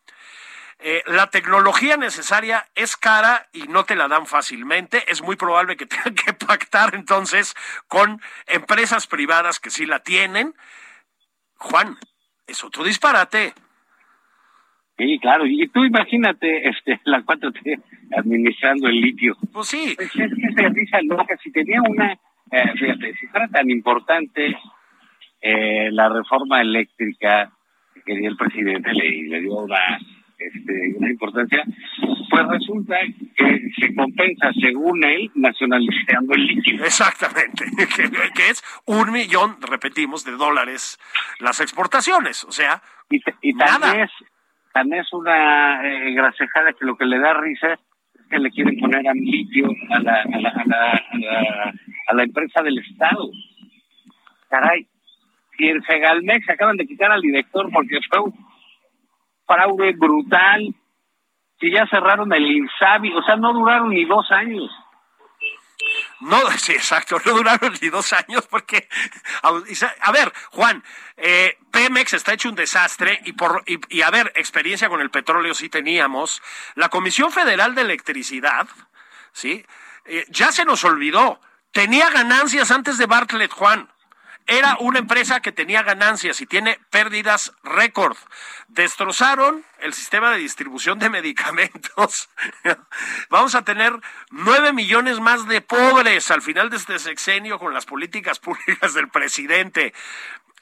Eh, 0.78 1.02
la 1.06 1.30
tecnología 1.30 1.96
necesaria 1.96 2.66
es 2.74 2.96
cara 2.96 3.48
y 3.52 3.62
no 3.62 3.84
te 3.84 3.96
la 3.96 4.08
dan 4.08 4.26
fácilmente. 4.26 5.04
Es 5.08 5.22
muy 5.22 5.36
probable 5.36 5.76
que 5.76 5.86
tengan 5.86 6.14
que 6.14 6.32
pactar 6.34 6.94
entonces 6.94 7.54
con 7.88 8.20
empresas 8.46 9.06
privadas 9.06 9.58
que 9.58 9.70
sí 9.70 9.86
la 9.86 10.00
tienen. 10.00 10.54
Juan, 11.56 11.96
es 12.46 12.62
otro 12.62 12.84
disparate. 12.84 13.54
Sí, 14.98 15.18
claro. 15.20 15.46
Y 15.46 15.66
tú 15.68 15.84
imagínate 15.84 16.68
este, 16.68 17.00
la 17.04 17.22
4T 17.22 17.82
administrando 18.16 18.88
el 18.88 19.00
litio. 19.00 19.36
Pues 19.52 19.68
sí. 19.68 19.94
Pues 19.96 20.08
es 20.14 20.30
que 20.34 20.52
se 20.54 20.68
risa 20.68 21.00
loca. 21.02 21.36
Si 21.42 21.50
tenía 21.52 21.80
una, 21.82 22.12
eh, 22.12 22.72
fíjate, 22.78 23.14
si 23.14 23.26
fuera 23.28 23.48
tan 23.48 23.70
importante 23.70 24.56
eh, 25.40 25.90
la 25.90 26.08
reforma 26.08 26.60
eléctrica 26.60 27.50
que 27.94 28.02
quería 28.02 28.28
el 28.28 28.36
presidente, 28.36 28.92
le, 28.92 29.22
le 29.28 29.40
dio 29.40 29.54
una, 29.54 29.98
este, 30.38 30.94
una 30.96 31.10
importancia, 31.10 31.64
pues 32.30 32.46
resulta 32.48 32.96
que 33.36 33.70
se 33.80 33.94
compensa, 33.94 34.52
según 34.60 35.02
él, 35.04 35.30
nacionalizando 35.34 36.34
el 36.34 36.46
litio. 36.46 36.84
Exactamente, 36.84 37.64
que, 38.34 38.48
es 38.50 38.62
un 38.84 39.12
millón, 39.12 39.56
repetimos, 39.62 40.24
de 40.24 40.32
dólares 40.32 40.98
las 41.40 41.60
exportaciones. 41.60 42.44
O 42.44 42.52
sea, 42.52 42.82
y, 43.10 43.20
y 43.40 43.52
nada. 43.54 43.80
también 43.80 44.04
es, 44.04 44.10
también 44.72 45.02
es 45.02 45.12
una 45.12 45.86
eh, 45.86 46.12
grasejada 46.14 46.72
que 46.72 46.84
lo 46.84 46.96
que 46.96 47.06
le 47.06 47.18
da 47.18 47.34
risa 47.34 47.72
es 47.72 47.80
que 48.28 48.38
le 48.38 48.50
quieren 48.50 48.78
poner 48.78 49.08
a 49.08 49.14
litio 49.14 49.68
a 49.90 50.00
la, 50.00 50.22
a 50.22 50.40
la, 50.40 50.48
a 50.50 50.64
la, 50.66 50.90
a 50.90 51.18
la, 51.18 51.74
a 52.08 52.14
la 52.14 52.22
empresa 52.22 52.62
del 52.62 52.78
Estado. 52.78 53.30
Caray, 54.50 54.86
y 55.58 55.68
en 55.68 55.82
Segalmex 55.82 56.48
acaban 56.50 56.76
de 56.76 56.86
quitar 56.86 57.10
al 57.10 57.22
director 57.22 57.70
porque 57.72 57.98
fue 58.10 58.20
un 58.20 58.45
fraude 59.46 59.92
brutal. 59.92 60.74
Si 61.58 61.70
ya 61.70 61.86
cerraron 61.86 62.32
el 62.32 62.44
Insabi, 62.44 63.12
o 63.14 63.22
sea, 63.22 63.36
no 63.36 63.52
duraron 63.52 63.90
ni 63.90 64.04
dos 64.04 64.30
años. 64.30 64.70
No, 66.20 66.38
sí, 66.58 66.72
exacto, 66.72 67.20
no 67.24 67.32
duraron 67.32 67.74
ni 67.80 67.88
dos 67.88 68.12
años 68.12 68.46
porque, 68.48 68.88
a 69.42 70.12
ver, 70.12 70.32
Juan, 70.50 70.82
eh, 71.16 71.58
Pemex 71.70 72.14
está 72.14 72.32
hecho 72.32 72.48
un 72.48 72.54
desastre 72.54 73.20
y 73.24 73.32
por, 73.32 73.62
y, 73.66 73.78
y, 73.88 74.02
a 74.02 74.10
ver, 74.10 74.32
experiencia 74.34 74.88
con 74.88 75.00
el 75.00 75.10
petróleo 75.10 75.54
sí 75.54 75.68
teníamos. 75.68 76.42
La 76.74 76.88
Comisión 76.88 77.30
Federal 77.30 77.74
de 77.74 77.82
Electricidad, 77.82 78.66
sí, 79.32 79.64
eh, 80.06 80.24
ya 80.28 80.52
se 80.52 80.64
nos 80.64 80.84
olvidó, 80.84 81.40
tenía 81.72 82.10
ganancias 82.10 82.70
antes 82.70 82.98
de 82.98 83.06
Bartlett, 83.06 83.52
Juan. 83.52 83.88
Era 84.46 84.76
una 84.78 85.00
empresa 85.00 85.40
que 85.40 85.50
tenía 85.50 85.82
ganancias 85.82 86.40
y 86.40 86.46
tiene 86.46 86.78
pérdidas 86.90 87.52
récord. 87.64 88.16
Destrozaron 88.68 89.64
el 89.80 89.92
sistema 89.92 90.30
de 90.30 90.38
distribución 90.38 91.00
de 91.00 91.10
medicamentos. 91.10 92.28
Vamos 93.28 93.54
a 93.56 93.62
tener 93.62 93.92
nueve 94.30 94.72
millones 94.72 95.18
más 95.18 95.48
de 95.48 95.60
pobres 95.60 96.30
al 96.30 96.42
final 96.42 96.70
de 96.70 96.76
este 96.76 96.98
sexenio 96.98 97.58
con 97.58 97.74
las 97.74 97.86
políticas 97.86 98.38
públicas 98.40 98.94
del 98.94 99.08
presidente. 99.08 99.92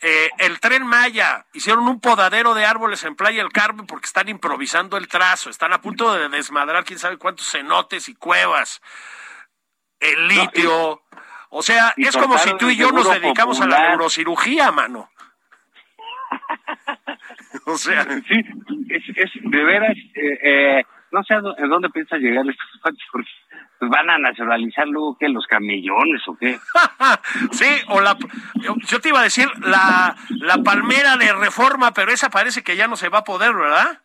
Eh, 0.00 0.30
el 0.38 0.60
tren 0.60 0.86
Maya, 0.86 1.46
hicieron 1.52 1.86
un 1.86 2.00
podadero 2.00 2.54
de 2.54 2.64
árboles 2.64 3.04
en 3.04 3.16
Playa 3.16 3.42
del 3.42 3.52
Carmen 3.52 3.86
porque 3.86 4.06
están 4.06 4.28
improvisando 4.28 4.96
el 4.96 5.08
trazo, 5.08 5.50
están 5.50 5.72
a 5.72 5.80
punto 5.80 6.12
de 6.12 6.28
desmadrar 6.28 6.84
quién 6.84 6.98
sabe 6.98 7.16
cuántos 7.16 7.50
cenotes 7.50 8.08
y 8.08 8.14
cuevas. 8.14 8.82
El 10.00 10.28
litio. 10.28 11.02
O 11.56 11.62
sea, 11.62 11.94
es 11.96 12.16
como 12.16 12.36
si 12.36 12.52
tú 12.56 12.68
y 12.68 12.76
yo 12.76 12.90
nos 12.90 13.08
dedicamos 13.08 13.58
popular. 13.58 13.78
a 13.78 13.82
la 13.84 13.88
neurocirugía, 13.90 14.72
mano. 14.72 15.08
o 17.66 17.76
sea, 17.76 18.02
sí, 18.02 18.44
es, 18.88 19.02
es 19.14 19.30
de 19.40 19.62
veras, 19.64 19.96
eh, 20.16 20.38
eh, 20.42 20.84
no 21.12 21.22
sé 21.22 21.34
a 21.34 21.40
dónde 21.40 21.90
piensa 21.90 22.16
llegar 22.16 22.44
estos 22.48 22.68
porque 23.12 23.28
pues 23.78 23.88
van 23.88 24.10
a 24.10 24.18
nacionalizar 24.18 24.88
luego 24.88 25.16
que 25.16 25.28
los 25.28 25.46
camellones 25.46 26.26
o 26.26 26.36
qué. 26.36 26.58
sí, 27.52 27.70
o 27.86 28.00
la, 28.00 28.16
yo 28.88 29.00
te 29.00 29.10
iba 29.10 29.20
a 29.20 29.24
decir 29.24 29.46
la, 29.60 30.16
la 30.30 30.56
palmera 30.64 31.16
de 31.16 31.32
reforma, 31.34 31.92
pero 31.92 32.10
esa 32.10 32.30
parece 32.30 32.64
que 32.64 32.74
ya 32.74 32.88
no 32.88 32.96
se 32.96 33.10
va 33.10 33.18
a 33.18 33.24
poder, 33.24 33.54
¿verdad? 33.54 34.00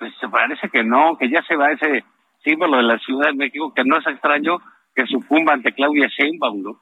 Pues 0.00 0.12
parece 0.28 0.68
que 0.70 0.82
no, 0.82 1.16
que 1.18 1.30
ya 1.30 1.40
se 1.42 1.54
va 1.54 1.70
ese 1.70 2.04
símbolo 2.42 2.78
de 2.78 2.82
la 2.82 2.98
Ciudad 2.98 3.28
de 3.28 3.34
México, 3.34 3.72
que 3.72 3.84
no 3.84 3.96
es 3.96 4.06
extraño 4.08 4.58
que 4.94 5.06
sucumba 5.06 5.52
ante 5.52 5.72
Claudia 5.72 6.08
Sheinbaum, 6.08 6.62
¿no? 6.62 6.80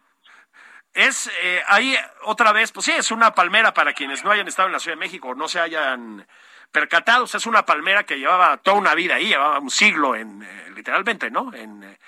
es 0.94 1.30
eh, 1.42 1.62
ahí 1.68 1.96
otra 2.24 2.52
vez, 2.52 2.72
pues 2.72 2.86
sí, 2.86 2.92
es 2.92 3.10
una 3.10 3.34
palmera 3.34 3.72
para 3.72 3.92
quienes 3.92 4.24
no 4.24 4.30
hayan 4.30 4.48
estado 4.48 4.68
en 4.68 4.72
la 4.72 4.78
Ciudad 4.78 4.96
de 4.96 5.00
México 5.00 5.28
o 5.28 5.34
no 5.34 5.48
se 5.48 5.60
hayan 5.60 6.26
percatado. 6.70 7.24
es 7.24 7.46
una 7.46 7.64
palmera 7.64 8.04
que 8.04 8.18
llevaba 8.18 8.58
toda 8.58 8.76
una 8.76 8.94
vida 8.94 9.16
ahí, 9.16 9.28
llevaba 9.28 9.58
un 9.58 9.70
siglo 9.70 10.14
en, 10.14 10.42
eh, 10.42 10.70
literalmente, 10.74 11.30
¿no? 11.30 11.52
En, 11.54 11.82
eh, 11.82 11.98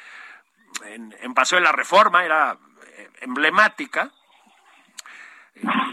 en, 0.87 1.15
en 1.21 1.35
Paso 1.35 1.57
de 1.57 1.63
la 1.63 1.73
Reforma, 1.73 2.25
era 2.25 2.57
emblemática. 3.21 4.11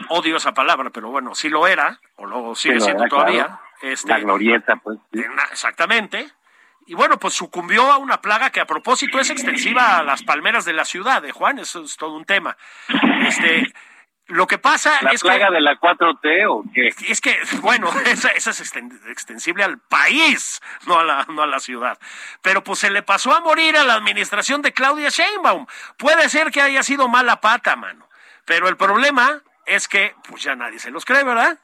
Odio 0.10 0.38
esa 0.38 0.54
palabra, 0.54 0.90
pero 0.90 1.10
bueno, 1.10 1.36
sí 1.36 1.48
lo 1.48 1.68
era, 1.68 2.00
o 2.16 2.26
lo 2.26 2.56
sigue 2.56 2.82
siendo 2.82 3.06
todavía. 3.06 3.60
Este, 3.82 4.10
la 4.10 4.20
glorieta, 4.20 4.76
pues. 4.78 5.00
Exactamente. 5.52 6.32
Y 6.86 6.94
bueno, 6.96 7.18
pues 7.20 7.34
sucumbió 7.34 7.92
a 7.92 7.98
una 7.98 8.22
plaga 8.22 8.50
que 8.50 8.60
a 8.60 8.66
propósito 8.66 9.20
es 9.20 9.30
extensiva 9.30 9.98
a 9.98 10.04
las 10.04 10.24
palmeras 10.24 10.66
de 10.66 10.74
la 10.74 10.86
ciudad 10.86 11.22
de 11.22 11.32
Juan, 11.32 11.60
eso 11.60 11.84
es 11.84 11.96
todo 11.96 12.16
un 12.16 12.26
tema. 12.26 12.58
Este, 13.26 13.72
lo 14.32 14.48
que 14.48 14.58
pasa 14.58 14.98
¿La 15.02 15.12
es 15.12 15.22
plaga 15.22 15.52
de 15.52 15.62
la 15.62 15.78
4T 15.78 16.46
o 16.50 16.64
qué? 16.74 16.88
Es 17.08 17.22
que, 17.22 17.38
bueno, 17.62 17.90
esa, 18.06 18.30
esa, 18.30 18.52
es 18.52 18.76
extensible 19.10 19.64
al 19.64 19.80
país, 19.80 20.62
no 20.88 21.00
a, 21.00 21.04
la, 21.04 21.26
no 21.30 21.44
a 21.44 21.48
la 21.48 21.60
ciudad. 21.60 21.98
Pero 22.42 22.64
pues 22.64 22.80
se 22.80 22.90
le 22.90 23.04
pasó 23.04 23.34
a 23.34 23.42
morir 23.42 23.76
a 23.78 23.84
la 23.84 23.96
administración 23.96 24.62
de 24.62 24.74
Claudia 24.74 25.10
Sheinbaum. 25.10 25.66
Puede 25.98 26.30
ser 26.30 26.52
que 26.52 26.62
haya 26.62 26.84
sido 26.84 27.08
mala 27.08 27.42
pata, 27.42 27.76
mano. 27.76 28.08
Pero 28.46 28.68
el 28.68 28.78
problema 28.78 29.42
es 29.66 29.88
que, 29.88 30.16
pues 30.28 30.44
ya 30.44 30.56
nadie 30.56 30.80
se 30.80 30.92
los 30.92 31.06
cree, 31.06 31.24
¿verdad? 31.24 31.60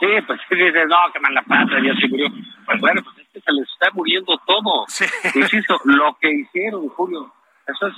Sí, 0.00 0.06
pues 0.26 0.40
sí, 0.48 0.54
dices, 0.54 0.86
no, 0.88 1.12
que 1.12 1.20
mala 1.20 1.42
pata, 1.42 1.76
ya 1.84 1.94
se 2.00 2.08
murió. 2.08 2.28
Pues 2.64 2.80
bueno, 2.80 3.02
pues 3.02 3.17
se 3.48 3.54
les 3.54 3.68
está 3.70 3.90
muriendo 3.92 4.36
todo. 4.46 4.84
Sí. 4.88 5.06
Insisto, 5.34 5.80
lo 5.84 6.16
que 6.20 6.30
hicieron, 6.30 6.88
Julio, 6.88 7.32
eso 7.66 7.86
es 7.86 7.94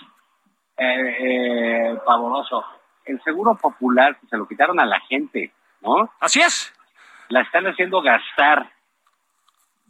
eh, 0.79 1.17
eh, 1.21 1.99
pavoroso. 2.07 2.65
El 3.05 3.21
seguro 3.23 3.57
popular 3.57 4.17
se 4.29 4.37
lo 4.37 4.47
quitaron 4.47 4.79
a 4.79 4.87
la 4.87 5.01
gente, 5.01 5.53
¿no? 5.81 6.11
Así 6.21 6.41
es. 6.41 6.73
La 7.29 7.43
están 7.43 7.67
haciendo 7.67 8.01
gastar 8.03 8.71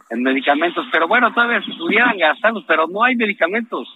en 0.09 0.23
medicamentos, 0.23 0.87
pero 0.91 1.07
bueno, 1.07 1.33
todavía 1.33 1.61
se 1.63 1.73
pudieran 1.75 2.17
gastarlos, 2.17 2.65
pero 2.67 2.87
no 2.87 3.05
hay 3.05 3.17
medicamentos. 3.17 3.89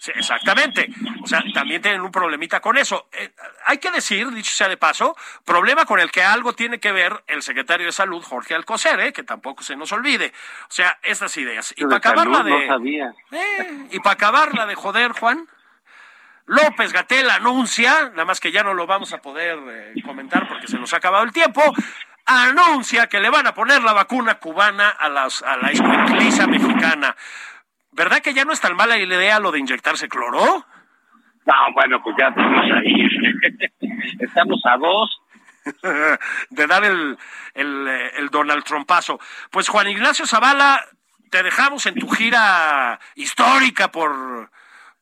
Sí, 0.00 0.12
exactamente. 0.14 0.88
O 1.22 1.26
sea, 1.26 1.44
también 1.52 1.82
tienen 1.82 2.00
un 2.00 2.10
problemita 2.10 2.58
con 2.60 2.78
eso. 2.78 3.08
Eh, 3.12 3.34
hay 3.66 3.76
que 3.76 3.90
decir, 3.90 4.30
dicho 4.30 4.54
sea 4.54 4.66
de 4.66 4.78
paso, 4.78 5.14
problema 5.44 5.84
con 5.84 6.00
el 6.00 6.10
que 6.10 6.22
algo 6.22 6.54
tiene 6.54 6.80
que 6.80 6.90
ver 6.90 7.22
el 7.26 7.42
secretario 7.42 7.84
de 7.84 7.92
Salud, 7.92 8.22
Jorge 8.22 8.54
Alcocer, 8.54 8.98
¿eh? 9.00 9.12
que 9.12 9.24
tampoco 9.24 9.62
se 9.62 9.76
nos 9.76 9.92
olvide. 9.92 10.32
O 10.62 10.72
sea, 10.72 10.98
estas 11.02 11.36
ideas. 11.36 11.74
Y 11.76 11.84
para 11.84 11.96
acabarla 11.96 12.42
de... 12.42 12.64
Eh, 13.32 13.88
y 13.90 14.00
para 14.00 14.14
acabarla 14.14 14.64
de 14.64 14.74
joder, 14.74 15.12
Juan. 15.12 15.46
López 16.46 16.94
Gatel 16.94 17.28
anuncia, 17.28 18.08
nada 18.08 18.24
más 18.24 18.40
que 18.40 18.52
ya 18.52 18.62
no 18.62 18.72
lo 18.72 18.86
vamos 18.86 19.12
a 19.12 19.18
poder 19.18 19.58
eh, 19.68 20.02
comentar 20.02 20.48
porque 20.48 20.66
se 20.66 20.78
nos 20.78 20.94
ha 20.94 20.96
acabado 20.96 21.24
el 21.24 21.32
tiempo, 21.32 21.62
anuncia 22.24 23.06
que 23.06 23.20
le 23.20 23.28
van 23.28 23.46
a 23.46 23.52
poner 23.52 23.82
la 23.82 23.92
vacuna 23.92 24.36
cubana 24.36 24.88
a, 24.88 25.10
las, 25.10 25.42
a 25.42 25.58
la 25.58 25.68
mexicana. 26.46 27.14
¿Verdad 28.00 28.22
que 28.22 28.32
ya 28.32 28.46
no 28.46 28.54
es 28.54 28.60
tan 28.62 28.74
mala 28.76 28.96
idea 28.96 29.38
lo 29.40 29.52
de 29.52 29.58
inyectarse 29.58 30.08
cloro? 30.08 30.40
No, 31.44 31.54
bueno, 31.74 32.02
pues 32.02 32.16
ya 32.18 32.28
estamos 32.28 32.64
ahí. 32.78 33.06
estamos 34.20 34.58
a 34.64 34.78
dos. 34.78 35.20
de 36.48 36.66
dar 36.66 36.82
el, 36.82 37.18
el, 37.52 37.88
el 38.16 38.30
Donald 38.30 38.64
Trumpazo. 38.64 39.20
Pues 39.50 39.68
Juan 39.68 39.88
Ignacio 39.88 40.26
Zavala, 40.26 40.82
te 41.28 41.42
dejamos 41.42 41.84
en 41.84 41.96
tu 41.96 42.08
gira 42.08 42.98
histórica 43.16 43.92
por, 43.92 44.50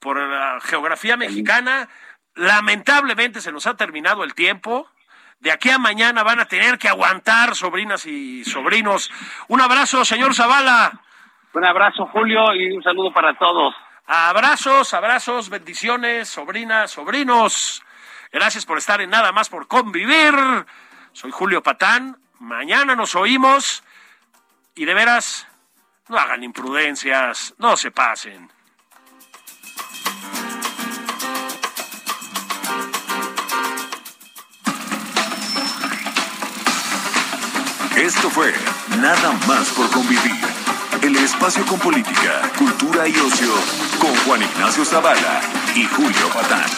por 0.01 0.19
la 0.19 0.59
geografía 0.61 1.17
mexicana. 1.17 1.89
Lamentablemente 2.35 3.41
se 3.41 3.53
nos 3.53 3.69
ha 3.69 3.77
terminado 3.77 4.25
el 4.25 4.35
tiempo. 4.35 4.91
De 5.39 5.53
aquí 5.53 5.71
a 5.71 5.79
mañana 5.79 6.25
van 6.25 6.41
a 6.41 6.47
tener 6.47 6.79
que 6.79 6.89
aguantar, 6.89 7.55
sobrinas 7.55 8.07
y 8.07 8.45
sobrinos. 8.45 9.09
Un 9.47 9.61
abrazo, 9.61 10.05
señor 10.05 10.35
Zavala. 10.35 11.01
Un 11.55 11.65
abrazo, 11.65 12.07
Julio, 12.13 12.55
y 12.55 12.77
un 12.77 12.83
saludo 12.83 13.13
para 13.13 13.35
todos. 13.35 13.75
Abrazos, 14.07 14.95
abrazos, 14.95 15.49
bendiciones, 15.49 16.29
sobrinas, 16.29 16.91
sobrinos. 16.91 17.83
Gracias 18.31 18.67
por 18.67 18.79
estar 18.79 19.01
en 19.01 19.11
Nada 19.11 19.33
más 19.33 19.49
por 19.49 19.67
convivir. 19.67 20.35
Soy 21.13 21.31
Julio 21.31 21.63
Patán. 21.63 22.17
Mañana 22.39 22.95
nos 22.95 23.15
oímos. 23.15 23.83
Y 24.75 24.85
de 24.85 24.95
veras, 24.95 25.49
no 26.09 26.19
hagan 26.19 26.45
imprudencias, 26.45 27.55
no 27.59 27.77
se 27.77 27.91
pasen. 27.91 28.51
Esto 37.97 38.31
fue 38.31 38.55
Nada 39.01 39.33
más 39.49 39.71
por 39.73 39.91
convivir 39.91 40.68
el 41.03 41.17
espacio 41.17 41.65
con 41.67 41.79
política, 41.79 42.51
cultura 42.59 43.07
y 43.09 43.13
ocio 43.13 43.53
con 44.01 44.15
Juan 44.25 44.43
Ignacio 44.43 44.85
Zavala 44.85 45.41
y 45.75 45.85
Julio 45.85 46.29
Patán. 46.33 46.69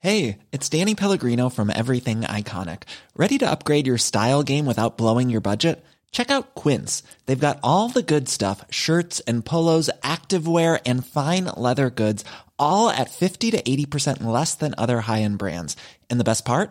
Hey, 0.00 0.38
it's 0.52 0.68
Danny 0.68 0.94
Pellegrino 0.94 1.48
from 1.48 1.70
Everything 1.70 2.22
Iconic. 2.22 2.82
Ready 3.16 3.38
to 3.38 3.50
upgrade 3.50 3.86
your 3.86 3.96
style 3.98 4.42
game 4.42 4.66
without 4.66 4.98
blowing 4.98 5.30
your 5.30 5.40
budget? 5.40 5.82
Check 6.12 6.30
out 6.30 6.54
Quince. 6.54 7.02
They've 7.26 7.38
got 7.38 7.58
all 7.62 7.88
the 7.88 8.02
good 8.02 8.28
stuff 8.28 8.64
shirts 8.70 9.20
and 9.20 9.44
polos, 9.44 9.88
activewear, 10.02 10.80
and 10.84 11.06
fine 11.06 11.46
leather 11.56 11.88
goods, 11.90 12.24
all 12.58 12.90
at 12.90 13.10
50 13.10 13.52
to 13.52 13.62
80% 13.62 14.22
less 14.22 14.54
than 14.54 14.74
other 14.76 15.00
high 15.00 15.22
end 15.22 15.38
brands. 15.38 15.76
And 16.10 16.20
the 16.20 16.24
best 16.24 16.44
part? 16.44 16.70